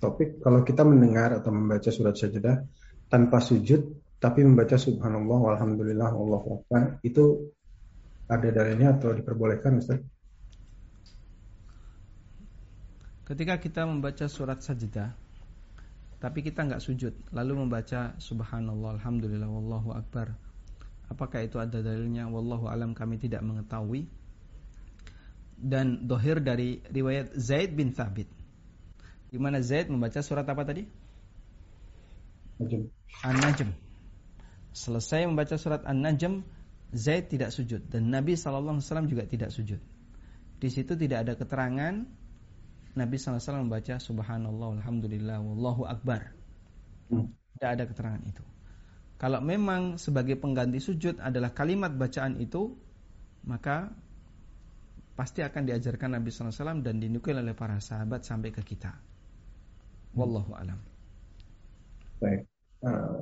topik. 0.00 0.40
Kalau 0.44 0.60
kita 0.62 0.82
mendengar 0.84 1.36
atau 1.36 1.50
membaca 1.52 1.90
surat 1.92 2.16
sajadah 2.16 2.64
tanpa 3.08 3.40
sujud, 3.40 3.80
tapi 4.20 4.44
membaca 4.44 4.76
subhanallah, 4.76 5.38
walhamdulillah, 5.52 6.10
wallahu 6.12 6.60
akbar, 6.60 7.00
itu 7.00 7.50
ada 8.28 8.48
dalilnya 8.52 8.94
atau 8.94 9.16
diperbolehkan 9.16 9.80
Ustaz? 9.80 10.00
Ketika 13.24 13.62
kita 13.62 13.86
membaca 13.86 14.26
surat 14.26 14.60
sajadah, 14.60 15.14
tapi 16.20 16.44
kita 16.44 16.66
nggak 16.66 16.82
sujud, 16.82 17.14
lalu 17.32 17.64
membaca 17.64 18.14
subhanallah, 18.20 19.00
alhamdulillah, 19.00 19.48
wallahu 19.48 19.96
akbar, 19.96 20.36
Apakah 21.10 21.42
itu 21.42 21.58
ada 21.58 21.82
dalilnya? 21.82 22.30
Wallahu 22.30 22.70
alam 22.70 22.94
kami 22.94 23.18
tidak 23.18 23.42
mengetahui. 23.42 24.06
Dan 25.60 26.06
dohir 26.08 26.40
dari 26.40 26.80
riwayat 26.86 27.34
Zaid 27.36 27.74
bin 27.74 27.92
Thabit. 27.92 28.30
Di 29.30 29.38
mana 29.38 29.62
Zaid 29.62 29.86
membaca 29.86 30.18
surat 30.20 30.42
apa 30.42 30.62
tadi? 30.66 30.82
An-Najm. 33.24 33.70
Selesai 34.74 35.24
membaca 35.30 35.54
surat 35.56 35.86
An-Najm, 35.86 36.42
Zaid 36.90 37.30
tidak 37.30 37.54
sujud 37.54 37.86
dan 37.86 38.10
Nabi 38.10 38.34
SAW 38.34 38.82
juga 39.06 39.22
tidak 39.24 39.54
sujud. 39.54 39.78
Di 40.60 40.68
situ 40.68 40.98
tidak 40.98 41.24
ada 41.24 41.32
keterangan 41.38 42.04
Nabi 42.98 43.16
SAW 43.16 43.62
membaca 43.62 44.02
Subhanallah, 44.02 44.82
Alhamdulillah, 44.82 45.38
Wallahu 45.38 45.86
Akbar. 45.86 46.34
Hmm. 47.06 47.30
Tidak 47.54 47.70
ada 47.70 47.84
keterangan 47.86 48.22
itu. 48.26 48.42
Kalau 49.20 49.38
memang 49.44 50.00
sebagai 50.00 50.34
pengganti 50.34 50.80
sujud 50.82 51.20
adalah 51.22 51.54
kalimat 51.54 51.92
bacaan 51.92 52.40
itu, 52.42 52.74
maka 53.46 53.92
pasti 55.14 55.44
akan 55.44 55.68
diajarkan 55.68 56.16
Nabi 56.16 56.32
SAW 56.32 56.80
dan 56.80 56.98
dinukil 56.98 57.36
oleh 57.36 57.52
para 57.52 57.78
sahabat 57.78 58.24
sampai 58.24 58.50
ke 58.50 58.64
kita. 58.64 59.09
Wallahu 60.14 60.50
alam. 60.56 60.78
Baik. 62.18 62.46
Uh, 62.80 63.20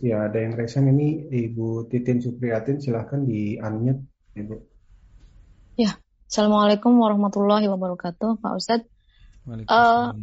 ya, 0.00 0.30
ada 0.30 0.38
yang 0.38 0.54
resen 0.54 0.88
ini 0.90 1.28
Ibu 1.28 1.90
Titin 1.90 2.22
Supriyatin 2.22 2.78
silahkan 2.78 3.22
di 3.22 3.58
unmute 3.58 4.06
Ibu. 4.38 4.56
Ya, 5.76 5.96
Assalamualaikum 6.32 6.96
warahmatullahi 6.96 7.68
wabarakatuh 7.68 8.40
Pak 8.40 8.52
Ustadz. 8.56 8.88
Uh, 9.68 10.16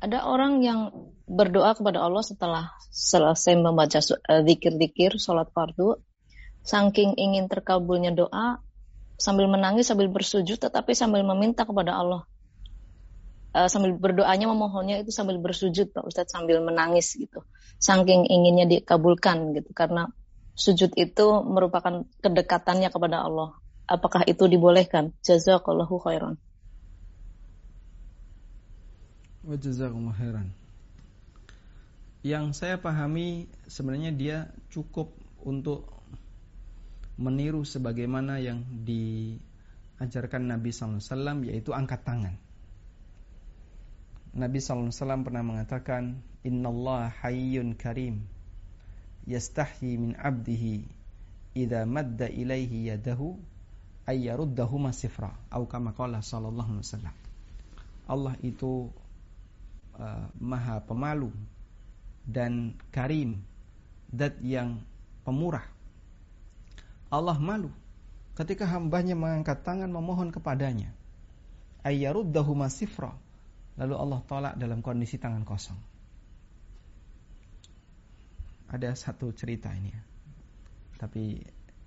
ada 0.00 0.18
orang 0.24 0.64
yang 0.64 0.88
berdoa 1.28 1.76
kepada 1.76 2.00
Allah 2.04 2.24
setelah 2.24 2.64
selesai 2.92 3.56
membaca 3.56 4.00
eh, 4.00 4.42
zikir-zikir 4.44 5.16
sholat 5.16 5.48
fardu, 5.52 6.00
saking 6.64 7.16
ingin 7.16 7.48
terkabulnya 7.48 8.12
doa, 8.12 8.60
sambil 9.16 9.48
menangis, 9.48 9.88
sambil 9.88 10.08
bersujud, 10.12 10.60
tetapi 10.60 10.92
sambil 10.92 11.24
meminta 11.24 11.64
kepada 11.64 11.96
Allah. 11.96 12.28
Uh, 13.54 13.70
sambil 13.70 13.94
berdoanya, 13.94 14.50
memohonnya 14.50 14.98
itu 14.98 15.14
sambil 15.14 15.38
bersujud, 15.38 15.94
Pak 15.94 16.04
Ustadz, 16.10 16.34
sambil 16.34 16.58
menangis 16.58 17.14
gitu. 17.14 17.46
Saking 17.78 18.26
inginnya 18.26 18.66
dikabulkan 18.66 19.54
gitu, 19.54 19.70
karena 19.70 20.10
sujud 20.58 20.90
itu 20.98 21.26
merupakan 21.46 22.02
kedekatannya 22.18 22.90
kepada 22.90 23.22
Allah. 23.22 23.54
Apakah 23.86 24.26
itu 24.26 24.50
dibolehkan? 24.50 25.14
Jazakallahu 25.22 26.02
khairan. 26.02 26.34
Wa 29.46 29.54
jazakumullah 29.54 30.18
khairan 30.18 30.48
yang 32.24 32.56
saya 32.56 32.80
pahami 32.80 33.52
sebenarnya 33.68 34.10
dia 34.16 34.38
cukup 34.72 35.12
untuk 35.44 35.92
meniru 37.20 37.68
sebagaimana 37.68 38.40
yang 38.40 38.64
diajarkan 38.64 40.48
Nabi 40.48 40.72
SAW 40.72 41.44
yaitu 41.44 41.76
angkat 41.76 42.00
tangan. 42.08 42.40
Nabi 44.34 44.58
SAW 44.58 44.90
pernah 45.22 45.46
mengatakan 45.46 46.18
Inna 46.42 46.68
Allah 46.68 47.14
hayyun 47.22 47.78
karim 47.78 48.26
Yastahyi 49.30 49.94
min 49.94 50.12
abdihi 50.18 50.82
Ida 51.54 51.86
madda 51.86 52.26
ilaihi 52.26 52.90
yadahu 52.90 53.38
Ayyaruddahu 54.04 54.76
masifra. 54.76 55.32
Au 55.48 55.64
kama 55.64 55.96
qala 55.96 56.20
sallallahu 56.20 56.76
alaihi 56.76 56.84
wasallam 56.84 57.16
Allah 58.04 58.36
itu 58.44 58.92
uh, 59.96 60.28
maha 60.36 60.84
pemalu 60.84 61.32
dan 62.28 62.76
karim 62.92 63.40
dat 64.12 64.36
yang 64.44 64.84
pemurah. 65.24 65.64
Allah 67.08 67.40
malu 67.40 67.72
ketika 68.36 68.68
hambanya 68.68 69.14
mengangkat 69.14 69.62
tangan 69.62 69.88
memohon 69.88 70.34
kepadanya 70.34 70.90
ayyaruddahu 71.86 72.52
masifra 72.58 73.14
lalu 73.74 73.94
Allah 73.98 74.20
tolak 74.26 74.54
dalam 74.54 74.78
kondisi 74.78 75.18
tangan 75.18 75.42
kosong. 75.42 75.78
Ada 78.70 78.94
satu 78.94 79.30
cerita 79.34 79.70
ini 79.70 79.90
ya. 79.90 80.02
tapi 80.94 81.42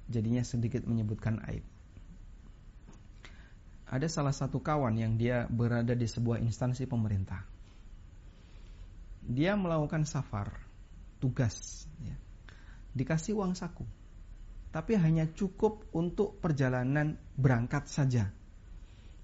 jadinya 0.08 0.44
sedikit 0.44 0.84
menyebutkan 0.84 1.40
aib. 1.52 1.64
Ada 3.88 4.08
salah 4.12 4.36
satu 4.36 4.60
kawan 4.60 5.00
yang 5.00 5.16
dia 5.16 5.48
berada 5.48 5.96
di 5.96 6.04
sebuah 6.04 6.44
instansi 6.44 6.84
pemerintah. 6.86 7.40
Dia 9.24 9.56
melakukan 9.56 10.04
safar 10.04 10.60
tugas 11.20 11.88
ya. 12.04 12.16
dikasih 12.94 13.36
uang 13.36 13.58
saku 13.58 13.84
tapi 14.68 14.94
hanya 15.00 15.26
cukup 15.34 15.90
untuk 15.96 16.38
perjalanan 16.38 17.18
berangkat 17.34 17.90
saja. 17.90 18.30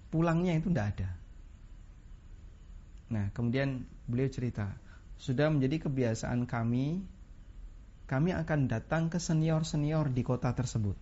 Pulangnya 0.09 0.57
itu 0.57 0.71
tidak 0.71 0.97
ada 0.97 1.09
nah 3.13 3.29
kemudian 3.29 3.85
beliau 4.09 4.25
cerita 4.33 4.73
sudah 5.21 5.53
menjadi 5.53 5.85
kebiasaan 5.85 6.49
kami 6.49 7.05
kami 8.09 8.33
akan 8.33 8.65
datang 8.65 9.13
ke 9.13 9.21
senior-senior 9.21 10.09
di 10.09 10.25
kota 10.25 10.49
tersebut 10.57 10.97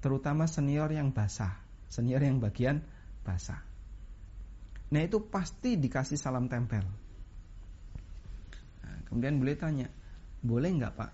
terutama 0.00 0.48
senior 0.48 0.88
yang 0.88 1.12
basah 1.12 1.60
senior 1.92 2.24
yang 2.24 2.40
bagian 2.40 2.80
basah 3.20 3.60
nah 4.88 5.04
itu 5.04 5.20
pasti 5.28 5.76
dikasih 5.76 6.16
salam 6.16 6.48
tempel 6.48 6.82
Kemudian 9.10 9.42
beliau 9.42 9.58
tanya, 9.58 9.90
boleh 10.38 10.70
nggak 10.70 10.94
pak? 10.94 11.10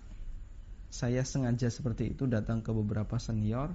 Saya 0.93 1.25
sengaja 1.25 1.65
seperti 1.73 2.13
itu 2.13 2.29
datang 2.29 2.61
ke 2.61 2.69
beberapa 2.69 3.17
senior 3.17 3.73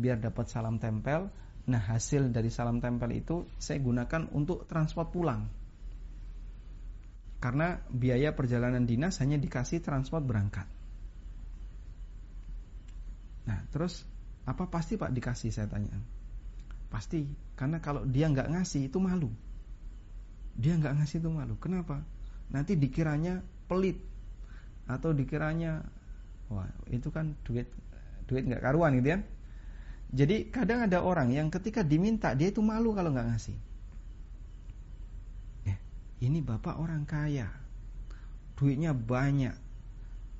biar 0.00 0.16
dapat 0.16 0.48
salam 0.48 0.80
tempel. 0.80 1.28
Nah 1.68 1.84
hasil 1.84 2.32
dari 2.32 2.48
salam 2.48 2.80
tempel 2.80 3.12
itu 3.12 3.44
saya 3.60 3.76
gunakan 3.84 4.32
untuk 4.32 4.64
transport 4.64 5.12
pulang. 5.12 5.44
Karena 7.38 7.78
biaya 7.92 8.32
perjalanan 8.34 8.88
dinas 8.88 9.20
hanya 9.20 9.36
dikasih 9.36 9.84
transport 9.84 10.24
berangkat. 10.24 10.66
Nah 13.46 13.60
terus 13.68 14.02
apa 14.48 14.64
pasti 14.72 14.96
pak 14.96 15.12
dikasih 15.12 15.52
saya 15.52 15.68
tanya. 15.68 15.92
Pasti 16.88 17.28
karena 17.52 17.84
kalau 17.84 18.08
dia 18.08 18.32
nggak 18.32 18.48
ngasih 18.48 18.88
itu 18.88 18.96
malu. 18.96 19.28
Dia 20.56 20.74
nggak 20.74 21.04
ngasih 21.04 21.20
itu 21.20 21.28
malu. 21.28 21.54
Kenapa? 21.60 22.00
Nanti 22.48 22.80
dikiranya 22.80 23.44
pelit 23.68 24.00
atau 24.88 25.12
dikiranya 25.12 25.84
wah 26.48 26.64
itu 26.88 27.12
kan 27.12 27.36
duit 27.44 27.68
duit 28.24 28.48
nggak 28.48 28.64
karuan 28.64 28.96
gitu 28.96 29.14
ya. 29.14 29.20
Jadi 30.08 30.48
kadang 30.48 30.88
ada 30.88 31.04
orang 31.04 31.36
yang 31.36 31.52
ketika 31.52 31.84
diminta 31.84 32.32
dia 32.32 32.48
itu 32.48 32.64
malu 32.64 32.96
kalau 32.96 33.12
nggak 33.12 33.28
ngasih. 33.28 33.58
Eh, 35.68 35.78
ini 36.24 36.40
bapak 36.40 36.80
orang 36.80 37.04
kaya, 37.04 37.52
duitnya 38.56 38.96
banyak, 38.96 39.52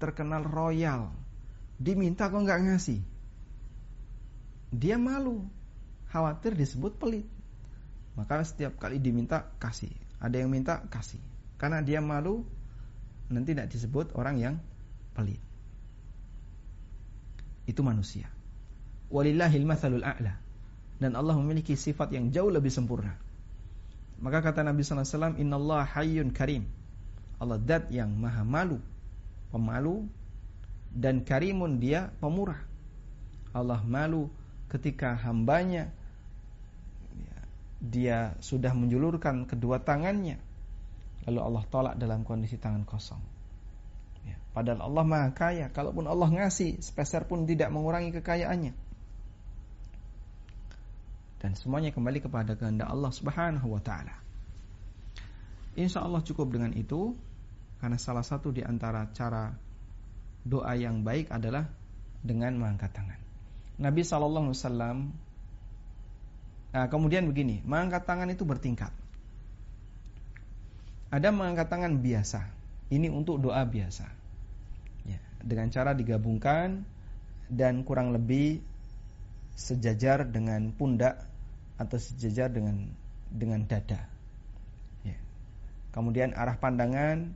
terkenal 0.01 0.49
royal, 0.49 1.13
diminta 1.77 2.33
kok 2.33 2.41
nggak 2.41 2.65
ngasih. 2.65 3.01
Dia 4.73 4.97
malu, 4.97 5.45
khawatir 6.09 6.57
disebut 6.57 6.97
pelit. 6.97 7.29
Maka 8.17 8.41
setiap 8.49 8.81
kali 8.81 8.97
diminta 8.99 9.53
kasih, 9.61 9.93
ada 10.17 10.41
yang 10.41 10.49
minta 10.49 10.81
kasih, 10.89 11.21
karena 11.61 11.85
dia 11.85 12.01
malu 12.01 12.43
nanti 13.29 13.53
tidak 13.53 13.69
disebut 13.69 14.17
orang 14.17 14.41
yang 14.41 14.55
pelit. 15.13 15.39
Itu 17.69 17.85
manusia. 17.85 18.38
Walillahil 19.09 19.65
mathalul 19.65 20.05
a'la. 20.05 20.37
Dan 20.99 21.15
Allah 21.15 21.35
memiliki 21.39 21.79
sifat 21.79 22.11
yang 22.13 22.35
jauh 22.35 22.51
lebih 22.51 22.69
sempurna. 22.69 23.15
Maka 24.19 24.43
kata 24.43 24.67
Nabi 24.67 24.83
SAW, 24.83 25.39
Inna 25.39 25.57
Allah 25.57 25.87
hayyun 25.87 26.35
karim. 26.35 26.67
Allah 27.39 27.57
dat 27.63 27.87
yang 27.95 28.11
maha 28.19 28.43
malu, 28.43 28.83
pemalu, 29.55 30.11
dan 30.91 31.23
karimun 31.23 31.79
dia 31.79 32.11
pemurah. 32.19 32.59
Allah 33.55 33.81
malu 33.87 34.29
ketika 34.69 35.17
hambanya 35.17 35.89
ya, 37.17 37.39
dia 37.81 38.19
sudah 38.45 38.77
menjulurkan 38.77 39.49
kedua 39.49 39.81
tangannya 39.81 40.37
lalu 41.25 41.41
Allah 41.41 41.65
tolak 41.69 41.95
dalam 41.97 42.25
kondisi 42.25 42.61
tangan 42.61 42.85
kosong 42.85 43.21
ya, 44.29 44.37
padahal 44.53 44.85
Allah 44.85 45.05
maha 45.09 45.29
kaya 45.33 45.73
kalaupun 45.73 46.05
Allah 46.05 46.29
ngasih 46.29 46.85
sepeser 46.85 47.25
pun 47.25 47.49
tidak 47.49 47.73
mengurangi 47.73 48.13
kekayaannya 48.21 48.77
dan 51.39 51.55
semuanya 51.55 51.95
kembali 51.95 52.19
kepada 52.23 52.59
kehendak 52.59 52.91
Allah 52.91 53.13
Subhanahu 53.15 53.79
wa 53.79 53.83
taala. 53.83 54.15
Insya 55.79 56.03
Allah 56.03 56.23
cukup 56.27 56.51
dengan 56.51 56.75
itu 56.75 57.15
karena 57.79 57.95
salah 57.95 58.27
satu 58.27 58.51
di 58.51 58.67
antara 58.67 59.07
cara 59.15 59.55
doa 60.43 60.75
yang 60.75 61.07
baik 61.07 61.31
adalah 61.31 61.71
dengan 62.19 62.59
mengangkat 62.59 62.91
tangan. 62.91 63.21
Nabi 63.79 64.03
Shallallahu 64.03 64.51
Alaihi 64.51 64.59
Wasallam 64.59 64.97
nah, 66.75 66.87
kemudian 66.91 67.31
begini, 67.31 67.63
mengangkat 67.63 68.03
tangan 68.11 68.27
itu 68.35 68.43
bertingkat. 68.43 68.91
Ada 71.09 71.31
mengangkat 71.31 71.71
tangan 71.71 72.03
biasa, 72.03 72.51
ini 72.91 73.09
untuk 73.09 73.41
doa 73.41 73.63
biasa, 73.65 74.05
ya, 75.09 75.21
dengan 75.41 75.71
cara 75.73 75.97
digabungkan 75.97 76.85
dan 77.49 77.81
kurang 77.87 78.13
lebih 78.13 78.61
sejajar 79.57 80.29
dengan 80.29 80.69
pundak 80.75 81.28
atau 81.79 81.97
sejajar 81.97 82.51
dengan 82.51 82.91
dengan 83.31 83.63
dada. 83.65 84.03
Ya. 85.07 85.17
Kemudian 85.95 86.35
arah 86.35 86.59
pandangan 86.59 87.31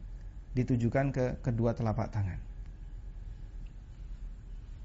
ditujukan 0.53 1.15
ke 1.15 1.25
kedua 1.41 1.73
telapak 1.73 2.11
tangan. 2.11 2.43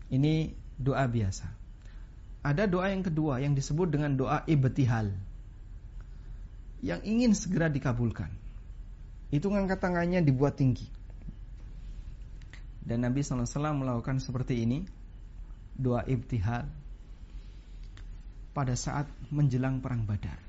Ini 0.07 0.55
doa 0.79 1.03
biasa. 1.03 1.51
Ada 2.45 2.69
doa 2.69 2.87
yang 2.93 3.03
kedua 3.03 3.43
yang 3.43 3.57
disebut 3.57 3.91
dengan 3.91 4.15
doa 4.15 4.45
ibtihal. 4.47 5.11
Yang 6.79 7.01
ingin 7.03 7.31
segera 7.35 7.67
dikabulkan. 7.67 8.31
Itu 9.33 9.51
ngangkat 9.51 9.83
tangannya 9.83 10.23
dibuat 10.23 10.55
tinggi. 10.55 10.87
Dan 12.87 13.03
Nabi 13.03 13.19
SAW 13.19 13.43
melakukan 13.75 14.23
seperti 14.23 14.63
ini. 14.63 14.87
Doa 15.75 16.07
ibtihal 16.07 16.71
pada 18.57 18.73
saat 18.73 19.05
menjelang 19.29 19.85
perang 19.85 20.01
Badar. 20.09 20.41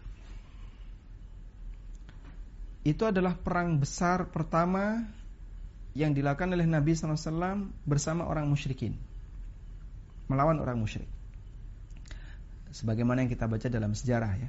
Itu 2.80 3.04
adalah 3.04 3.36
perang 3.36 3.76
besar 3.76 4.32
pertama 4.32 5.04
yang 5.92 6.16
dilakukan 6.16 6.48
oleh 6.56 6.64
Nabi 6.64 6.96
SAW 6.96 7.68
bersama 7.84 8.24
orang 8.24 8.48
musyrikin. 8.48 8.96
Melawan 10.32 10.56
orang 10.56 10.80
musyrik. 10.80 11.04
Sebagaimana 12.72 13.28
yang 13.28 13.30
kita 13.32 13.44
baca 13.44 13.68
dalam 13.68 13.92
sejarah 13.92 14.32
ya. 14.40 14.48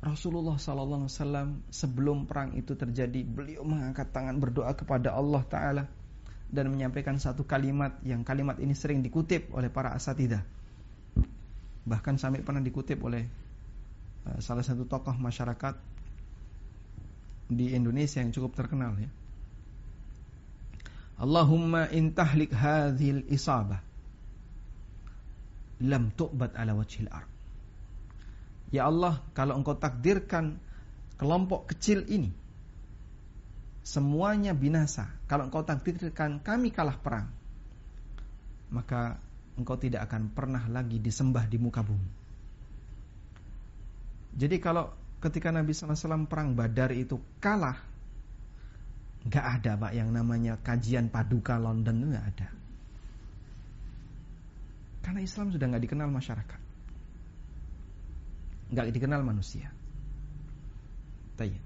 Rasulullah 0.00 0.56
SAW 0.56 1.68
sebelum 1.68 2.24
perang 2.24 2.56
itu 2.56 2.72
terjadi, 2.72 3.20
beliau 3.20 3.68
mengangkat 3.68 4.08
tangan 4.16 4.40
berdoa 4.40 4.72
kepada 4.72 5.12
Allah 5.12 5.44
Taala 5.44 5.84
dan 6.48 6.72
menyampaikan 6.72 7.20
satu 7.20 7.44
kalimat 7.44 8.00
yang 8.00 8.24
kalimat 8.24 8.56
ini 8.64 8.72
sering 8.72 9.04
dikutip 9.04 9.52
oleh 9.52 9.68
para 9.68 9.92
asatidah 9.92 10.61
bahkan 11.82 12.18
sampai 12.18 12.42
pernah 12.46 12.62
dikutip 12.62 12.98
oleh 13.02 13.26
uh, 14.28 14.38
salah 14.38 14.62
satu 14.62 14.86
tokoh 14.86 15.14
masyarakat 15.18 15.74
di 17.52 17.74
Indonesia 17.74 18.22
yang 18.22 18.32
cukup 18.32 18.54
terkenal 18.56 18.96
ya. 18.96 19.10
Allahumma 21.22 21.86
intahlik 21.92 22.50
hadhil 22.50 23.22
isabah 23.30 23.78
lam 25.82 26.14
tu'bad 26.14 26.54
ala 26.54 26.72
wajhil 26.78 27.10
ard. 27.10 27.30
Ya 28.72 28.88
Allah, 28.88 29.20
kalau 29.36 29.58
engkau 29.60 29.76
takdirkan 29.76 30.56
kelompok 31.20 31.74
kecil 31.74 32.08
ini 32.08 32.32
semuanya 33.82 34.54
binasa, 34.54 35.10
kalau 35.26 35.50
engkau 35.50 35.66
takdirkan 35.66 36.40
kami 36.40 36.70
kalah 36.72 36.96
perang, 36.96 37.28
maka 38.72 39.20
engkau 39.56 39.76
tidak 39.76 40.08
akan 40.08 40.32
pernah 40.32 40.64
lagi 40.68 40.96
disembah 40.96 41.44
di 41.44 41.58
muka 41.60 41.84
bumi. 41.84 42.10
Jadi 44.32 44.56
kalau 44.56 44.88
ketika 45.20 45.52
Nabi 45.52 45.76
SAW 45.76 46.24
perang 46.24 46.56
Badar 46.56 46.90
itu 46.96 47.20
kalah, 47.36 47.76
nggak 49.28 49.46
ada 49.60 49.72
pak 49.78 49.92
yang 49.92 50.08
namanya 50.10 50.56
kajian 50.58 51.12
paduka 51.12 51.60
London 51.60 52.10
nggak 52.10 52.26
ada. 52.32 52.48
Karena 55.04 55.20
Islam 55.20 55.52
sudah 55.52 55.66
nggak 55.68 55.84
dikenal 55.84 56.08
masyarakat, 56.08 56.60
nggak 58.72 58.86
dikenal 58.88 59.20
manusia. 59.20 59.68
Tanya. 61.36 61.60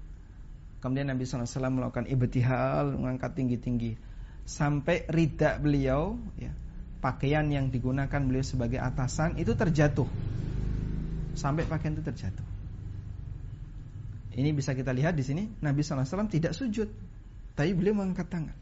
Kemudian 0.77 1.09
Nabi 1.09 1.25
SAW 1.25 1.73
melakukan 1.73 2.05
ibtihal, 2.05 2.93
mengangkat 2.93 3.33
tinggi-tinggi 3.33 3.97
sampai 4.45 5.09
ridak 5.09 5.59
beliau, 5.59 6.15
ya, 6.37 6.53
pakaian 6.97 7.45
yang 7.49 7.69
digunakan 7.69 8.21
beliau 8.21 8.45
sebagai 8.45 8.81
atasan 8.81 9.37
itu 9.37 9.53
terjatuh. 9.53 10.07
Sampai 11.37 11.69
pakaian 11.69 11.93
itu 11.93 12.03
terjatuh. 12.05 12.45
Ini 14.37 14.53
bisa 14.53 14.77
kita 14.77 14.93
lihat 14.93 15.17
di 15.17 15.25
sini 15.25 15.49
Nabi 15.65 15.81
SAW 15.81 16.29
tidak 16.29 16.53
sujud, 16.53 16.89
tapi 17.57 17.73
beliau 17.73 17.97
mengangkat 17.97 18.29
tangan. 18.29 18.57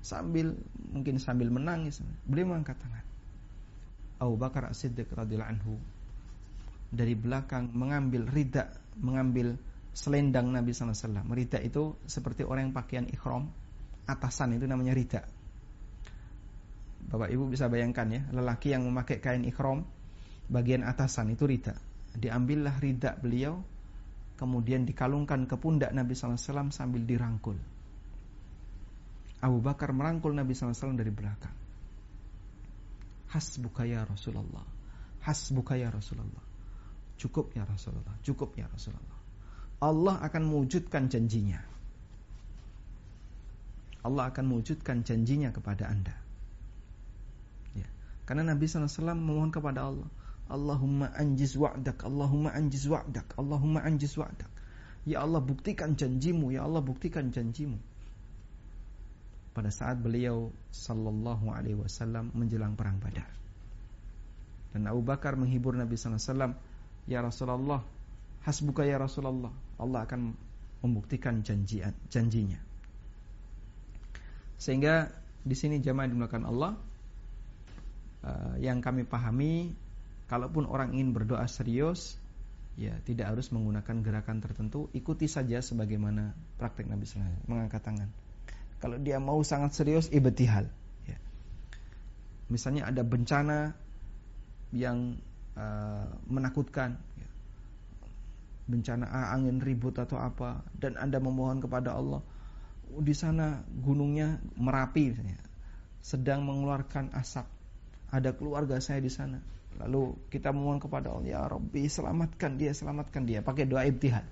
Sambil 0.00 0.56
mungkin 0.92 1.20
sambil 1.20 1.52
menangis, 1.52 2.00
beliau 2.24 2.48
mengangkat 2.48 2.80
tangan. 2.80 3.04
Abu 4.16 4.40
Bakar 4.40 4.72
As-Siddiq 4.72 5.12
radhiyallahu 5.12 5.52
anhu 5.52 5.76
dari 6.88 7.12
belakang 7.12 7.68
mengambil 7.76 8.24
rida, 8.24 8.72
mengambil 8.96 9.60
selendang 9.92 10.48
Nabi 10.48 10.72
SAW. 10.72 11.28
Rida 11.28 11.60
itu 11.60 12.00
seperti 12.08 12.44
orang 12.48 12.72
yang 12.72 12.74
pakaian 12.76 13.04
ikhram, 13.12 13.52
atasan 14.08 14.56
itu 14.56 14.64
namanya 14.64 14.96
rida. 14.96 15.28
Bapak 17.06 17.30
Ibu 17.30 17.46
bisa 17.46 17.70
bayangkan 17.70 18.10
ya, 18.10 18.22
lelaki 18.34 18.74
yang 18.74 18.82
memakai 18.82 19.22
kain 19.22 19.46
ikhram 19.46 19.86
bagian 20.50 20.82
atasan 20.82 21.30
itu 21.30 21.46
rida. 21.46 21.78
Diambillah 22.16 22.82
rida 22.82 23.14
beliau 23.14 23.62
kemudian 24.36 24.84
dikalungkan 24.84 25.48
ke 25.48 25.56
pundak 25.56 25.94
Nabi 25.94 26.12
SAW 26.12 26.70
sambil 26.74 27.02
dirangkul. 27.06 27.56
Abu 29.40 29.58
Bakar 29.60 29.92
merangkul 29.92 30.32
Nabi 30.34 30.56
SAW 30.56 30.96
dari 30.96 31.12
belakang. 31.12 31.54
Hasbuka 33.30 33.84
ya 33.84 34.02
Rasulullah. 34.02 34.64
Hasbuka 35.22 35.76
ya 35.76 35.92
Rasulullah. 35.92 36.44
Cukup 37.16 37.52
ya 37.54 37.64
Rasulullah. 37.64 38.16
Cukup 38.24 38.56
ya 38.56 38.66
Rasulullah. 38.66 39.18
Allah 39.82 40.16
akan 40.24 40.42
mewujudkan 40.48 41.06
janjinya. 41.12 41.60
Allah 44.06 44.30
akan 44.30 44.44
mewujudkan 44.46 45.04
janjinya 45.04 45.52
kepada 45.52 45.90
anda. 45.90 46.25
Karena 48.26 48.42
Nabi 48.42 48.66
SAW 48.66 49.14
memohon 49.14 49.54
kepada 49.54 49.86
Allah. 49.86 50.10
Allahumma 50.46 51.10
anjiz 51.14 51.58
wa'dak, 51.58 52.06
Allahumma 52.06 52.54
anjiz 52.54 52.86
wa'dak, 52.86 53.34
Allahumma 53.38 53.82
anjiz 53.82 54.14
wa'dak. 54.14 54.50
Ya 55.06 55.22
Allah 55.22 55.42
buktikan 55.42 55.94
janjimu, 55.94 56.54
ya 56.54 56.66
Allah 56.66 56.82
buktikan 56.82 57.30
janjimu. 57.30 57.78
Pada 59.54 59.70
saat 59.70 59.98
beliau 60.02 60.50
sallallahu 60.70 61.50
alaihi 61.50 61.78
wasallam 61.78 62.34
menjelang 62.34 62.74
perang 62.74 62.98
Badar. 62.98 63.30
Dan 64.74 64.90
Abu 64.90 65.00
Bakar 65.06 65.38
menghibur 65.38 65.72
Nabi 65.72 65.96
SAW, 65.96 66.52
Ya 67.06 67.22
Rasulullah, 67.22 67.80
hasbuka 68.44 68.82
ya 68.84 68.98
Rasulullah. 68.98 69.54
Allah 69.78 70.04
akan 70.04 70.34
membuktikan 70.82 71.40
janjian, 71.40 71.94
janjinya. 72.10 72.58
Sehingga 74.58 75.10
di 75.46 75.54
sini 75.54 75.80
jamaah 75.80 76.10
dimulakan 76.10 76.44
Allah, 76.44 76.76
uh, 78.26 78.54
yang 78.58 78.82
kami 78.82 79.06
pahami 79.06 79.78
kalaupun 80.26 80.66
orang 80.66 80.98
ingin 80.98 81.14
berdoa 81.14 81.46
serius 81.46 82.18
ya 82.76 82.92
tidak 83.08 83.32
harus 83.32 83.48
menggunakan 83.54 84.04
gerakan 84.04 84.42
tertentu 84.44 84.92
ikuti 84.92 85.30
saja 85.30 85.64
sebagaimana 85.64 86.36
praktek 86.60 86.90
Nabi 86.90 87.08
SAW 87.08 87.48
mengangkat 87.48 87.80
tangan 87.80 88.10
kalau 88.82 89.00
dia 89.00 89.16
mau 89.16 89.40
sangat 89.40 89.72
serius 89.72 90.12
ibtihal 90.12 90.68
ya. 91.08 91.18
misalnya 92.52 92.92
ada 92.92 93.00
bencana 93.00 93.72
yang 94.76 95.16
uh, 95.56 96.04
menakutkan 96.28 97.00
ya. 97.16 97.28
bencana 98.68 99.08
angin 99.32 99.64
ribut 99.64 99.96
atau 99.96 100.20
apa 100.20 100.60
dan 100.76 101.00
anda 101.00 101.16
memohon 101.16 101.64
kepada 101.64 101.96
Allah 101.96 102.20
di 102.92 103.16
sana 103.16 103.64
gunungnya 103.64 104.36
merapi 104.60 105.16
misalnya 105.16 105.40
sedang 106.04 106.44
mengeluarkan 106.44 107.16
asap 107.16 107.55
ada 108.12 108.30
keluarga 108.34 108.78
saya 108.78 109.02
di 109.02 109.10
sana. 109.10 109.42
Lalu 109.76 110.16
kita 110.32 110.56
memohon 110.56 110.80
kepada 110.80 111.12
Allah 111.12 111.28
ya 111.28 111.40
Rabbi 111.44 111.84
selamatkan 111.84 112.56
dia 112.56 112.72
selamatkan 112.72 113.28
dia. 113.28 113.44
Pakai 113.44 113.68
doa 113.68 113.84
ibtihal 113.84 114.24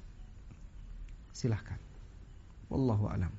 silahkan. 1.34 1.76
Wallahu 2.72 3.10
alam. 3.10 3.32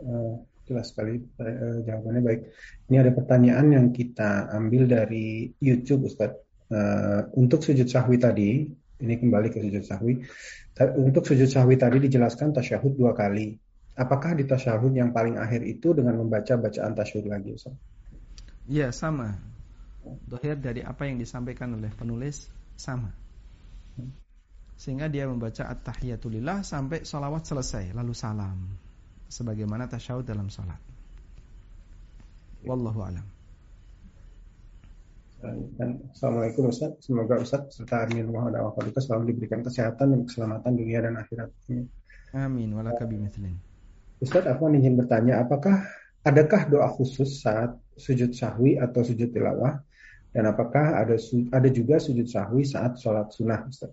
Uh, 0.00 0.40
jelas 0.64 0.92
sekali 0.92 1.20
uh, 1.40 1.84
jawabannya 1.84 2.22
baik. 2.24 2.40
Ini 2.88 2.96
ada 3.04 3.12
pertanyaan 3.12 3.66
yang 3.74 3.86
kita 3.92 4.48
ambil 4.54 4.88
dari 4.88 5.52
YouTube 5.60 6.08
Ustaz. 6.08 6.32
Untuk 7.38 7.62
sujud 7.62 7.86
sahwi 7.86 8.18
tadi 8.18 8.66
ini 8.98 9.14
kembali 9.22 9.54
ke 9.54 9.62
sujud 9.62 9.86
sahwi. 9.86 10.18
Untuk 10.98 11.22
sujud 11.22 11.46
sahwi 11.46 11.78
tadi 11.78 12.02
dijelaskan 12.02 12.50
tasyahud 12.50 12.98
dua 12.98 13.14
kali 13.14 13.54
apakah 13.96 14.36
di 14.36 14.44
tasyahud 14.44 14.92
yang 14.92 15.10
paling 15.10 15.40
akhir 15.40 15.64
itu 15.64 15.96
dengan 15.96 16.20
membaca 16.20 16.54
bacaan 16.60 16.92
tasyahud 16.92 17.26
lagi 17.26 17.56
Ustaz 17.56 17.74
Ya 18.66 18.90
sama. 18.90 19.38
Dohir 20.26 20.58
dari 20.58 20.82
apa 20.82 21.06
yang 21.06 21.22
disampaikan 21.22 21.74
oleh 21.78 21.90
penulis 21.94 22.50
sama. 22.74 23.14
Sehingga 24.76 25.06
dia 25.06 25.30
membaca 25.30 25.70
at-tahiyatulillah 25.70 26.66
sampai 26.66 27.06
sholawat 27.06 27.46
selesai 27.46 27.94
lalu 27.94 28.12
salam. 28.12 28.58
Sebagaimana 29.30 29.86
tasyahud 29.86 30.26
dalam 30.26 30.50
sholat. 30.50 30.78
Wallahu 32.66 33.00
alam. 33.06 33.26
Dan 35.78 36.10
Assalamualaikum 36.10 36.66
Ustaz. 36.66 37.06
Semoga 37.06 37.38
Ustaz 37.38 37.70
serta 37.70 38.10
dan 38.10 38.26
wafaduka 38.34 38.98
selalu 38.98 39.34
diberikan 39.34 39.62
kesehatan 39.62 40.10
dan 40.10 40.20
keselamatan 40.26 40.72
dunia 40.74 41.06
dan 41.06 41.14
akhirat. 41.22 41.54
Amin. 42.34 42.74
Walaka 42.74 43.06
Ustaz, 44.16 44.48
aku 44.48 44.72
ingin 44.72 44.96
bertanya, 44.96 45.44
apakah 45.44 45.84
adakah 46.24 46.72
doa 46.72 46.88
khusus 46.88 47.44
saat 47.44 47.76
sujud 48.00 48.32
sahwi 48.32 48.80
atau 48.80 49.04
sujud 49.04 49.28
tilawah? 49.28 49.76
Dan 50.32 50.48
apakah 50.48 51.00
ada 51.00 51.16
ada 51.52 51.68
juga 51.68 52.00
sujud 52.00 52.24
sahwi 52.24 52.64
saat 52.64 52.96
sholat 52.96 53.28
sunnah, 53.32 53.60
Ustaz? 53.68 53.92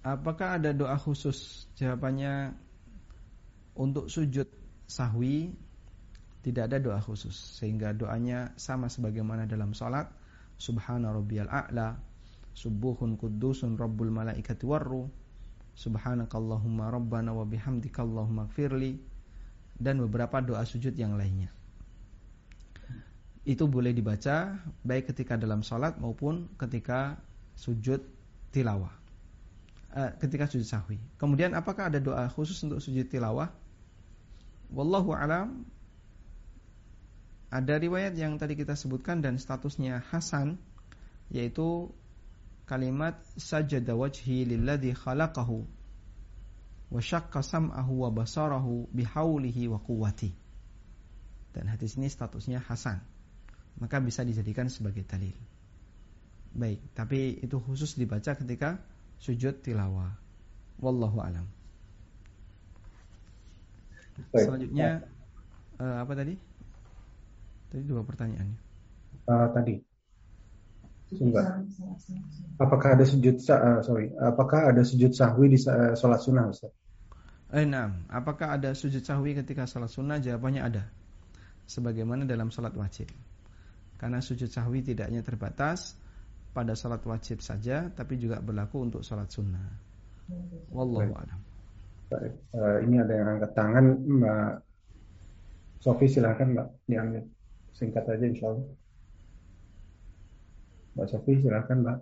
Apakah 0.00 0.56
ada 0.60 0.72
doa 0.72 0.96
khusus? 0.96 1.68
Jawabannya 1.76 2.56
untuk 3.76 4.08
sujud 4.08 4.48
sahwi 4.88 5.52
tidak 6.40 6.70
ada 6.72 6.78
doa 6.78 7.00
khusus 7.02 7.34
sehingga 7.58 7.90
doanya 7.90 8.54
sama 8.54 8.86
sebagaimana 8.86 9.50
dalam 9.50 9.74
sholat 9.74 10.06
subhana 10.56 11.10
rabbiyal 11.10 11.50
a'la 11.50 11.98
subuhun 12.54 13.18
kuddusun 13.18 13.74
rabbul 13.74 14.14
malaikati 14.14 14.62
warru 14.62 15.10
subhanakallahumma 15.76 16.88
rabbana 16.88 17.36
wa 17.36 17.44
bihamdika 17.44 18.00
allahumma 18.00 18.48
gfirli 18.48 18.96
dan 19.76 20.00
beberapa 20.00 20.40
doa 20.40 20.64
sujud 20.64 20.96
yang 20.96 21.20
lainnya. 21.20 21.52
Itu 23.46 23.68
boleh 23.70 23.92
dibaca 23.94 24.58
baik 24.82 25.12
ketika 25.14 25.38
dalam 25.38 25.62
sholat 25.62 26.00
maupun 26.00 26.50
ketika 26.58 27.20
sujud 27.54 28.02
tilawah. 28.50 28.90
Uh, 29.96 30.12
ketika 30.18 30.50
sujud 30.50 30.66
sahwi. 30.66 30.98
Kemudian 31.20 31.54
apakah 31.54 31.92
ada 31.92 32.02
doa 32.02 32.26
khusus 32.32 32.58
untuk 32.64 32.82
sujud 32.82 33.06
tilawah? 33.06 33.52
Wallahu 34.72 35.14
alam. 35.14 35.62
Ada 37.46 37.78
riwayat 37.78 38.18
yang 38.18 38.34
tadi 38.42 38.58
kita 38.58 38.74
sebutkan 38.74 39.22
dan 39.22 39.38
statusnya 39.38 40.02
hasan 40.10 40.58
yaitu 41.30 41.94
kalimat 42.66 43.16
sajada 43.38 43.94
wajhi 43.94 44.44
lilladzi 44.44 44.92
khalaqahu 44.92 45.64
wa 46.90 47.00
syaqqa 47.02 47.42
sam'ahu 47.42 48.06
wa 48.06 48.10
basarahu 48.10 48.90
bihaulihi 48.90 49.70
wa 49.70 49.78
quwwati 49.78 50.34
dan 51.54 51.70
hadis 51.70 51.96
ini 51.96 52.10
statusnya 52.10 52.60
hasan 52.60 53.02
maka 53.76 54.00
bisa 54.00 54.24
dijadikan 54.24 54.72
sebagai 54.72 55.04
dalil. 55.04 55.36
Baik, 56.56 56.80
tapi 56.96 57.36
itu 57.44 57.60
khusus 57.60 58.00
dibaca 58.00 58.32
ketika 58.32 58.80
sujud 59.20 59.60
tilawah. 59.60 60.16
Wallahu 60.80 61.20
alam. 61.20 61.44
Selanjutnya 64.32 65.04
uh, 65.76 66.00
apa 66.00 66.12
tadi? 66.16 66.40
Tadi 67.68 67.84
dua 67.84 68.00
pertanyaan. 68.00 68.56
Uh, 69.28 69.48
tadi. 69.52 69.76
Enggak. 71.14 71.62
Apakah 72.58 72.98
ada 72.98 73.04
sujud 73.06 73.38
uh, 73.46 73.78
sorry, 73.86 74.10
apakah 74.18 74.74
ada 74.74 74.82
sujud 74.82 75.14
sahwi 75.14 75.54
di 75.54 75.58
uh, 75.70 75.94
sholat 75.94 76.18
sunnah 76.18 76.50
Ustaz? 76.50 76.72
Eh, 77.54 77.62
nah, 77.62 77.94
apakah 78.10 78.58
ada 78.58 78.74
sujud 78.74 79.06
sahwi 79.06 79.38
ketika 79.38 79.70
sholat 79.70 79.86
sunnah? 79.86 80.18
Jawabannya 80.18 80.62
ada. 80.66 80.82
Sebagaimana 81.70 82.26
dalam 82.26 82.50
sholat 82.50 82.74
wajib. 82.74 83.06
Karena 83.96 84.18
sujud 84.18 84.50
sahwi 84.50 84.82
tidak 84.82 85.08
hanya 85.08 85.22
terbatas 85.22 85.94
pada 86.56 86.72
salat 86.72 87.04
wajib 87.04 87.44
saja, 87.44 87.92
tapi 87.92 88.16
juga 88.16 88.40
berlaku 88.40 88.88
untuk 88.88 89.02
salat 89.04 89.28
sunnah. 89.28 89.68
Wallahu 90.72 91.12
a'lam. 91.12 91.40
Uh, 92.10 92.78
ini 92.86 93.02
ada 93.02 93.12
yang 93.12 93.28
angkat 93.36 93.52
tangan, 93.52 93.84
Mbak 93.98 94.52
Sofi 95.82 96.06
silahkan 96.08 96.48
Mbak 96.50 96.68
diambil 96.88 97.22
singkat 97.76 98.04
aja 98.08 98.24
insya 98.24 98.46
Allah. 98.56 98.66
Mbak 100.96 101.12
Sofi 101.12 101.44
silahkan 101.44 101.76
Mbak. 101.84 101.98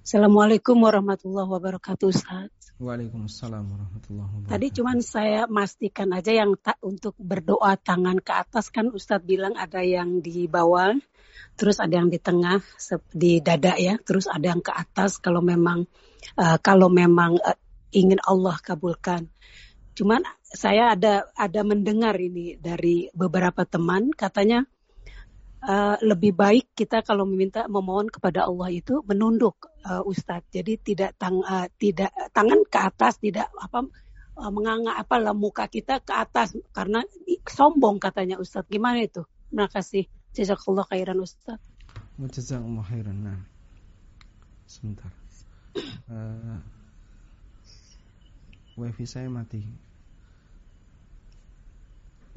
Assalamualaikum 0.00 0.80
warahmatullahi 0.80 1.44
wabarakatuh 1.44 2.08
Ustaz. 2.08 2.48
Waalaikumsalam 2.80 3.68
warahmatullahi 3.68 4.28
wabarakatuh. 4.32 4.52
Tadi 4.56 4.66
cuman 4.80 4.98
saya 5.04 5.44
pastikan 5.44 6.16
aja 6.16 6.32
yang 6.32 6.56
tak 6.56 6.80
untuk 6.80 7.12
berdoa 7.20 7.76
tangan 7.76 8.16
ke 8.24 8.32
atas 8.32 8.72
kan 8.72 8.88
Ustadz 8.88 9.28
bilang 9.28 9.60
ada 9.60 9.84
yang 9.84 10.24
di 10.24 10.48
bawah, 10.48 10.96
terus 11.60 11.84
ada 11.84 12.00
yang 12.00 12.08
di 12.08 12.16
tengah 12.16 12.64
di 13.12 13.44
dada 13.44 13.76
ya, 13.76 14.00
terus 14.00 14.24
ada 14.24 14.56
yang 14.56 14.64
ke 14.64 14.72
atas 14.72 15.20
kalau 15.20 15.44
memang 15.44 15.84
uh, 16.40 16.56
kalau 16.64 16.88
memang 16.88 17.36
uh, 17.36 17.60
ingin 17.92 18.24
Allah 18.24 18.56
kabulkan. 18.56 19.28
Cuman 19.92 20.24
saya 20.40 20.96
ada 20.96 21.28
ada 21.36 21.60
mendengar 21.60 22.16
ini 22.16 22.56
dari 22.56 23.12
beberapa 23.12 23.68
teman 23.68 24.16
katanya 24.16 24.64
uh, 25.64 25.96
lebih 26.00 26.32
baik 26.32 26.72
kita 26.72 27.04
kalau 27.04 27.28
meminta 27.28 27.68
memohon 27.68 28.08
kepada 28.08 28.48
Allah 28.48 28.72
itu 28.72 29.04
menunduk 29.04 29.68
uh, 29.84 30.00
Ustadz. 30.04 30.48
Jadi 30.52 30.80
tidak 30.80 31.16
tang 31.20 31.44
uh, 31.44 31.68
tidak 31.76 32.12
tangan 32.32 32.60
ke 32.64 32.78
atas, 32.80 33.20
tidak 33.20 33.48
apa 33.56 33.84
uh, 34.40 34.50
menganga 34.52 34.96
apa 34.96 35.20
lah 35.20 35.36
muka 35.36 35.68
kita 35.68 36.00
ke 36.00 36.12
atas 36.12 36.56
karena 36.72 37.04
sombong 37.44 38.00
katanya 38.00 38.40
Ustadz. 38.40 38.70
Gimana 38.70 39.04
itu? 39.04 39.24
Terima 39.50 39.66
kasih. 39.68 40.04
Jazakallah 40.30 40.86
khairan 40.86 41.18
Ustadz. 41.20 41.64
Jazakallah 42.16 42.86
khairan. 42.86 43.18
Nah. 43.26 43.40
Sebentar. 44.70 45.10
Uh, 46.06 46.62
wifi 48.78 49.02
saya 49.06 49.26
mati. 49.26 49.66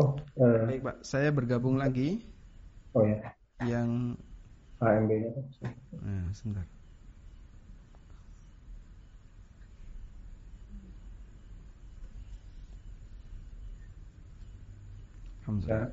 Oh, 0.02 0.18
uh, 0.42 0.66
Baik 0.66 0.82
Pak, 0.82 0.98
saya 1.06 1.30
bergabung 1.30 1.78
lagi. 1.78 2.33
Oh 2.94 3.02
ya. 3.02 3.18
Yang 3.66 4.22
HMB-nya. 4.78 5.30
Nah, 5.98 6.30
sebentar. 6.30 6.66
Alhamdulillah. 15.44 15.90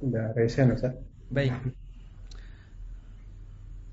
Udah 0.00 0.26
resen 0.32 0.72
Ustaz. 0.72 0.96
Baik. 1.28 1.52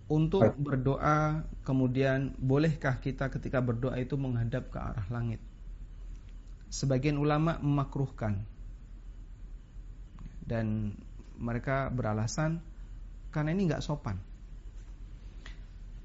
Untuk 0.07 0.55
berdoa 0.55 1.43
kemudian 1.67 2.31
bolehkah 2.39 3.03
kita 3.03 3.27
ketika 3.27 3.59
berdoa 3.59 3.99
itu 3.99 4.15
menghadap 4.15 4.71
ke 4.71 4.79
arah 4.79 5.03
langit? 5.11 5.43
Sebagian 6.71 7.19
ulama 7.19 7.59
memakruhkan. 7.59 8.47
Dan 10.47 10.95
mereka 11.37 11.93
beralasan 11.93 12.59
karena 13.31 13.53
ini 13.53 13.69
nggak 13.69 13.83
sopan. 13.85 14.17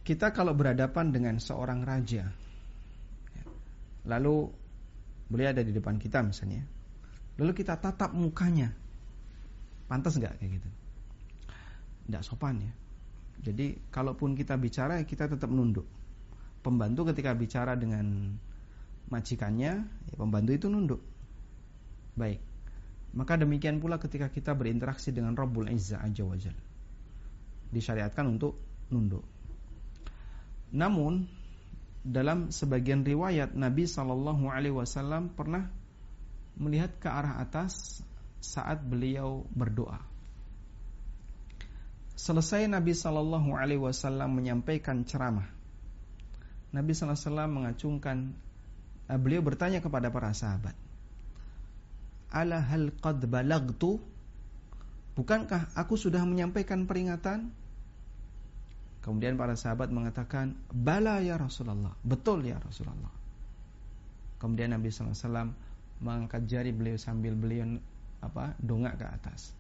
Kita 0.03 0.35
kalau 0.35 0.53
berhadapan 0.53 1.15
dengan 1.15 1.39
seorang 1.39 1.87
raja, 1.87 2.27
lalu 4.05 4.51
beliau 5.31 5.55
ada 5.55 5.63
di 5.63 5.73
depan 5.73 5.97
kita 5.97 6.21
misalnya 6.21 6.61
lalu 7.41 7.57
kita 7.57 7.81
tatap 7.81 8.13
mukanya 8.13 8.69
pantas 9.89 10.21
nggak 10.21 10.37
kayak 10.37 10.61
gitu? 10.61 10.69
Tidak 12.09 12.23
sopan 12.27 12.61
ya. 12.61 12.73
Jadi 13.43 13.79
kalaupun 13.89 14.37
kita 14.37 14.59
bicara 14.61 15.01
kita 15.09 15.31
tetap 15.33 15.49
nunduk. 15.49 15.89
Pembantu 16.63 17.11
ketika 17.11 17.33
bicara 17.35 17.75
dengan 17.75 18.37
majikannya 19.09 19.73
ya 19.89 20.15
pembantu 20.15 20.51
itu 20.53 20.67
nunduk. 20.69 21.01
Baik 22.13 22.52
maka 23.13 23.37
demikian 23.37 23.77
pula 23.77 24.01
ketika 24.01 24.33
kita 24.33 24.57
berinteraksi 24.57 25.13
dengan 25.13 25.37
Rabbul 25.37 25.69
Izzah 25.69 26.01
Azza 26.01 26.25
wa 26.25 26.37
Disyariatkan 27.73 28.25
untuk 28.29 28.57
nunduk. 28.93 29.25
Namun 30.73 31.29
dalam 32.03 32.51
sebagian 32.51 33.05
riwayat 33.05 33.53
Nabi 33.55 33.85
Shallallahu 33.85 34.49
Alaihi 34.49 34.75
Wasallam 34.75 35.33
pernah 35.33 35.69
melihat 36.57 36.97
ke 36.99 37.09
arah 37.09 37.41
atas 37.41 38.01
saat 38.43 38.83
beliau 38.83 39.47
berdoa. 39.55 40.03
Selesai 42.19 42.69
Nabi 42.69 42.93
Shallallahu 42.93 43.55
Alaihi 43.57 43.81
Wasallam 43.81 44.37
menyampaikan 44.37 45.05
ceramah, 45.07 45.49
Nabi 46.75 46.93
Sallallahu 46.93 47.17
Alaihi 47.17 47.29
Wasallam 47.29 47.51
mengacungkan, 47.53 48.17
eh, 49.09 49.19
beliau 49.21 49.41
bertanya 49.41 49.81
kepada 49.81 50.11
para 50.13 50.35
sahabat, 50.35 50.77
Ala 52.33 52.65
hal 52.65 52.97
qad 52.97 53.21
balagtu? 53.29 54.01
Bukankah 55.13 55.77
aku 55.77 56.01
sudah 56.01 56.25
menyampaikan 56.25 56.89
peringatan? 56.89 57.53
Kemudian 59.05 59.37
para 59.37 59.53
sahabat 59.53 59.93
mengatakan, 59.93 60.57
"Bala 60.73 61.21
ya 61.21 61.37
Rasulullah." 61.37 61.93
Betul 62.01 62.49
ya 62.49 62.57
Rasulullah. 62.57 63.13
Kemudian 64.41 64.73
Nabi 64.73 64.89
sallallahu 64.89 65.13
alaihi 65.13 65.27
wasallam 65.29 65.51
mengangkat 66.03 66.43
jari 66.49 66.73
beliau 66.75 66.99
sambil 66.99 67.37
beliau 67.37 67.79
apa? 68.23 68.55
dongak 68.63 68.99
ke 69.03 69.07
atas. 69.07 69.55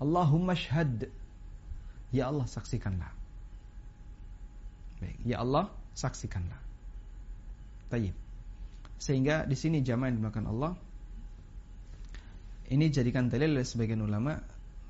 Allahumma 0.00 0.56
syhad. 0.56 1.08
Ya 2.12 2.28
Allah 2.28 2.44
saksikanlah. 2.44 3.12
Baik, 5.00 5.16
ya 5.24 5.40
Allah 5.40 5.72
saksikanlah. 5.96 6.60
Tayyib. 7.88 8.16
Sehingga 9.00 9.48
di 9.48 9.56
sini 9.56 9.80
jamaah 9.80 10.12
yang 10.12 10.18
dimakan 10.20 10.44
Allah 10.52 10.72
ini 12.72 12.88
jadikan 12.88 13.28
dalil 13.28 13.52
oleh 13.52 13.66
sebagian 13.68 14.00
ulama 14.00 14.40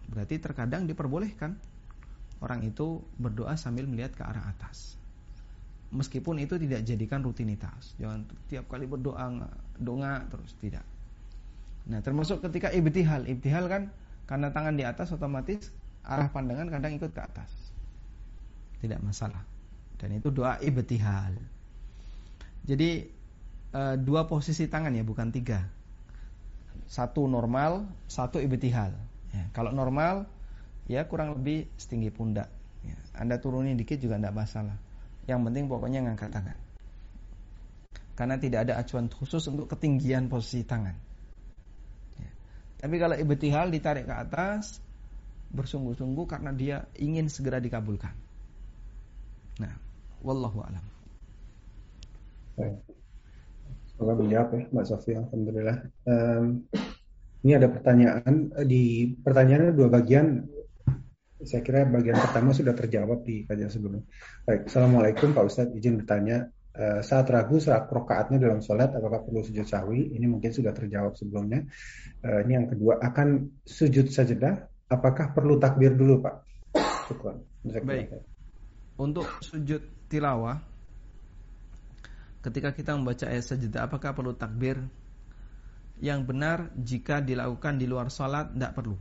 berarti 0.06 0.38
terkadang 0.38 0.86
diperbolehkan 0.86 1.58
orang 2.42 2.62
itu 2.62 3.02
berdoa 3.18 3.58
sambil 3.58 3.90
melihat 3.90 4.14
ke 4.14 4.22
arah 4.22 4.50
atas. 4.50 4.94
Meskipun 5.92 6.40
itu 6.40 6.56
tidak 6.56 6.86
jadikan 6.88 7.20
rutinitas. 7.20 7.92
Jangan 8.00 8.24
tiap 8.48 8.70
kali 8.70 8.88
berdoa 8.88 9.28
doa 9.76 10.14
terus 10.30 10.56
tidak. 10.56 10.86
Nah, 11.90 12.00
termasuk 12.00 12.40
ketika 12.40 12.70
ibtihal. 12.72 13.28
Ibtihal 13.28 13.66
kan 13.68 13.82
karena 14.24 14.48
tangan 14.54 14.74
di 14.78 14.86
atas 14.86 15.12
otomatis 15.12 15.68
arah 16.06 16.30
pandangan 16.32 16.70
kadang 16.70 16.96
ikut 16.96 17.10
ke 17.12 17.20
atas. 17.20 17.50
Tidak 18.80 18.98
masalah. 19.04 19.42
Dan 20.00 20.16
itu 20.16 20.32
doa 20.32 20.56
ibtihal. 20.64 21.36
Jadi 22.62 22.90
e, 23.74 23.82
dua 24.00 24.24
posisi 24.26 24.66
tangan 24.70 24.94
ya, 24.94 25.04
bukan 25.04 25.28
tiga. 25.28 25.81
Satu 26.86 27.24
normal, 27.26 27.88
satu 28.06 28.38
ibtihal. 28.38 28.92
Ya, 29.32 29.44
kalau 29.56 29.72
normal 29.72 30.28
ya 30.86 31.08
kurang 31.08 31.38
lebih 31.38 31.70
setinggi 31.80 32.12
pundak. 32.12 32.52
Ya, 32.82 32.98
anda 33.16 33.38
turunin 33.38 33.78
dikit 33.78 34.02
juga 34.02 34.18
tidak 34.18 34.34
masalah. 34.34 34.76
Yang 35.24 35.40
penting 35.48 35.64
pokoknya 35.70 36.04
ngangkat 36.04 36.30
tangan. 36.34 36.58
Karena 38.12 38.36
tidak 38.36 38.68
ada 38.68 38.76
acuan 38.76 39.08
khusus 39.08 39.40
untuk 39.48 39.70
ketinggian 39.72 40.28
posisi 40.28 40.66
tangan. 40.68 40.96
Ya. 42.20 42.30
Tapi 42.84 42.94
kalau 43.00 43.16
ibtihal 43.16 43.72
ditarik 43.72 44.04
ke 44.04 44.14
atas, 44.14 44.82
bersungguh-sungguh 45.52 46.24
karena 46.28 46.50
dia 46.52 46.88
ingin 46.96 47.28
segera 47.28 47.60
dikabulkan. 47.60 48.12
Nah, 49.60 49.74
wallahu 50.24 50.64
alam. 50.64 50.84
Semoga 54.02 54.18
menjawab 54.18 54.50
ya 54.50 54.62
Mbak 54.74 54.86
Sofia, 54.90 55.22
Alhamdulillah. 55.22 55.78
Um, 56.10 56.66
ini 57.46 57.54
ada 57.54 57.70
pertanyaan 57.70 58.50
di 58.66 59.14
pertanyaannya 59.14 59.78
dua 59.78 59.94
bagian 59.94 60.42
saya 61.38 61.62
kira 61.62 61.86
bagian 61.86 62.18
pertama 62.18 62.50
sudah 62.50 62.74
terjawab 62.74 63.22
di 63.22 63.46
kajian 63.46 63.70
sebelumnya. 63.70 64.02
Baik, 64.42 64.66
Assalamualaikum 64.66 65.30
Pak 65.30 65.44
Ustadz, 65.46 65.78
izin 65.78 66.02
bertanya. 66.02 66.50
Uh, 66.74 66.98
saat 66.98 67.30
ragu 67.30 67.62
saat 67.62 67.86
rokaatnya 67.86 68.42
dalam 68.42 68.58
sholat, 68.58 68.90
apakah 68.90 69.22
perlu 69.22 69.46
sujud 69.46 69.70
sahwi? 69.70 70.18
Ini 70.18 70.26
mungkin 70.26 70.50
sudah 70.50 70.74
terjawab 70.74 71.14
sebelumnya. 71.14 71.62
Uh, 72.26 72.42
ini 72.42 72.58
yang 72.58 72.66
kedua, 72.74 72.98
akan 73.06 73.54
sujud 73.62 74.10
sajadah, 74.10 74.66
apakah 74.90 75.30
perlu 75.30 75.62
takbir 75.62 75.94
dulu 75.94 76.26
Pak? 76.26 76.34
Syukur. 77.06 77.38
Baik. 77.86 78.18
Untuk 78.98 79.30
sujud 79.46 80.10
tilawah, 80.10 80.71
ketika 82.42 82.74
kita 82.74 82.98
membaca 82.98 83.24
ayat 83.30 83.46
sajadah, 83.46 83.86
apakah 83.86 84.12
perlu 84.12 84.34
takbir? 84.34 84.82
Yang 86.02 86.20
benar 86.26 86.58
jika 86.74 87.22
dilakukan 87.22 87.78
di 87.78 87.86
luar 87.86 88.10
sholat, 88.10 88.50
tidak 88.50 88.74
perlu 88.74 88.98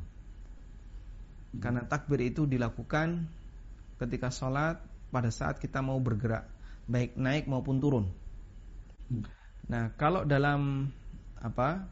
karena 1.60 1.84
takbir 1.84 2.24
itu 2.24 2.48
dilakukan 2.48 3.28
ketika 4.00 4.32
sholat 4.32 4.80
pada 5.12 5.28
saat 5.28 5.60
kita 5.60 5.84
mau 5.84 6.00
bergerak, 6.00 6.48
baik 6.88 7.20
naik 7.20 7.52
maupun 7.52 7.84
turun. 7.84 8.06
Nah, 9.68 9.92
kalau 10.00 10.24
dalam 10.24 10.88
apa? 11.36 11.92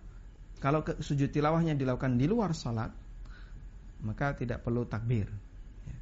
Kalau 0.64 0.84
sujud 0.84 1.32
tilawahnya 1.32 1.76
dilakukan 1.76 2.16
di 2.16 2.28
luar 2.28 2.56
sholat, 2.56 2.92
maka 4.04 4.36
tidak 4.36 4.64
perlu 4.64 4.88
takbir. 4.88 5.28
Ya. 5.88 5.98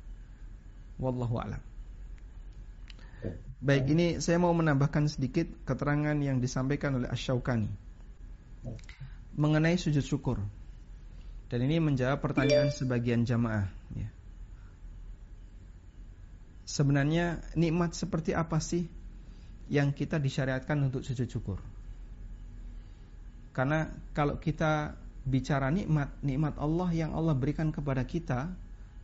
Wallahu 1.02 1.38
a'lam. 1.42 1.62
Baik, 3.58 3.90
ini 3.90 4.08
saya 4.22 4.38
mau 4.38 4.54
menambahkan 4.54 5.10
sedikit 5.10 5.50
keterangan 5.66 6.14
yang 6.22 6.38
disampaikan 6.38 7.02
oleh 7.02 7.10
Asyaukani 7.10 7.88
mengenai 9.38 9.78
sujud 9.78 10.04
syukur. 10.04 10.42
Dan 11.48 11.64
ini 11.64 11.80
menjawab 11.80 12.20
pertanyaan 12.20 12.74
sebagian 12.74 13.24
jamaah. 13.24 13.72
Ya. 13.96 14.10
Sebenarnya 16.68 17.40
nikmat 17.56 17.96
seperti 17.96 18.36
apa 18.36 18.60
sih 18.60 18.92
yang 19.72 19.96
kita 19.96 20.20
disyariatkan 20.20 20.92
untuk 20.92 21.08
sujud 21.08 21.32
syukur? 21.32 21.64
Karena 23.56 23.88
kalau 24.12 24.36
kita 24.44 25.00
bicara 25.24 25.72
nikmat, 25.72 26.12
nikmat 26.20 26.60
Allah 26.60 26.92
yang 26.92 27.16
Allah 27.16 27.34
berikan 27.34 27.72
kepada 27.72 28.04
kita 28.04 28.52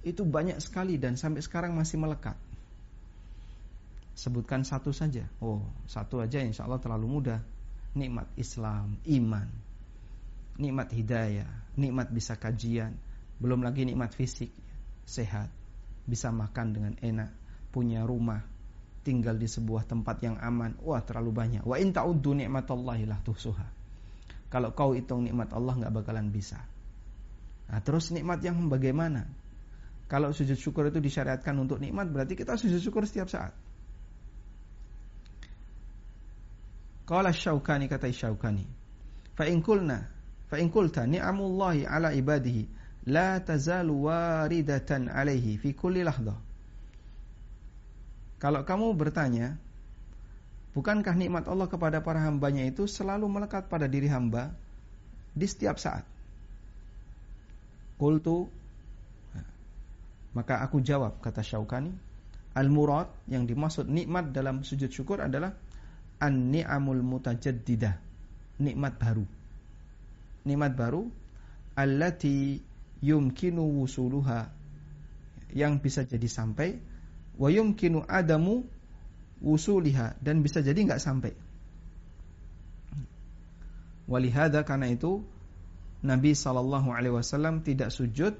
itu 0.03 0.27
banyak 0.27 0.59
sekali 0.59 0.99
dan 0.99 1.15
sampai 1.15 1.39
sekarang 1.39 1.71
masih 1.71 1.95
melekat. 1.95 2.35
Sebutkan 4.13 4.61
satu 4.61 4.93
saja. 4.93 5.25
Oh, 5.41 5.65
satu 5.89 6.21
aja 6.21 6.37
insya 6.41 6.69
Allah 6.69 6.81
terlalu 6.81 7.07
mudah. 7.09 7.41
Nikmat 7.93 8.33
Islam, 8.41 8.97
iman, 9.05 9.45
nikmat 10.57 10.89
hidayah, 10.89 11.49
nikmat 11.77 12.09
bisa 12.09 12.33
kajian, 12.37 12.97
belum 13.37 13.61
lagi 13.61 13.85
nikmat 13.85 14.17
fisik, 14.17 14.49
sehat, 15.05 15.49
bisa 16.09 16.33
makan 16.33 16.73
dengan 16.73 16.93
enak, 16.97 17.29
punya 17.69 18.01
rumah, 18.01 18.41
tinggal 19.05 19.37
di 19.37 19.45
sebuah 19.45 19.85
tempat 19.85 20.25
yang 20.25 20.41
aman. 20.41 20.73
Wah, 20.81 21.05
terlalu 21.05 21.31
banyak. 21.33 21.63
Wa 21.65 21.77
in 21.77 21.93
ta'uddu 21.93 22.33
ni'matallahi 22.33 23.05
la 23.05 23.21
tuhsuha. 23.21 23.67
Kalau 24.49 24.73
kau 24.73 24.93
hitung 24.93 25.25
nikmat 25.25 25.49
Allah 25.53 25.73
nggak 25.77 25.93
bakalan 25.93 26.29
bisa. 26.29 26.61
Nah, 27.69 27.81
terus 27.81 28.13
nikmat 28.13 28.41
yang 28.45 28.57
bagaimana? 28.69 29.25
Kalau 30.05 30.29
sujud 30.29 30.59
syukur 30.59 30.93
itu 30.93 31.01
disyariatkan 31.01 31.57
untuk 31.57 31.81
nikmat, 31.81 32.05
berarti 32.09 32.37
kita 32.37 32.53
sujud 32.53 32.77
syukur 32.77 33.01
setiap 33.09 33.29
saat. 33.31 33.55
Qala 37.03 37.35
Syaukani 37.35 37.91
kata 37.91 38.07
Syaukani, 38.11 38.63
fa 39.35 39.43
in 39.47 39.59
kulna 39.59 40.13
Fa 40.53 40.61
in 40.61 40.69
qulta 40.69 41.09
ni'amullahi 41.09 41.81
ala 41.89 42.13
ibadihi 42.13 42.69
la 43.09 43.41
tazalu 43.41 44.05
waridatan 44.05 45.09
alaihi 45.09 45.57
fi 45.57 45.73
kulli 45.73 46.05
lahdah. 46.05 46.37
Kalau 48.37 48.61
kamu 48.61 48.93
bertanya, 48.93 49.57
bukankah 50.77 51.17
nikmat 51.17 51.49
Allah 51.49 51.65
kepada 51.65 52.05
para 52.05 52.21
hambanya 52.21 52.69
itu 52.69 52.85
selalu 52.85 53.25
melekat 53.25 53.65
pada 53.65 53.89
diri 53.89 54.05
hamba 54.13 54.53
di 55.33 55.49
setiap 55.49 55.81
saat? 55.81 56.05
Qultu 57.97 58.45
maka 60.37 60.61
aku 60.61 60.85
jawab 60.85 61.17
kata 61.17 61.41
Syaukani, 61.41 61.89
al-murad 62.53 63.09
yang 63.25 63.49
dimaksud 63.49 63.89
nikmat 63.89 64.29
dalam 64.29 64.61
sujud 64.61 64.93
syukur 64.93 65.17
adalah 65.17 65.57
an-ni'amul 66.19 67.01
mutajaddidah, 67.01 67.97
nikmat 68.61 68.95
baru. 68.99 69.25
Nikmat 70.43 70.73
baru 70.75 71.07
allati 71.73 72.59
yumkinu 72.99 73.63
wusuluha. 73.81 74.51
Yang 75.53 75.73
bisa 75.85 76.01
jadi 76.01 76.25
sampai 76.25 76.81
wa 77.37 77.49
yumkinu 77.49 78.01
adamu 78.09 78.65
wusuliha. 79.41 80.17
Dan 80.19 80.41
bisa 80.41 80.65
jadi 80.65 80.77
nggak 80.77 81.01
sampai. 81.01 81.33
Walihada 84.09 84.67
karena 84.67 84.91
itu 84.91 85.23
Nabi 86.03 86.35
Shallallahu 86.35 86.91
Alaihi 86.91 87.15
Wasallam 87.15 87.63
tidak 87.63 87.95
sujud 87.95 88.35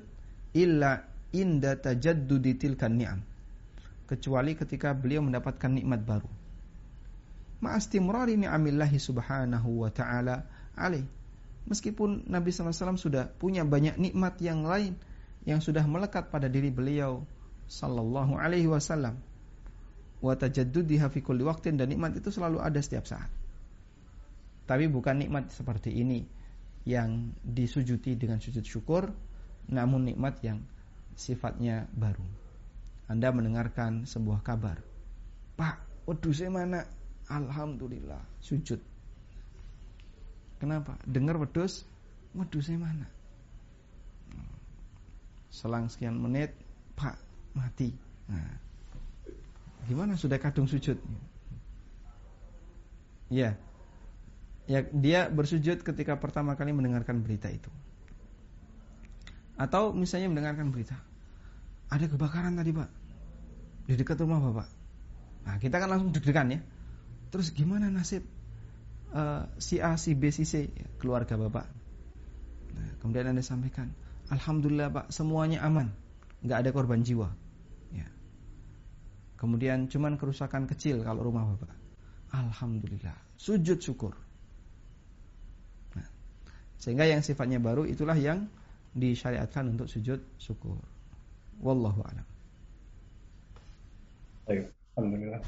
illa 0.52 1.08
inda 1.32 1.80
tajaddudi 1.80 2.60
tilkan 2.60 3.00
ni'am. 3.00 3.24
Kecuali 4.04 4.60
ketika 4.60 4.92
beliau 4.92 5.24
mendapatkan 5.24 5.72
nikmat 5.72 6.04
baru 6.04 6.43
ma'astimrari 7.64 8.36
ni'amillahi 8.36 9.00
subhanahu 9.00 9.88
wa 9.88 9.90
ta'ala 9.90 10.44
alaih. 10.76 11.08
Meskipun 11.64 12.28
Nabi 12.28 12.52
SAW 12.52 13.00
sudah 13.00 13.32
punya 13.32 13.64
banyak 13.64 13.96
nikmat 13.96 14.36
yang 14.44 14.68
lain 14.68 15.00
yang 15.48 15.64
sudah 15.64 15.88
melekat 15.88 16.28
pada 16.28 16.52
diri 16.52 16.68
beliau 16.76 17.24
sallallahu 17.72 18.36
alaihi 18.36 18.68
wasallam. 18.68 19.16
Wa 20.20 20.36
fi 21.08 21.20
kulli 21.24 21.44
waqtin 21.44 21.80
dan 21.80 21.88
nikmat 21.88 22.20
itu 22.20 22.32
selalu 22.32 22.60
ada 22.60 22.80
setiap 22.84 23.08
saat. 23.08 23.32
Tapi 24.68 24.88
bukan 24.92 25.20
nikmat 25.20 25.52
seperti 25.52 25.92
ini 25.92 26.24
yang 26.84 27.32
disujuti 27.44 28.20
dengan 28.20 28.44
sujud 28.44 28.64
syukur 28.64 29.12
namun 29.72 30.04
nikmat 30.04 30.44
yang 30.44 30.60
sifatnya 31.16 31.88
baru. 31.96 32.28
Anda 33.08 33.32
mendengarkan 33.32 34.04
sebuah 34.08 34.44
kabar. 34.44 34.80
Pak, 35.60 36.08
waduh 36.08 36.36
saya 36.36 36.52
mana 36.52 36.84
Alhamdulillah 37.30 38.20
sujud 38.44 38.80
Kenapa? 40.60 40.96
Dengar 41.04 41.40
wedus 41.40 41.88
Waduh 42.34 42.64
saya 42.64 42.80
mana 42.80 43.08
Selang 45.54 45.88
sekian 45.88 46.18
menit 46.18 46.56
Pak 46.96 47.16
mati 47.54 47.94
nah, 48.28 48.58
Gimana 49.86 50.16
sudah 50.16 50.40
kadung 50.40 50.68
sujud 50.68 50.98
Ya 53.32 53.56
ya 54.64 54.80
dia 54.96 55.28
bersujud 55.28 55.84
ketika 55.84 56.16
pertama 56.16 56.56
kali 56.56 56.72
mendengarkan 56.72 57.20
berita 57.20 57.52
itu. 57.52 57.68
Atau 59.60 59.94
misalnya 59.94 60.34
mendengarkan 60.34 60.74
berita, 60.74 60.98
ada 61.92 62.06
kebakaran 62.10 62.58
tadi 62.58 62.74
pak 62.74 62.90
di 63.86 63.94
dekat 64.00 64.18
rumah 64.24 64.40
bapak. 64.40 64.68
Nah 65.46 65.56
kita 65.60 65.76
kan 65.78 65.88
langsung 65.92 66.10
deg-degan 66.16 66.58
ya. 66.58 66.60
Terus 67.34 67.50
gimana 67.50 67.90
nasib 67.90 68.22
uh, 69.10 69.50
si 69.58 69.82
A, 69.82 69.98
si 69.98 70.14
B, 70.14 70.30
si 70.30 70.46
C 70.46 70.70
keluarga 71.02 71.34
bapak? 71.34 71.66
Nah, 72.78 72.94
kemudian 73.02 73.34
anda 73.34 73.42
sampaikan, 73.42 73.90
Alhamdulillah 74.30 74.94
pak 74.94 75.06
semuanya 75.10 75.66
aman, 75.66 75.90
nggak 76.46 76.58
ada 76.62 76.70
korban 76.70 77.02
jiwa. 77.02 77.34
Ya. 77.90 78.06
Kemudian 79.42 79.90
cuman 79.90 80.22
kerusakan 80.22 80.70
kecil 80.70 81.02
kalau 81.02 81.26
rumah 81.26 81.58
bapak. 81.58 81.74
Alhamdulillah, 82.38 83.18
sujud 83.42 83.82
syukur. 83.82 84.14
Sehingga 86.84 87.08
yang 87.08 87.24
sifatnya 87.24 87.64
baru 87.64 87.88
itulah 87.88 88.20
yang 88.20 88.52
disyariatkan 88.92 89.72
untuk 89.72 89.88
sujud 89.88 90.20
syukur. 90.36 90.76
Wallahu 91.64 92.04
a'lam. 92.04 92.28
Alhamdulillah. 95.00 95.40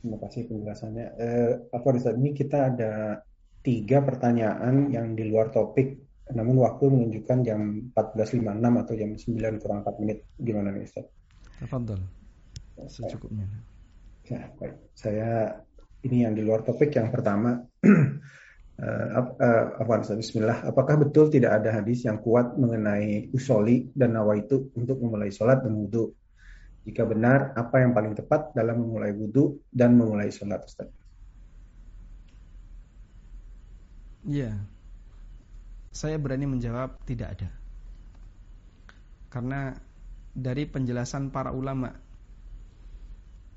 Terima 0.00 0.16
kasih 0.16 0.48
penjelasannya. 0.48 1.06
Eh, 1.20 1.52
apa 1.76 1.86
Ustaz 1.92 2.16
ini 2.16 2.32
kita 2.32 2.72
ada 2.72 3.20
tiga 3.60 4.00
pertanyaan 4.00 4.88
yang 4.88 5.12
di 5.12 5.28
luar 5.28 5.52
topik, 5.52 6.00
namun 6.32 6.56
waktu 6.64 6.88
menunjukkan 6.88 7.38
jam 7.44 7.92
14.56 7.92 8.80
atau 8.80 8.94
jam 8.96 9.10
9 9.12 9.60
kurang 9.60 9.78
4 9.84 10.00
menit. 10.00 10.18
Gimana 10.40 10.72
nih 10.72 10.88
Ustaz? 10.88 11.04
Tafadhol. 11.60 12.00
Secukupnya. 12.88 13.44
Ya, 14.24 14.48
baik. 14.56 14.74
Saya 14.96 15.60
ini 16.00 16.24
yang 16.24 16.32
di 16.32 16.40
luar 16.40 16.64
topik 16.64 16.96
yang 16.96 17.12
pertama 17.12 17.60
uh, 18.80 19.20
uh, 19.36 20.16
Bismillah, 20.16 20.64
apakah 20.64 20.96
betul 20.96 21.28
tidak 21.28 21.60
ada 21.60 21.76
hadis 21.76 22.08
yang 22.08 22.24
kuat 22.24 22.56
mengenai 22.56 23.28
usoli 23.36 23.92
dan 23.92 24.16
nawaitu 24.16 24.72
untuk 24.72 24.96
memulai 24.96 25.28
sholat 25.28 25.60
dan 25.60 25.76
wudhu? 25.76 26.16
Jika 26.80 27.04
benar, 27.04 27.52
apa 27.54 27.84
yang 27.84 27.92
paling 27.92 28.16
tepat 28.16 28.56
dalam 28.56 28.80
memulai 28.80 29.12
wudhu 29.12 29.60
dan 29.68 30.00
memulai 30.00 30.32
sholat, 30.32 30.64
Ustaz? 30.64 30.88
Ya, 34.24 34.52
saya 35.92 36.16
berani 36.20 36.48
menjawab 36.48 37.00
tidak 37.04 37.40
ada. 37.40 37.50
Karena 39.32 39.72
dari 40.32 40.64
penjelasan 40.64 41.32
para 41.32 41.52
ulama 41.52 41.92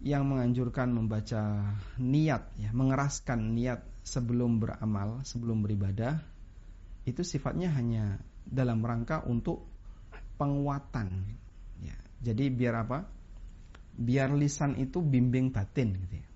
yang 0.03 0.27
menganjurkan 0.27 0.91
membaca 0.91 1.63
niat 1.95 2.43
ya, 2.59 2.69
mengeraskan 2.75 3.55
niat 3.55 3.87
sebelum 4.03 4.59
beramal, 4.59 5.23
sebelum 5.23 5.63
beribadah 5.63 6.19
itu 7.07 7.23
sifatnya 7.23 7.71
hanya 7.71 8.19
dalam 8.43 8.83
rangka 8.83 9.23
untuk 9.23 9.63
penguatan. 10.35 11.39
Jadi 12.23 12.47
biar 12.49 12.87
apa? 12.87 13.03
Biar 13.93 14.31
lisan 14.31 14.79
itu 14.79 15.03
bimbing 15.03 15.51
batin 15.51 15.91
gitu 15.93 16.15
ya. 16.17 16.27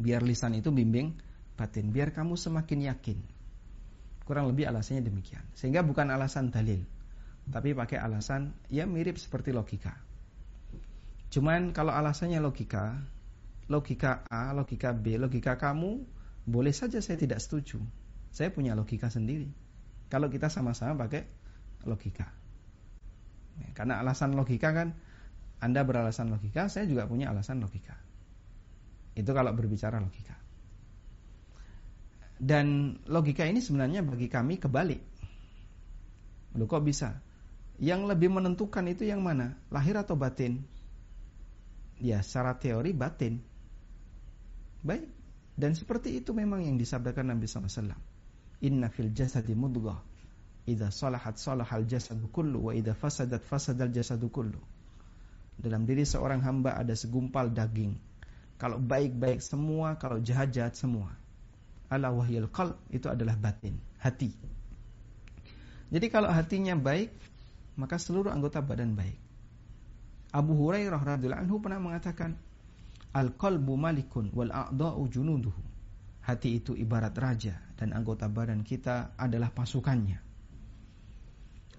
Biar 0.00 0.24
lisan 0.24 0.56
itu 0.56 0.72
bimbing 0.72 1.12
batin, 1.54 1.92
biar 1.92 2.16
kamu 2.16 2.34
semakin 2.40 2.88
yakin. 2.88 3.18
Kurang 4.24 4.48
lebih 4.48 4.66
alasannya 4.72 5.04
demikian. 5.04 5.44
Sehingga 5.52 5.84
bukan 5.84 6.08
alasan 6.08 6.48
dalil, 6.48 6.82
tapi 7.52 7.76
pakai 7.76 8.00
alasan 8.00 8.56
ya 8.72 8.88
mirip 8.88 9.20
seperti 9.20 9.52
logika. 9.52 9.92
Cuman 11.28 11.76
kalau 11.76 11.92
alasannya 11.92 12.40
logika, 12.40 12.96
logika 13.68 14.24
A, 14.32 14.56
logika 14.56 14.96
B, 14.96 15.20
logika 15.20 15.60
kamu, 15.60 16.00
boleh 16.48 16.72
saja 16.72 16.98
saya 17.04 17.20
tidak 17.20 17.44
setuju. 17.44 17.78
Saya 18.32 18.48
punya 18.48 18.72
logika 18.72 19.12
sendiri. 19.12 19.52
Kalau 20.08 20.32
kita 20.32 20.48
sama-sama 20.48 21.04
pakai 21.04 21.28
logika. 21.84 22.41
Ya, 23.60 23.68
karena 23.76 24.00
alasan 24.00 24.32
logika 24.32 24.72
kan, 24.72 24.96
Anda 25.60 25.84
beralasan 25.84 26.32
logika, 26.32 26.70
saya 26.72 26.88
juga 26.88 27.04
punya 27.04 27.28
alasan 27.28 27.60
logika. 27.60 27.98
Itu 29.12 29.36
kalau 29.36 29.52
berbicara 29.52 30.00
logika. 30.00 30.38
Dan 32.42 32.98
logika 33.06 33.46
ini 33.46 33.62
sebenarnya 33.62 34.02
bagi 34.02 34.26
kami 34.26 34.58
kebalik. 34.58 35.02
Loh 36.58 36.66
kok 36.66 36.82
bisa? 36.82 37.20
Yang 37.78 38.16
lebih 38.16 38.34
menentukan 38.34 38.84
itu 38.90 39.06
yang 39.06 39.22
mana? 39.22 39.54
Lahir 39.70 39.94
atau 39.96 40.18
batin? 40.18 40.64
ya 42.02 42.18
secara 42.20 42.58
teori 42.58 42.90
batin. 42.90 43.38
Baik. 44.82 45.06
Dan 45.54 45.78
seperti 45.78 46.18
itu 46.18 46.34
memang 46.34 46.66
yang 46.66 46.74
disabdakan 46.74 47.30
Nabi 47.30 47.46
SAW. 47.46 47.94
Inna 48.66 48.90
fil 48.90 49.14
jasadi 49.14 49.54
mudghah. 49.54 50.02
Idza 50.62 50.94
salahat 50.94 51.42
salahal 51.42 51.82
jasadu 51.90 52.30
kullu 52.30 52.70
wa 52.70 52.72
idza 52.72 52.94
fasadat 52.94 53.42
fasadal 53.42 53.90
jasadu 53.90 54.30
kullu. 54.30 54.62
Dalam 55.58 55.84
diri 55.84 56.06
seorang 56.06 56.38
hamba 56.46 56.78
ada 56.78 56.94
segumpal 56.94 57.50
daging. 57.50 57.98
Kalau 58.62 58.78
baik-baik 58.78 59.42
semua, 59.42 59.98
kalau 59.98 60.22
jahat-jahat 60.22 60.78
semua. 60.78 61.10
Ala 61.90 62.14
wahyal 62.14 62.46
qalb 62.46 62.78
itu 62.94 63.10
adalah 63.10 63.34
batin, 63.34 63.74
hati. 63.98 64.30
Jadi 65.92 66.06
kalau 66.08 66.30
hatinya 66.30 66.78
baik, 66.78 67.10
maka 67.76 67.98
seluruh 67.98 68.32
anggota 68.32 68.62
badan 68.62 68.94
baik. 68.96 69.18
Abu 70.32 70.56
Hurairah 70.56 70.96
radhiyallahu 70.96 71.42
anhu 71.44 71.60
pernah 71.60 71.82
mengatakan, 71.82 72.38
Al-qalbu 73.12 73.76
malikun 73.76 74.32
wal 74.32 74.48
a'dha'u 74.48 75.04
junuduhu. 75.12 75.60
Hati 76.24 76.56
itu 76.56 76.72
ibarat 76.72 77.12
raja 77.18 77.60
dan 77.76 77.92
anggota 77.92 78.24
badan 78.30 78.64
kita 78.64 79.12
adalah 79.20 79.52
pasukannya. 79.52 80.31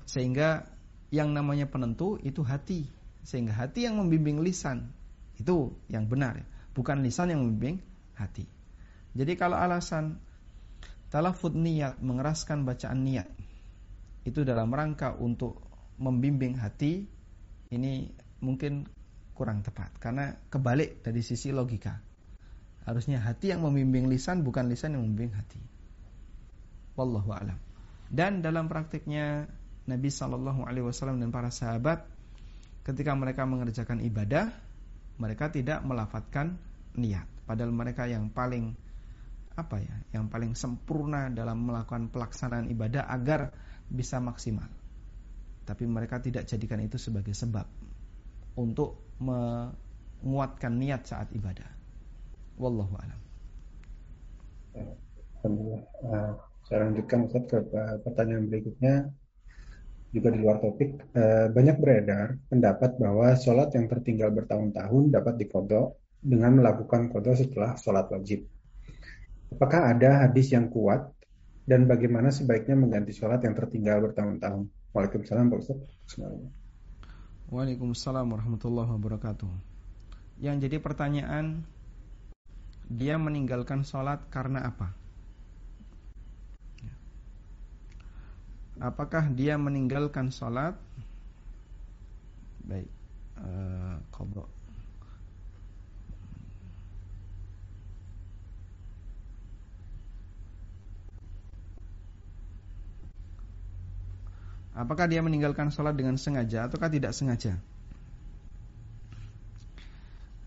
Sehingga 0.05 0.67
yang 1.13 1.31
namanya 1.31 1.69
penentu 1.69 2.17
itu 2.21 2.41
hati. 2.41 2.89
Sehingga 3.23 3.55
hati 3.55 3.88
yang 3.88 4.01
membimbing 4.01 4.43
lisan 4.43 4.91
itu 5.39 5.73
yang 5.89 6.05
benar, 6.09 6.43
bukan 6.75 7.01
lisan 7.01 7.34
yang 7.34 7.41
membimbing 7.41 7.80
hati. 8.13 8.45
Jadi 9.13 9.34
kalau 9.38 9.57
alasan 9.57 10.17
talafud 11.13 11.53
niat 11.53 12.01
mengeraskan 12.01 12.65
bacaan 12.65 13.05
niat 13.05 13.30
itu 14.25 14.41
dalam 14.41 14.73
rangka 14.73 15.13
untuk 15.19 15.61
membimbing 16.01 16.57
hati 16.57 17.05
ini 17.69 18.09
mungkin 18.41 18.89
kurang 19.38 19.61
tepat 19.61 19.93
karena 20.01 20.34
kebalik 20.49 21.05
dari 21.05 21.21
sisi 21.21 21.53
logika. 21.53 22.01
Harusnya 22.84 23.23
hati 23.23 23.55
yang 23.55 23.63
membimbing 23.63 24.11
lisan 24.11 24.43
bukan 24.43 24.67
lisan 24.67 24.97
yang 24.97 25.07
membimbing 25.07 25.31
hati. 25.38 25.61
Wallahu 26.99 27.31
alam. 27.31 27.57
Dan 28.11 28.43
dalam 28.43 28.67
praktiknya 28.67 29.47
Nabi 29.84 30.10
Shallallahu 30.10 30.64
Alaihi 30.64 30.85
Wasallam 30.88 31.19
dan 31.19 31.30
para 31.34 31.51
sahabat 31.51 32.07
ketika 32.88 33.11
mereka 33.15 33.43
mengerjakan 33.43 33.99
ibadah 34.03 34.51
mereka 35.18 35.49
tidak 35.53 35.81
melafatkan 35.85 36.57
niat. 36.97 37.27
Padahal 37.43 37.73
mereka 37.76 38.07
yang 38.10 38.31
paling 38.31 38.73
apa 39.53 39.77
ya, 39.77 39.95
yang 40.18 40.31
paling 40.34 40.57
sempurna 40.57 41.30
dalam 41.30 41.69
melakukan 41.69 42.10
pelaksanaan 42.10 42.72
ibadah 42.73 43.05
agar 43.05 43.53
bisa 43.85 44.18
maksimal. 44.18 44.65
Tapi 45.64 45.85
mereka 45.85 46.18
tidak 46.18 46.49
jadikan 46.49 46.81
itu 46.81 46.97
sebagai 46.97 47.38
sebab 47.38 47.68
untuk 48.57 49.14
menguatkan 49.22 50.73
niat 50.73 51.05
saat 51.05 51.30
ibadah. 51.38 51.69
Wallahu 52.57 52.93
a'lam. 52.97 53.22
Alhamdulillah. 55.41 55.84
Uh, 56.01 56.31
saya 56.65 56.89
lanjutkan 56.89 57.27
Ustaz 57.30 57.43
ke 57.45 57.57
pertanyaan 58.07 58.47
berikutnya 58.49 58.95
juga 60.14 60.30
di 60.30 60.40
luar 60.40 60.61
topik 60.61 61.10
uh, 61.18 61.49
banyak 61.49 61.81
beredar 61.81 62.38
pendapat 62.45 63.02
bahwa 63.02 63.34
sholat 63.34 63.73
yang 63.73 63.90
tertinggal 63.90 64.30
bertahun-tahun 64.30 65.10
dapat 65.10 65.41
dikodok 65.41 65.98
dengan 66.22 66.61
melakukan 66.61 67.10
kodok 67.10 67.35
setelah 67.35 67.73
sholat 67.76 68.07
wajib. 68.14 68.45
Apakah 69.57 69.91
ada 69.91 70.30
hadis 70.30 70.53
yang 70.53 70.69
kuat 70.69 71.10
dan 71.65 71.90
bagaimana 71.90 72.30
sebaiknya 72.30 72.77
mengganti 72.77 73.11
sholat 73.11 73.41
yang 73.41 73.57
tertinggal 73.57 74.06
bertahun-tahun? 74.06 74.69
Waalaikumsalam 74.94 75.49
Pak 75.49 75.60
Ustaz. 75.65 75.80
Waalaikumsalam 77.49 78.26
warahmatullahi 78.30 78.90
wabarakatuh. 78.94 79.52
Yang 80.41 80.56
jadi 80.69 80.77
pertanyaan 80.77 81.65
dia 82.85 83.18
meninggalkan 83.18 83.81
sholat 83.81 84.22
karena 84.30 84.69
apa? 84.69 85.02
Apakah 88.81 89.29
dia 89.29 89.53
meninggalkan 89.57 90.33
sholat 90.33 90.73
Baik 92.63 92.89
uh, 93.37 93.99
Apakah 104.73 105.05
dia 105.05 105.21
meninggalkan 105.21 105.69
sholat 105.69 105.93
dengan 105.93 106.17
sengaja 106.17 106.65
ataukah 106.65 106.89
tidak 106.89 107.13
sengaja? 107.13 107.61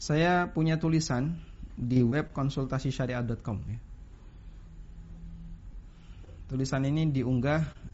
Saya 0.02 0.50
punya 0.50 0.82
tulisan 0.82 1.38
di 1.78 2.02
web 2.02 2.34
konsultasi 2.34 2.90
syariat.com 2.90 3.58
ya. 3.70 3.78
Tulisan 6.50 6.86
ini 6.90 7.06
diunggah 7.10 7.85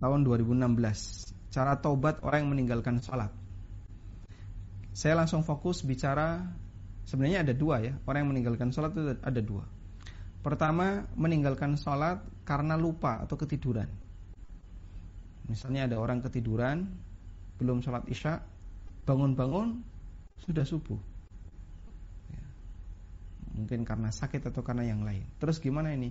tahun 0.00 0.24
2016. 0.24 1.52
Cara 1.52 1.72
taubat 1.80 2.20
orang 2.20 2.46
yang 2.46 2.52
meninggalkan 2.52 3.00
sholat. 3.00 3.32
Saya 4.96 5.16
langsung 5.16 5.44
fokus 5.44 5.84
bicara 5.84 6.44
sebenarnya 7.04 7.44
ada 7.44 7.54
dua 7.56 7.80
ya. 7.80 7.94
Orang 8.04 8.26
yang 8.26 8.30
meninggalkan 8.36 8.72
sholat 8.72 8.92
itu 8.92 9.16
ada 9.20 9.40
dua. 9.40 9.64
Pertama 10.40 11.04
meninggalkan 11.18 11.74
sholat 11.80 12.22
karena 12.46 12.78
lupa 12.78 13.24
atau 13.24 13.34
ketiduran. 13.34 13.88
Misalnya 15.46 15.86
ada 15.86 15.96
orang 15.98 16.22
ketiduran, 16.22 16.90
belum 17.58 17.82
sholat 17.82 18.06
isya, 18.10 18.42
bangun-bangun, 19.06 19.80
sudah 20.42 20.66
subuh. 20.66 20.98
Ya. 22.30 22.46
Mungkin 23.54 23.86
karena 23.86 24.10
sakit 24.10 24.50
atau 24.50 24.62
karena 24.66 24.86
yang 24.86 25.06
lain. 25.06 25.22
Terus 25.38 25.62
gimana 25.62 25.94
ini? 25.94 26.10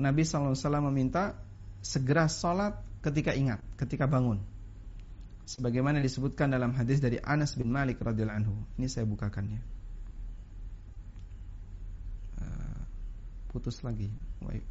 Nabi 0.00 0.24
SAW 0.24 0.56
meminta 0.88 1.36
segera 1.82 2.30
sholat 2.30 2.78
ketika 3.02 3.34
ingat, 3.34 3.60
ketika 3.76 4.06
bangun. 4.06 4.40
Sebagaimana 5.42 5.98
disebutkan 5.98 6.54
dalam 6.54 6.72
hadis 6.72 7.02
dari 7.02 7.18
Anas 7.18 7.58
bin 7.58 7.68
Malik 7.74 7.98
radhiyallahu 7.98 8.38
anhu. 8.38 8.54
Ini 8.78 8.86
saya 8.86 9.04
bukakannya. 9.04 9.60
Uh, 12.38 12.80
putus 13.50 13.82
lagi. 13.82 14.08
Baik 14.38 14.62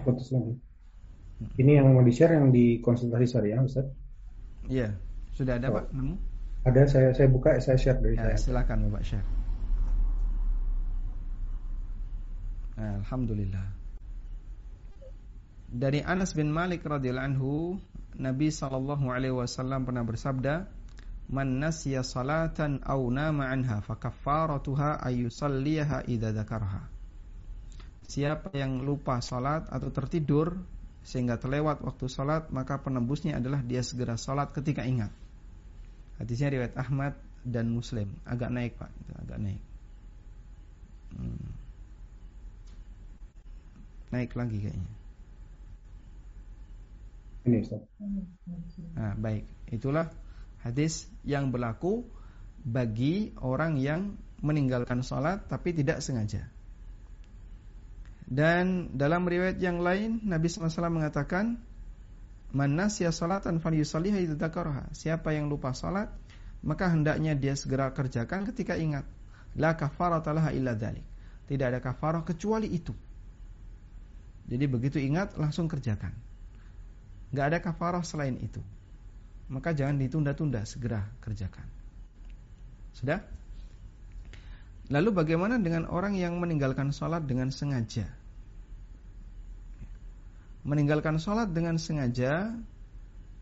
putus 0.00 0.28
lagi. 0.32 0.54
Ini 1.60 1.80
yang 1.80 1.92
mau 1.92 2.00
di-share 2.00 2.36
yang 2.36 2.48
di 2.48 2.80
konsultasi 2.80 3.26
syariah, 3.28 3.60
Ustaz? 3.60 3.86
Iya, 4.72 4.96
sudah 5.36 5.60
ada 5.60 5.68
oh. 5.68 5.74
Pak 5.80 5.84
nemu? 5.92 6.14
Ada, 6.66 6.82
saya 6.90 7.08
saya 7.14 7.28
buka, 7.30 7.54
saya 7.62 7.78
share 7.78 8.00
dari 8.00 8.16
ya, 8.18 8.32
saya. 8.32 8.36
Silakan 8.40 8.88
Bapak 8.88 9.04
share. 9.04 9.26
Alhamdulillah. 12.76 13.85
Dari 15.76 16.00
Anas 16.00 16.32
bin 16.32 16.48
Malik 16.48 16.88
radhiyallahu 16.88 17.28
anhu, 17.36 17.76
Nabi 18.16 18.48
sallallahu 18.48 19.12
alaihi 19.12 19.36
wasallam 19.36 19.84
pernah 19.84 20.08
bersabda, 20.08 20.64
"Man 21.28 21.60
nasiya 21.60 22.00
salatan 22.00 22.80
aw 22.80 22.96
nama 23.12 23.52
anha 23.52 23.84
fa 23.84 24.00
kaffaratuha 24.00 25.04
ayyusalliha 25.04 26.08
idza 26.08 26.32
dzakarha." 26.32 26.88
Siapa 28.08 28.56
yang 28.56 28.88
lupa 28.88 29.20
salat 29.20 29.68
atau 29.68 29.92
tertidur 29.92 30.56
sehingga 31.04 31.36
terlewat 31.36 31.84
waktu 31.84 32.08
salat, 32.08 32.48
maka 32.48 32.80
penembusnya 32.80 33.36
adalah 33.36 33.60
dia 33.60 33.84
segera 33.84 34.16
salat 34.16 34.56
ketika 34.56 34.80
ingat. 34.80 35.12
Hadisnya 36.16 36.56
riwayat 36.56 36.72
Ahmad 36.80 37.20
dan 37.44 37.68
Muslim. 37.68 38.16
Agak 38.24 38.48
naik, 38.48 38.80
Pak. 38.80 38.88
Agak 39.20 39.38
naik. 39.44 39.60
Hmm. 41.12 41.52
Naik 44.08 44.32
lagi 44.32 44.56
kayaknya. 44.56 45.05
Ini 47.46 47.62
Ustaz. 47.62 47.82
Nah, 48.98 49.14
baik. 49.14 49.46
Itulah 49.70 50.10
hadis 50.66 51.06
yang 51.22 51.54
berlaku 51.54 52.02
bagi 52.66 53.30
orang 53.38 53.78
yang 53.78 54.18
meninggalkan 54.42 55.06
sholat 55.06 55.46
tapi 55.46 55.70
tidak 55.70 56.02
sengaja. 56.02 56.50
Dan 58.26 58.98
dalam 58.98 59.22
riwayat 59.22 59.62
yang 59.62 59.78
lain 59.78 60.26
Nabi 60.26 60.50
SAW 60.50 60.90
mengatakan 60.90 61.62
Man 62.50 62.74
nasiya 62.74 63.14
salatan 63.14 63.62
falyusalliha 63.62 64.18
idza 64.18 64.50
Siapa 64.90 65.30
yang 65.30 65.46
lupa 65.46 65.70
salat 65.70 66.10
maka 66.66 66.90
hendaknya 66.90 67.38
dia 67.38 67.54
segera 67.54 67.94
kerjakan 67.94 68.42
ketika 68.50 68.74
ingat. 68.74 69.06
La 69.54 69.78
kafarata 69.78 70.34
illa 70.50 70.74
dzalik. 70.74 71.06
Tidak 71.46 71.66
ada 71.66 71.78
kafarah 71.78 72.26
kecuali 72.26 72.66
itu. 72.74 72.90
Jadi 74.46 74.64
begitu 74.66 74.98
ingat 74.98 75.38
langsung 75.38 75.70
kerjakan. 75.70 76.10
Gak 77.36 77.52
ada 77.52 77.58
kafarah 77.60 78.00
selain 78.00 78.40
itu. 78.40 78.64
Maka 79.52 79.76
jangan 79.76 80.00
ditunda-tunda, 80.00 80.64
segera 80.64 81.04
kerjakan. 81.20 81.68
Sudah? 82.96 83.20
Lalu 84.88 85.12
bagaimana 85.12 85.60
dengan 85.60 85.84
orang 85.92 86.16
yang 86.16 86.40
meninggalkan 86.40 86.96
sholat 86.96 87.28
dengan 87.28 87.52
sengaja? 87.52 88.08
Meninggalkan 90.64 91.20
sholat 91.20 91.52
dengan 91.52 91.76
sengaja, 91.76 92.56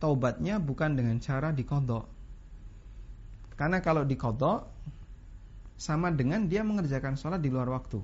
taubatnya 0.03 0.59
bukan 0.59 0.99
dengan 0.99 1.23
cara 1.23 1.55
dikodok. 1.55 2.11
Karena 3.55 3.79
kalau 3.79 4.03
dikodok, 4.03 4.67
sama 5.79 6.11
dengan 6.11 6.51
dia 6.51 6.67
mengerjakan 6.67 7.15
sholat 7.15 7.39
di 7.39 7.49
luar 7.49 7.71
waktu. 7.71 8.03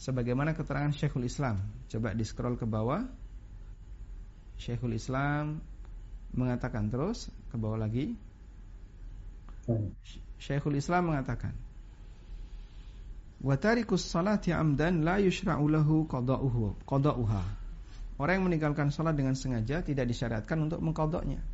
Sebagaimana 0.00 0.56
keterangan 0.56 0.92
Syekhul 0.96 1.28
Islam. 1.28 1.60
Coba 1.88 2.16
di 2.16 2.24
scroll 2.24 2.56
ke 2.56 2.64
bawah. 2.68 3.25
Syekhul 4.56 4.96
Islam 4.96 5.60
mengatakan 6.32 6.88
terus, 6.88 7.28
ke 7.52 7.56
bawah 7.56 7.80
lagi. 7.80 8.16
Syekhul 10.40 10.80
Islam 10.80 11.12
mengatakan, 11.12 11.52
Wa 13.36 13.60
tarikus 13.60 14.04
salati 14.08 14.52
amdan 14.52 15.04
la 15.04 15.20
yushra'u 15.20 15.68
lahu 15.68 16.08
qada'uhu 16.08 16.88
qada'uha. 16.88 17.42
Orang 18.16 18.40
yang 18.40 18.46
meninggalkan 18.48 18.88
salat 18.88 19.12
dengan 19.12 19.36
sengaja 19.36 19.84
tidak 19.84 20.08
disyariatkan 20.08 20.56
untuk 20.56 20.80
mengkodoknya. 20.80 21.44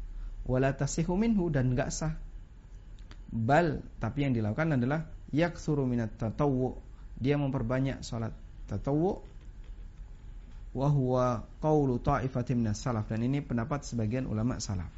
Wala 0.47 0.71
tasihu 0.71 1.19
minhu 1.19 1.51
dan 1.51 1.75
enggak 1.75 1.91
sah. 1.91 2.15
Bal, 3.35 3.83
tapi 3.99 4.29
yang 4.29 4.35
dilakukan 4.37 4.79
adalah 4.79 5.11
yaksuru 5.35 5.83
minat 5.91 6.15
tatawwu. 6.23 6.79
Dia 7.19 7.35
memperbanyak 7.35 8.07
salat 8.07 8.31
tatawwu 8.71 9.32
wa 10.73 10.89
huwa 10.89 11.45
qawlu 11.61 12.01
ta'ifatin 12.01 12.57
minas 12.61 12.81
salaf 12.81 13.09
dan 13.09 13.21
ini 13.21 13.45
pendapat 13.45 13.85
sebagian 13.85 14.25
ulama 14.25 14.57
salaf. 14.59 14.89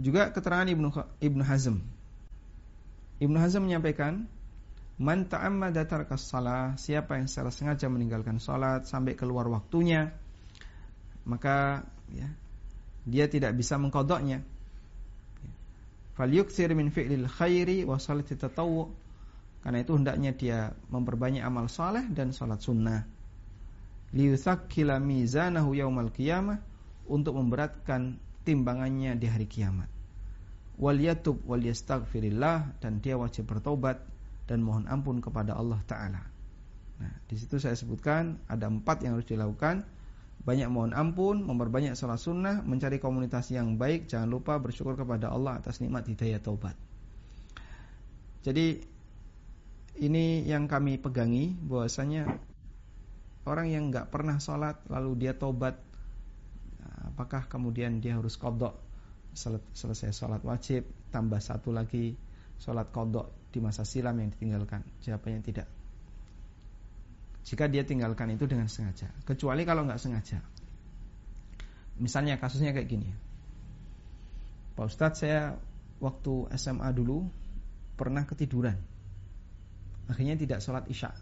Juga 0.00 0.30
keterangan 0.32 0.70
Ibnu 0.70 0.88
Ibnu 1.20 1.42
Hazm 1.44 1.76
Ibnu 3.20 3.36
Hazm 3.36 3.68
menyampaikan, 3.68 4.24
Man 5.00 5.28
ta'ammada 5.28 5.84
tarkas 5.88 6.28
salah, 6.28 6.76
siapa 6.76 7.16
yang 7.16 7.28
secara 7.28 7.48
sengaja 7.48 7.88
meninggalkan 7.88 8.36
salat 8.36 8.84
sampai 8.84 9.16
keluar 9.16 9.48
waktunya, 9.48 10.12
maka 11.24 11.88
ya, 12.12 12.28
dia 13.08 13.24
tidak 13.28 13.56
bisa 13.56 13.80
mengkodoknya. 13.80 14.44
Falyuktsir 16.20 16.68
min 16.76 16.92
fi'lil 16.92 17.28
khairi 17.28 17.88
wa 17.88 17.96
salati 17.96 18.36
tatawwu. 18.36 18.92
Karena 19.60 19.78
itu 19.84 19.92
hendaknya 19.92 20.32
dia 20.32 20.58
memperbanyak 20.88 21.44
amal 21.44 21.68
saleh 21.68 22.08
dan 22.12 22.32
salat 22.32 22.64
sunnah. 22.64 23.04
Liyuthakkila 24.16 24.98
mizanahu 24.98 25.76
yaumal 25.76 26.10
qiyamah 26.10 26.58
untuk 27.06 27.36
memberatkan 27.36 28.16
timbangannya 28.42 29.14
di 29.20 29.26
hari 29.28 29.46
kiamat 29.46 30.00
wal 30.80 30.96
yatub 30.96 31.36
wal 31.44 31.60
dan 32.80 32.92
dia 33.04 33.14
wajib 33.20 33.44
bertobat 33.52 34.00
dan 34.48 34.64
mohon 34.64 34.88
ampun 34.88 35.20
kepada 35.20 35.54
Allah 35.54 35.78
taala. 35.84 36.24
Nah, 36.98 37.12
di 37.28 37.36
situ 37.36 37.60
saya 37.60 37.76
sebutkan 37.76 38.40
ada 38.48 38.66
empat 38.66 39.04
yang 39.04 39.14
harus 39.20 39.28
dilakukan. 39.28 39.84
Banyak 40.40 40.72
mohon 40.72 40.96
ampun, 40.96 41.44
memperbanyak 41.44 41.92
salat 42.00 42.16
sunnah, 42.16 42.64
mencari 42.64 42.96
komunitas 42.96 43.52
yang 43.52 43.76
baik, 43.76 44.08
jangan 44.08 44.24
lupa 44.32 44.56
bersyukur 44.56 44.96
kepada 44.96 45.28
Allah 45.28 45.60
atas 45.60 45.84
nikmat 45.84 46.08
hidayah 46.08 46.40
taubat. 46.40 46.72
Jadi 48.40 48.80
ini 50.00 50.48
yang 50.48 50.64
kami 50.64 50.96
pegangi 50.96 51.52
bahwasanya 51.52 52.24
orang 53.44 53.68
yang 53.68 53.92
nggak 53.92 54.08
pernah 54.08 54.40
sholat 54.40 54.80
lalu 54.88 55.28
dia 55.28 55.36
tobat 55.36 55.76
apakah 57.04 57.44
kemudian 57.52 58.00
dia 58.00 58.16
harus 58.16 58.40
kodok? 58.40 58.80
Selesai 59.76 60.10
sholat 60.16 60.40
wajib 60.40 60.88
tambah 61.12 61.38
satu 61.38 61.70
lagi 61.70 62.16
sholat 62.56 62.88
kodok 62.90 63.52
di 63.52 63.60
masa 63.60 63.84
silam 63.84 64.16
yang 64.16 64.32
ditinggalkan. 64.32 64.82
Jawabannya 65.04 65.40
tidak. 65.44 65.68
Jika 67.44 67.68
dia 67.68 67.84
tinggalkan 67.84 68.32
itu 68.32 68.48
dengan 68.48 68.72
sengaja. 68.72 69.12
Kecuali 69.28 69.68
kalau 69.68 69.84
nggak 69.84 70.00
sengaja. 70.00 70.40
Misalnya 72.00 72.40
kasusnya 72.40 72.72
kayak 72.72 72.88
gini. 72.88 73.10
Pak 74.80 74.86
Ustadz 74.88 75.20
saya 75.20 75.60
waktu 76.00 76.48
SMA 76.56 76.88
dulu 76.96 77.28
pernah 78.00 78.24
ketiduran 78.24 78.80
akhirnya 80.10 80.34
tidak 80.34 80.58
sholat 80.58 80.84
isya. 80.90 81.14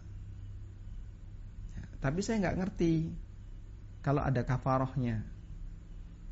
Ya, 1.77 1.83
tapi 2.01 2.25
saya 2.25 2.41
nggak 2.41 2.57
ngerti 2.57 3.13
kalau 4.01 4.25
ada 4.25 4.41
kafarohnya. 4.41 5.21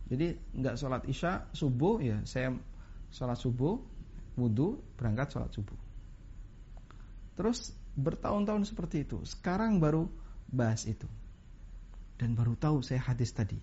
Jadi 0.09 0.33
nggak 0.57 0.75
sholat 0.79 1.03
isya 1.05 1.51
subuh 1.53 2.01
ya 2.01 2.17
saya 2.25 2.55
sholat 3.13 3.37
subuh 3.37 3.77
wudhu 4.33 4.81
berangkat 4.97 5.37
sholat 5.37 5.53
subuh. 5.53 5.77
Terus 7.37 7.69
bertahun-tahun 7.93 8.65
seperti 8.65 9.05
itu 9.05 9.21
sekarang 9.29 9.77
baru 9.77 10.09
bahas 10.49 10.89
itu. 10.89 11.05
Dan 12.17 12.33
baru 12.33 12.57
tahu 12.57 12.81
saya 12.81 12.97
hadis 12.97 13.29
tadi. 13.29 13.61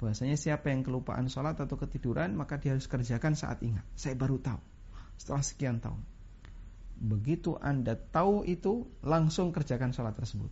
Bahwasanya 0.00 0.40
siapa 0.40 0.72
yang 0.72 0.80
kelupaan 0.80 1.28
sholat 1.28 1.60
atau 1.60 1.76
ketiduran 1.76 2.32
maka 2.32 2.56
dia 2.56 2.72
harus 2.72 2.88
kerjakan 2.88 3.36
saat 3.36 3.60
ingat. 3.60 3.84
Saya 3.92 4.16
baru 4.16 4.40
tahu 4.40 4.62
setelah 5.20 5.44
sekian 5.44 5.78
tahun 5.78 6.13
Begitu 6.94 7.58
Anda 7.58 7.98
tahu 7.98 8.46
itu, 8.46 8.86
langsung 9.02 9.50
kerjakan 9.50 9.90
sholat 9.90 10.14
tersebut. 10.14 10.48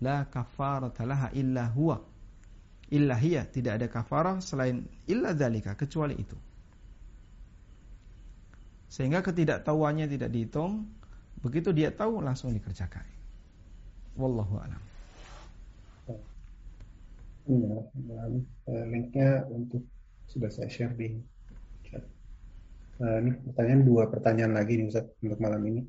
La 0.00 0.24
kafaratalah 0.26 1.34
illa 1.36 1.68
huwa. 1.68 2.00
Illa 2.92 3.16
hiya. 3.18 3.44
Tidak 3.48 3.72
ada 3.76 3.86
kafarah 3.90 4.40
selain 4.40 4.86
illa 5.10 5.34
dalika. 5.36 5.76
Kecuali 5.76 6.16
itu. 6.16 6.38
Sehingga 8.92 9.24
ketidaktahuannya 9.24 10.06
tidak 10.08 10.28
dihitung. 10.28 10.88
Begitu 11.40 11.72
dia 11.72 11.90
tahu, 11.90 12.22
langsung 12.22 12.54
dikerjakan. 12.54 13.02
Wallahu 14.14 14.60
a'lam. 14.60 14.82
Ya, 17.48 18.84
linknya 18.86 19.42
untuk 19.50 19.82
sudah 20.30 20.46
saya 20.52 20.70
share 20.70 20.94
di 20.94 21.18
Nah, 23.00 23.16
ini 23.24 23.30
pertanyaan 23.32 23.82
dua 23.86 24.02
pertanyaan 24.12 24.52
lagi 24.52 24.76
nih 24.76 24.86
Ustaz 24.92 25.08
untuk 25.24 25.40
malam 25.40 25.62
ini. 25.64 25.80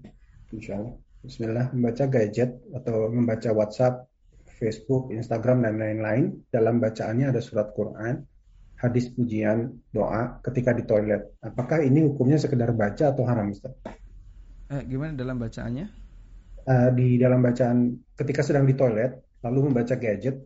Insya 0.53 0.79
Allah. 0.79 0.95
Bismillah, 1.23 1.71
membaca 1.71 2.03
gadget 2.11 2.51
atau 2.75 3.07
membaca 3.07 3.49
WhatsApp, 3.55 4.11
Facebook, 4.59 5.07
Instagram, 5.15 5.63
dan 5.63 5.79
lain-lain. 5.79 6.43
Dalam 6.51 6.83
bacaannya 6.83 7.31
ada 7.31 7.39
surat 7.39 7.71
Quran, 7.71 8.19
hadis 8.75 9.07
pujian, 9.15 9.71
doa 9.95 10.43
ketika 10.43 10.75
di 10.75 10.83
toilet. 10.83 11.39
Apakah 11.39 11.79
ini 11.79 12.03
hukumnya 12.03 12.35
sekedar 12.35 12.75
baca 12.75 13.15
atau 13.15 13.23
haram 13.23 13.55
Ustaz? 13.55 13.71
Eh, 14.67 14.83
gimana 14.83 15.15
dalam 15.15 15.39
bacaannya? 15.39 15.87
Uh, 16.63 16.89
di 16.91 17.15
dalam 17.15 17.39
bacaan 17.39 17.95
ketika 18.19 18.43
sedang 18.43 18.67
di 18.67 18.75
toilet, 18.75 19.39
lalu 19.43 19.71
membaca 19.71 19.95
gadget, 19.95 20.43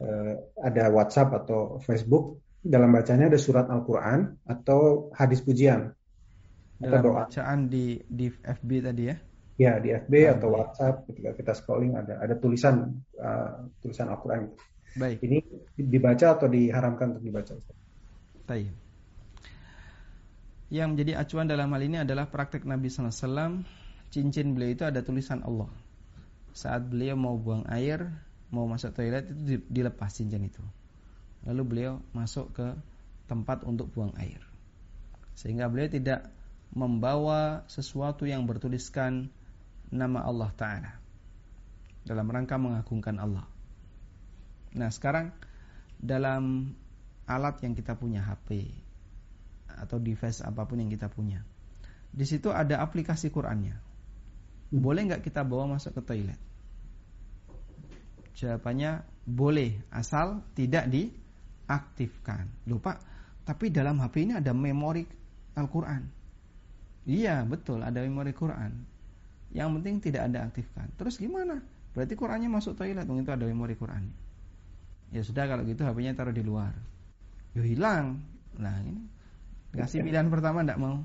uh, 0.00 0.34
ada 0.60 0.92
WhatsApp 0.92 1.32
atau 1.44 1.80
Facebook, 1.80 2.41
dalam 2.62 2.94
bacanya 2.94 3.26
ada 3.26 3.38
surat 3.42 3.66
Al-Quran 3.66 4.38
atau 4.46 5.10
hadis 5.10 5.42
pujian 5.42 5.90
dalam 6.78 7.02
atau 7.02 7.10
doa. 7.10 7.26
bacaan 7.26 7.66
di 7.66 7.98
di 8.06 8.30
FB 8.30 8.70
tadi 8.82 9.02
ya? 9.10 9.16
Ya 9.58 9.72
di 9.82 9.90
FB 9.90 10.12
ah, 10.26 10.38
atau 10.38 10.48
WhatsApp 10.54 10.94
ketika 11.10 11.30
kita 11.34 11.52
scrolling 11.58 11.98
ada 11.98 12.22
ada 12.22 12.34
tulisan 12.38 13.02
uh, 13.18 13.66
tulisan 13.82 14.10
Al-Quran. 14.10 14.54
Baik. 14.94 15.18
Ini 15.26 15.38
dibaca 15.76 16.26
atau 16.38 16.46
diharamkan 16.46 17.16
untuk 17.18 17.24
dibaca? 17.26 17.52
Baik. 18.46 18.70
Yang 20.72 20.88
menjadi 20.88 21.12
acuan 21.20 21.46
dalam 21.50 21.68
hal 21.68 21.82
ini 21.84 21.96
adalah 22.00 22.32
praktek 22.32 22.64
Nabi 22.64 22.88
SAW. 22.88 23.60
Cincin 24.12 24.52
beliau 24.52 24.72
itu 24.76 24.84
ada 24.84 25.00
tulisan 25.00 25.40
Allah. 25.44 25.68
Saat 26.52 26.92
beliau 26.92 27.16
mau 27.16 27.36
buang 27.40 27.64
air, 27.68 28.04
mau 28.52 28.68
masuk 28.68 28.92
toilet 28.92 29.24
itu 29.32 29.64
dilepas 29.72 30.12
cincin 30.12 30.44
itu. 30.44 30.60
Lalu 31.42 31.62
beliau 31.66 31.92
masuk 32.14 32.54
ke 32.54 32.68
tempat 33.26 33.66
untuk 33.66 33.90
buang 33.90 34.14
air. 34.18 34.38
Sehingga 35.34 35.66
beliau 35.66 35.90
tidak 35.90 36.28
membawa 36.72 37.66
sesuatu 37.68 38.24
yang 38.24 38.46
bertuliskan 38.48 39.28
nama 39.92 40.24
Allah 40.24 40.50
Ta'ala. 40.54 40.92
Dalam 42.02 42.26
rangka 42.30 42.56
mengagungkan 42.58 43.20
Allah. 43.20 43.46
Nah 44.72 44.88
sekarang 44.88 45.30
dalam 46.00 46.74
alat 47.28 47.62
yang 47.62 47.76
kita 47.76 47.94
punya 47.94 48.24
HP 48.24 48.72
atau 49.68 50.02
device 50.02 50.42
apa 50.42 50.66
pun 50.66 50.82
yang 50.82 50.90
kita 50.90 51.06
punya. 51.12 51.44
Di 52.12 52.28
situ 52.28 52.52
ada 52.52 52.84
aplikasi 52.84 53.32
Qur'annya. 53.32 53.76
Boleh 54.72 55.00
nggak 55.08 55.24
kita 55.24 55.44
bawa 55.44 55.76
masuk 55.76 56.00
ke 56.00 56.02
toilet? 56.04 56.40
Jawabannya 58.36 59.04
boleh 59.28 59.80
asal 59.92 60.42
tidak 60.56 60.88
di 60.88 61.21
aktifkan. 61.66 62.48
Lupa, 62.66 62.98
tapi 63.42 63.70
dalam 63.74 63.98
HP 63.98 64.28
ini 64.28 64.38
ada 64.38 64.54
memori 64.54 65.02
Al-Quran. 65.58 66.02
Iya, 67.02 67.42
betul, 67.42 67.82
ada 67.82 67.98
memori 68.02 68.30
Quran. 68.30 68.72
Yang 69.52 69.68
penting 69.78 69.94
tidak 70.00 70.22
ada 70.30 70.46
aktifkan. 70.48 70.86
Terus 70.96 71.18
gimana? 71.18 71.60
Berarti 71.92 72.14
Qurannya 72.16 72.48
masuk 72.48 72.78
toilet, 72.78 73.04
mungkin 73.04 73.28
itu 73.28 73.34
ada 73.34 73.44
memori 73.44 73.76
Quran. 73.76 74.08
Ya 75.12 75.20
sudah 75.20 75.44
kalau 75.44 75.66
gitu 75.68 75.84
HP-nya 75.84 76.16
taruh 76.16 76.32
di 76.32 76.40
luar. 76.40 76.72
Yo 77.52 77.60
hilang. 77.60 78.24
Nah, 78.56 78.80
ini 78.80 79.04
kasih 79.76 80.00
pilihan 80.00 80.32
pertama 80.32 80.64
tidak 80.64 80.80
mau. 80.80 81.04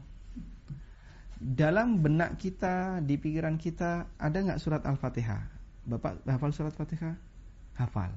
Dalam 1.38 2.00
benak 2.02 2.40
kita, 2.40 3.04
di 3.04 3.20
pikiran 3.20 3.60
kita 3.60 4.08
ada 4.16 4.38
nggak 4.38 4.64
surat 4.64 4.82
Al-Fatihah? 4.88 5.44
Bapak 5.86 6.24
hafal 6.24 6.56
surat 6.56 6.74
Fatihah? 6.74 7.14
Hafal. 7.76 8.16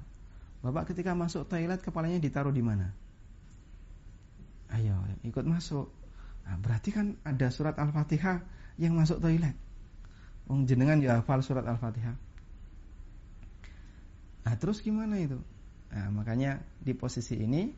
Bapak 0.60 0.92
ketika 0.92 1.16
masuk 1.16 1.48
toilet 1.48 1.80
kepalanya 1.80 2.20
ditaruh 2.20 2.52
di 2.52 2.60
mana? 2.60 2.92
Ayo, 4.70 4.94
ikut 5.24 5.42
masuk. 5.48 5.88
Nah, 6.44 6.56
berarti 6.60 6.92
kan 6.92 7.16
ada 7.24 7.48
surat 7.48 7.74
Al-Fatihah 7.80 8.44
yang 8.76 8.94
masuk 8.94 9.18
toilet. 9.18 9.56
Wong 10.46 10.68
jenengan 10.68 11.00
ya 11.00 11.20
hafal 11.20 11.40
surat 11.40 11.64
Al-Fatihah. 11.64 12.16
Nah, 14.46 14.54
terus 14.60 14.84
gimana 14.84 15.16
itu? 15.16 15.40
Nah, 15.90 16.08
makanya 16.12 16.62
di 16.78 16.92
posisi 16.94 17.40
ini 17.40 17.72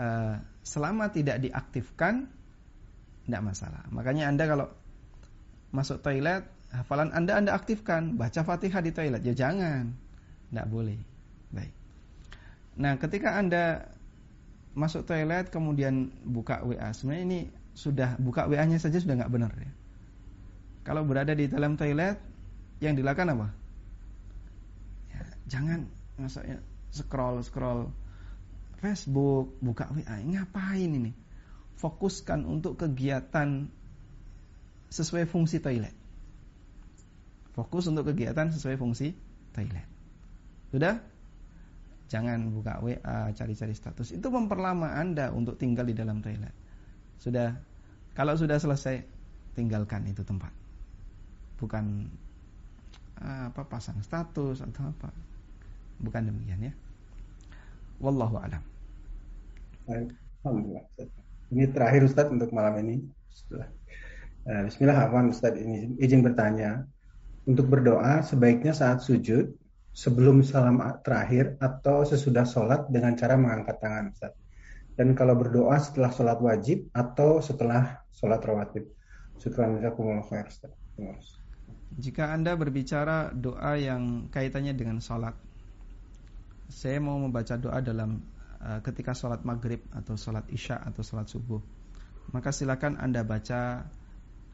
uh, 0.00 0.36
selama 0.64 1.12
tidak 1.12 1.44
diaktifkan 1.44 2.26
tidak 3.24 3.42
masalah. 3.44 3.82
Makanya 3.88 4.28
Anda 4.28 4.44
kalau 4.44 4.66
masuk 5.72 6.04
toilet, 6.04 6.44
hafalan 6.72 7.14
Anda 7.14 7.40
Anda 7.40 7.52
aktifkan, 7.56 8.20
baca 8.20 8.40
Fatihah 8.44 8.82
di 8.84 8.92
toilet. 8.92 9.22
Ya 9.24 9.32
jangan. 9.32 9.96
Tidak 10.50 10.66
boleh. 10.68 11.13
Nah, 12.74 12.98
ketika 12.98 13.38
Anda 13.38 13.94
masuk 14.74 15.06
toilet 15.06 15.50
kemudian 15.54 16.10
buka 16.26 16.66
WA, 16.66 16.90
sebenarnya 16.90 17.24
ini 17.24 17.40
sudah 17.74 18.18
buka 18.18 18.50
WA-nya 18.50 18.78
saja 18.82 18.98
sudah 18.98 19.18
nggak 19.18 19.32
benar 19.32 19.52
ya. 19.54 19.70
Kalau 20.84 21.06
berada 21.06 21.32
di 21.32 21.46
dalam 21.48 21.78
toilet, 21.78 22.18
yang 22.82 22.98
dilakukan 22.98 23.32
apa? 23.32 23.48
Ya, 25.14 25.22
jangan 25.48 25.86
maksudnya 26.18 26.58
scroll 26.90 27.40
scroll 27.46 27.88
Facebook, 28.84 29.56
buka 29.64 29.88
WA, 29.88 30.20
ngapain 30.20 30.90
ini? 30.92 31.12
Fokuskan 31.80 32.44
untuk 32.44 32.76
kegiatan 32.76 33.70
sesuai 34.92 35.24
fungsi 35.24 35.58
toilet. 35.58 35.96
Fokus 37.56 37.88
untuk 37.88 38.12
kegiatan 38.12 38.52
sesuai 38.52 38.76
fungsi 38.76 39.16
toilet. 39.56 39.88
Sudah? 40.68 41.00
Jangan 42.08 42.52
buka 42.52 42.78
WA, 42.84 43.32
cari-cari 43.32 43.72
status. 43.72 44.12
Itu 44.12 44.28
memperlama 44.28 44.94
Anda 44.94 45.32
untuk 45.32 45.56
tinggal 45.56 45.88
di 45.88 45.96
dalam 45.96 46.20
toilet. 46.20 46.52
Sudah 47.16 47.56
kalau 48.14 48.36
sudah 48.36 48.60
selesai 48.60 49.02
tinggalkan 49.56 50.06
itu 50.06 50.22
tempat. 50.22 50.52
Bukan 51.58 52.06
apa 53.24 53.62
pasang 53.64 53.98
status 54.04 54.60
atau 54.60 54.90
apa. 54.90 55.08
Bukan 56.02 56.28
demikian 56.28 56.70
ya. 56.70 56.72
Wallahu 58.02 58.36
alam. 58.36 58.62
Ini 61.54 61.64
terakhir 61.72 62.04
Ustaz 62.04 62.28
untuk 62.28 62.50
malam 62.52 62.76
ini. 62.84 63.00
Eh, 64.44 64.62
Bismillah 64.68 65.08
Ustaz 65.30 65.56
ini 65.56 65.96
izin 65.98 66.20
bertanya. 66.20 66.84
Untuk 67.44 67.68
berdoa 67.68 68.24
sebaiknya 68.24 68.72
saat 68.72 69.04
sujud 69.04 69.52
sebelum 69.94 70.42
salam 70.42 70.82
terakhir 71.06 71.54
atau 71.62 72.02
sesudah 72.02 72.42
sholat 72.42 72.90
dengan 72.90 73.14
cara 73.14 73.38
mengangkat 73.38 73.78
tangan 73.78 74.10
Ustaz. 74.10 74.34
Dan 74.94 75.14
kalau 75.14 75.38
berdoa 75.38 75.78
setelah 75.78 76.10
sholat 76.10 76.38
wajib 76.42 76.90
atau 76.90 77.38
setelah 77.38 78.02
sholat 78.10 78.42
rawatib. 78.42 78.90
Jika 81.94 82.30
Anda 82.30 82.54
berbicara 82.54 83.34
doa 83.34 83.74
yang 83.74 84.30
kaitannya 84.30 84.74
dengan 84.74 85.02
sholat 85.02 85.34
Saya 86.70 87.02
mau 87.02 87.18
membaca 87.18 87.58
doa 87.58 87.82
dalam 87.82 88.22
uh, 88.62 88.80
ketika 88.82 89.10
sholat 89.10 89.42
maghrib 89.42 89.82
atau 89.90 90.14
sholat 90.14 90.46
isya 90.48 90.78
atau 90.80 91.02
sholat 91.02 91.26
subuh 91.26 91.60
Maka 92.30 92.54
silakan 92.54 92.94
Anda 92.98 93.26
baca 93.26 93.90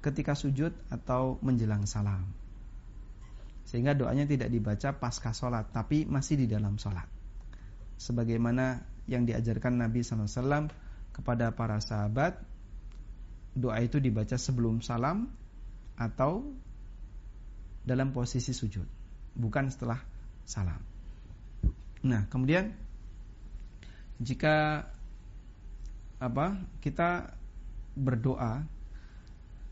ketika 0.00 0.32
sujud 0.32 0.72
atau 0.88 1.36
menjelang 1.44 1.84
salam 1.84 2.24
Sehingga 3.70 3.94
doanya 3.94 4.26
tidak 4.26 4.50
dibaca 4.50 4.98
pasca 4.98 5.30
sholat 5.30 5.70
Tapi 5.70 6.02
masih 6.02 6.42
di 6.42 6.46
dalam 6.50 6.74
sholat 6.74 7.06
Sebagaimana 8.02 8.82
yang 9.06 9.22
diajarkan 9.26 9.78
Nabi 9.78 10.02
SAW 10.02 10.70
kepada 11.14 11.54
para 11.54 11.78
sahabat 11.78 12.38
doa 13.54 13.82
itu 13.82 13.98
dibaca 13.98 14.38
sebelum 14.38 14.78
salam 14.78 15.26
atau 15.98 16.46
dalam 17.82 18.14
posisi 18.14 18.54
sujud, 18.54 18.86
bukan 19.34 19.68
setelah 19.68 19.98
salam. 20.46 20.78
Nah, 22.06 22.24
kemudian 22.30 22.72
jika 24.22 24.86
apa 26.20 26.46
kita 26.84 27.36
berdoa 27.96 28.64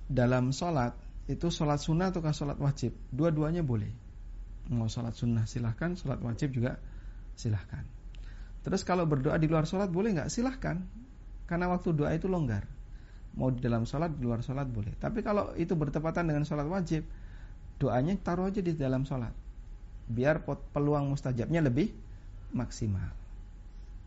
dalam 0.09 0.53
sholat 0.53 0.97
itu 1.29 1.53
sholat 1.53 1.77
sunnah 1.77 2.09
ataukah 2.09 2.33
sholat 2.33 2.57
wajib? 2.57 2.97
Dua-duanya 3.13 3.61
boleh. 3.61 3.93
Mau 4.73 4.89
sholat 4.89 5.13
sunnah 5.13 5.45
silahkan 5.45 5.93
sholat 5.93 6.21
wajib 6.25 6.57
juga 6.57 6.81
silahkan. 7.37 7.85
Terus 8.65 8.83
kalau 8.83 9.05
berdoa 9.05 9.37
di 9.37 9.45
luar 9.45 9.69
sholat 9.69 9.93
boleh 9.93 10.17
nggak? 10.17 10.33
Silahkan. 10.33 10.81
Karena 11.45 11.69
waktu 11.69 11.93
doa 11.93 12.13
itu 12.17 12.29
longgar. 12.29 12.65
Mau 13.37 13.53
di 13.53 13.61
dalam 13.61 13.85
sholat 13.85 14.17
di 14.17 14.25
luar 14.25 14.41
sholat 14.41 14.67
boleh. 14.69 14.97
Tapi 14.97 15.21
kalau 15.21 15.53
itu 15.61 15.77
bertepatan 15.77 16.25
dengan 16.25 16.49
sholat 16.49 16.65
wajib 16.65 17.05
doanya 17.77 18.17
taruh 18.19 18.49
aja 18.49 18.65
di 18.65 18.73
dalam 18.73 19.05
sholat. 19.05 19.33
Biar 20.09 20.41
peluang 20.49 21.13
mustajabnya 21.13 21.61
lebih 21.61 21.93
maksimal. 22.57 23.13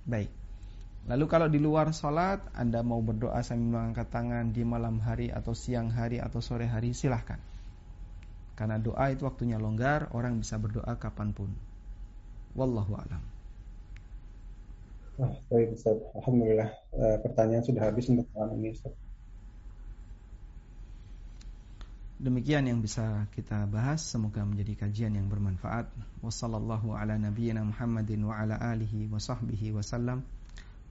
Baik 0.09 0.40
lalu 1.09 1.25
kalau 1.25 1.47
di 1.49 1.57
luar 1.57 1.89
sholat 1.95 2.45
anda 2.53 2.85
mau 2.85 3.01
berdoa 3.01 3.41
sambil 3.41 3.79
mengangkat 3.79 4.07
tangan 4.13 4.53
di 4.53 4.61
malam 4.61 5.01
hari 5.01 5.33
atau 5.33 5.57
siang 5.57 5.89
hari 5.89 6.21
atau 6.21 6.43
sore 6.43 6.69
hari 6.69 6.93
silahkan. 6.93 7.41
Karena 8.53 8.77
doa 8.77 9.09
itu 9.09 9.25
waktunya 9.25 9.57
longgar 9.57 10.13
orang 10.13 10.37
bisa 10.37 10.61
berdoa 10.61 10.93
kapan 11.01 11.33
pun. 11.33 11.49
Wallahu 12.53 12.93
alam. 12.93 13.23
Oh, 15.17 15.33
baik 15.49 15.73
Ustaz. 15.73 15.97
Alhamdulillah 16.17 16.69
uh, 16.97 17.17
pertanyaan 17.25 17.63
sudah 17.65 17.89
habis 17.89 18.05
untuk 18.09 18.29
malam 18.37 18.57
ini 18.61 18.77
Ustaz. 18.77 18.93
Demikian 22.21 22.69
yang 22.69 22.85
bisa 22.85 23.25
kita 23.33 23.65
bahas. 23.65 24.05
Semoga 24.05 24.45
menjadi 24.45 24.85
kajian 24.85 25.17
yang 25.17 25.25
bermanfaat. 25.25 25.89
Wassalamualaikum 26.21 26.93
ala 26.93 27.17
nabiyyina 27.17 27.65
Muhammadin 27.65 28.29
Wa 28.29 28.45
ala 28.45 28.61
alihi 28.61 29.09
wa 29.09 29.17
sahbihi 29.17 29.73
wasallam 29.73 30.21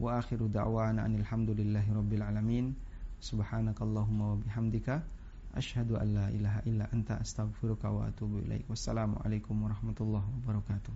Wa 0.00 0.16
akhiru 0.16 0.48
da'wana 0.48 1.04
Anilhamdulillahi 1.04 1.92
rabbil 1.92 2.24
alamin. 2.24 2.72
Subhanakallahumma 3.20 4.32
wa 4.32 4.36
bihamdika 4.40 5.04
Ashhadu 5.50 5.98
an 6.00 6.14
la 6.14 6.26
ilaha 6.30 6.62
illa 6.64 6.86
anta 6.94 7.18
astaghfiruka 7.18 7.90
wa 7.90 8.06
atubu 8.06 8.38
ilaik. 8.46 8.70
Wassalamualaikum 8.70 9.60
warahmatullahi 9.60 10.22
wabarakatuh. 10.22 10.94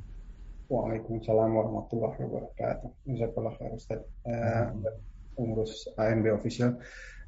Waalaikumsalam 0.71 1.51
warahmatullahi 1.53 2.17
wabarakatuh. 2.23 2.89
Jazakallah 3.03 3.53
khair 3.59 3.75
Ustaz. 3.75 4.01
Uh, 4.23 4.73
Pengurus 5.35 5.91
AMB 5.99 6.39
Official. 6.39 6.79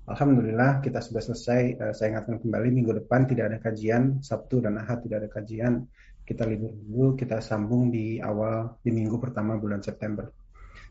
Alhamdulillah 0.07 0.81
kita 0.86 1.03
sudah 1.03 1.19
selesai. 1.19 1.77
Uh, 1.82 1.93
saya 1.98 2.15
ingatkan 2.15 2.39
kembali 2.39 2.70
minggu 2.70 2.94
depan 3.05 3.27
tidak 3.27 3.51
ada 3.51 3.59
kajian, 3.59 4.23
Sabtu 4.23 4.62
dan 4.62 4.78
Ahad 4.78 5.03
tidak 5.03 5.27
ada 5.27 5.28
kajian. 5.28 5.82
Kita 6.23 6.47
libur 6.47 6.78
dulu, 6.78 7.19
kita 7.19 7.43
sambung 7.43 7.90
di 7.90 8.23
awal 8.23 8.78
di 8.86 8.94
minggu 8.94 9.19
pertama 9.19 9.59
bulan 9.59 9.82
September. 9.82 10.31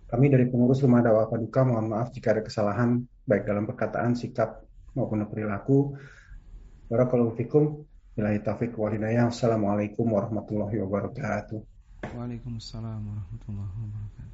Kami 0.05 0.25
dari 0.29 0.45
pengurus 0.45 0.85
Rumah 0.85 1.01
Dakwah 1.01 1.25
Paduka 1.25 1.65
mohon 1.65 1.89
maaf 1.89 2.13
jika 2.13 2.37
ada 2.37 2.45
kesalahan 2.45 3.01
baik 3.25 3.49
dalam 3.49 3.65
perkataan, 3.65 4.13
sikap 4.13 4.61
maupun 4.93 5.25
perilaku. 5.25 5.97
Barakallahu 6.85 7.33
fikum. 7.33 7.81
Billahi 8.15 8.39
taufiq 8.39 8.77
wal 8.79 8.95
hidayah. 8.95 9.27
Assalamualaikum 9.27 10.07
warahmatullahi 10.07 10.79
wabarakatuh. 10.79 11.59
Waalaikumsalam 12.15 13.01
warahmatullahi 13.01 13.75
wabarakatuh. 13.75 14.24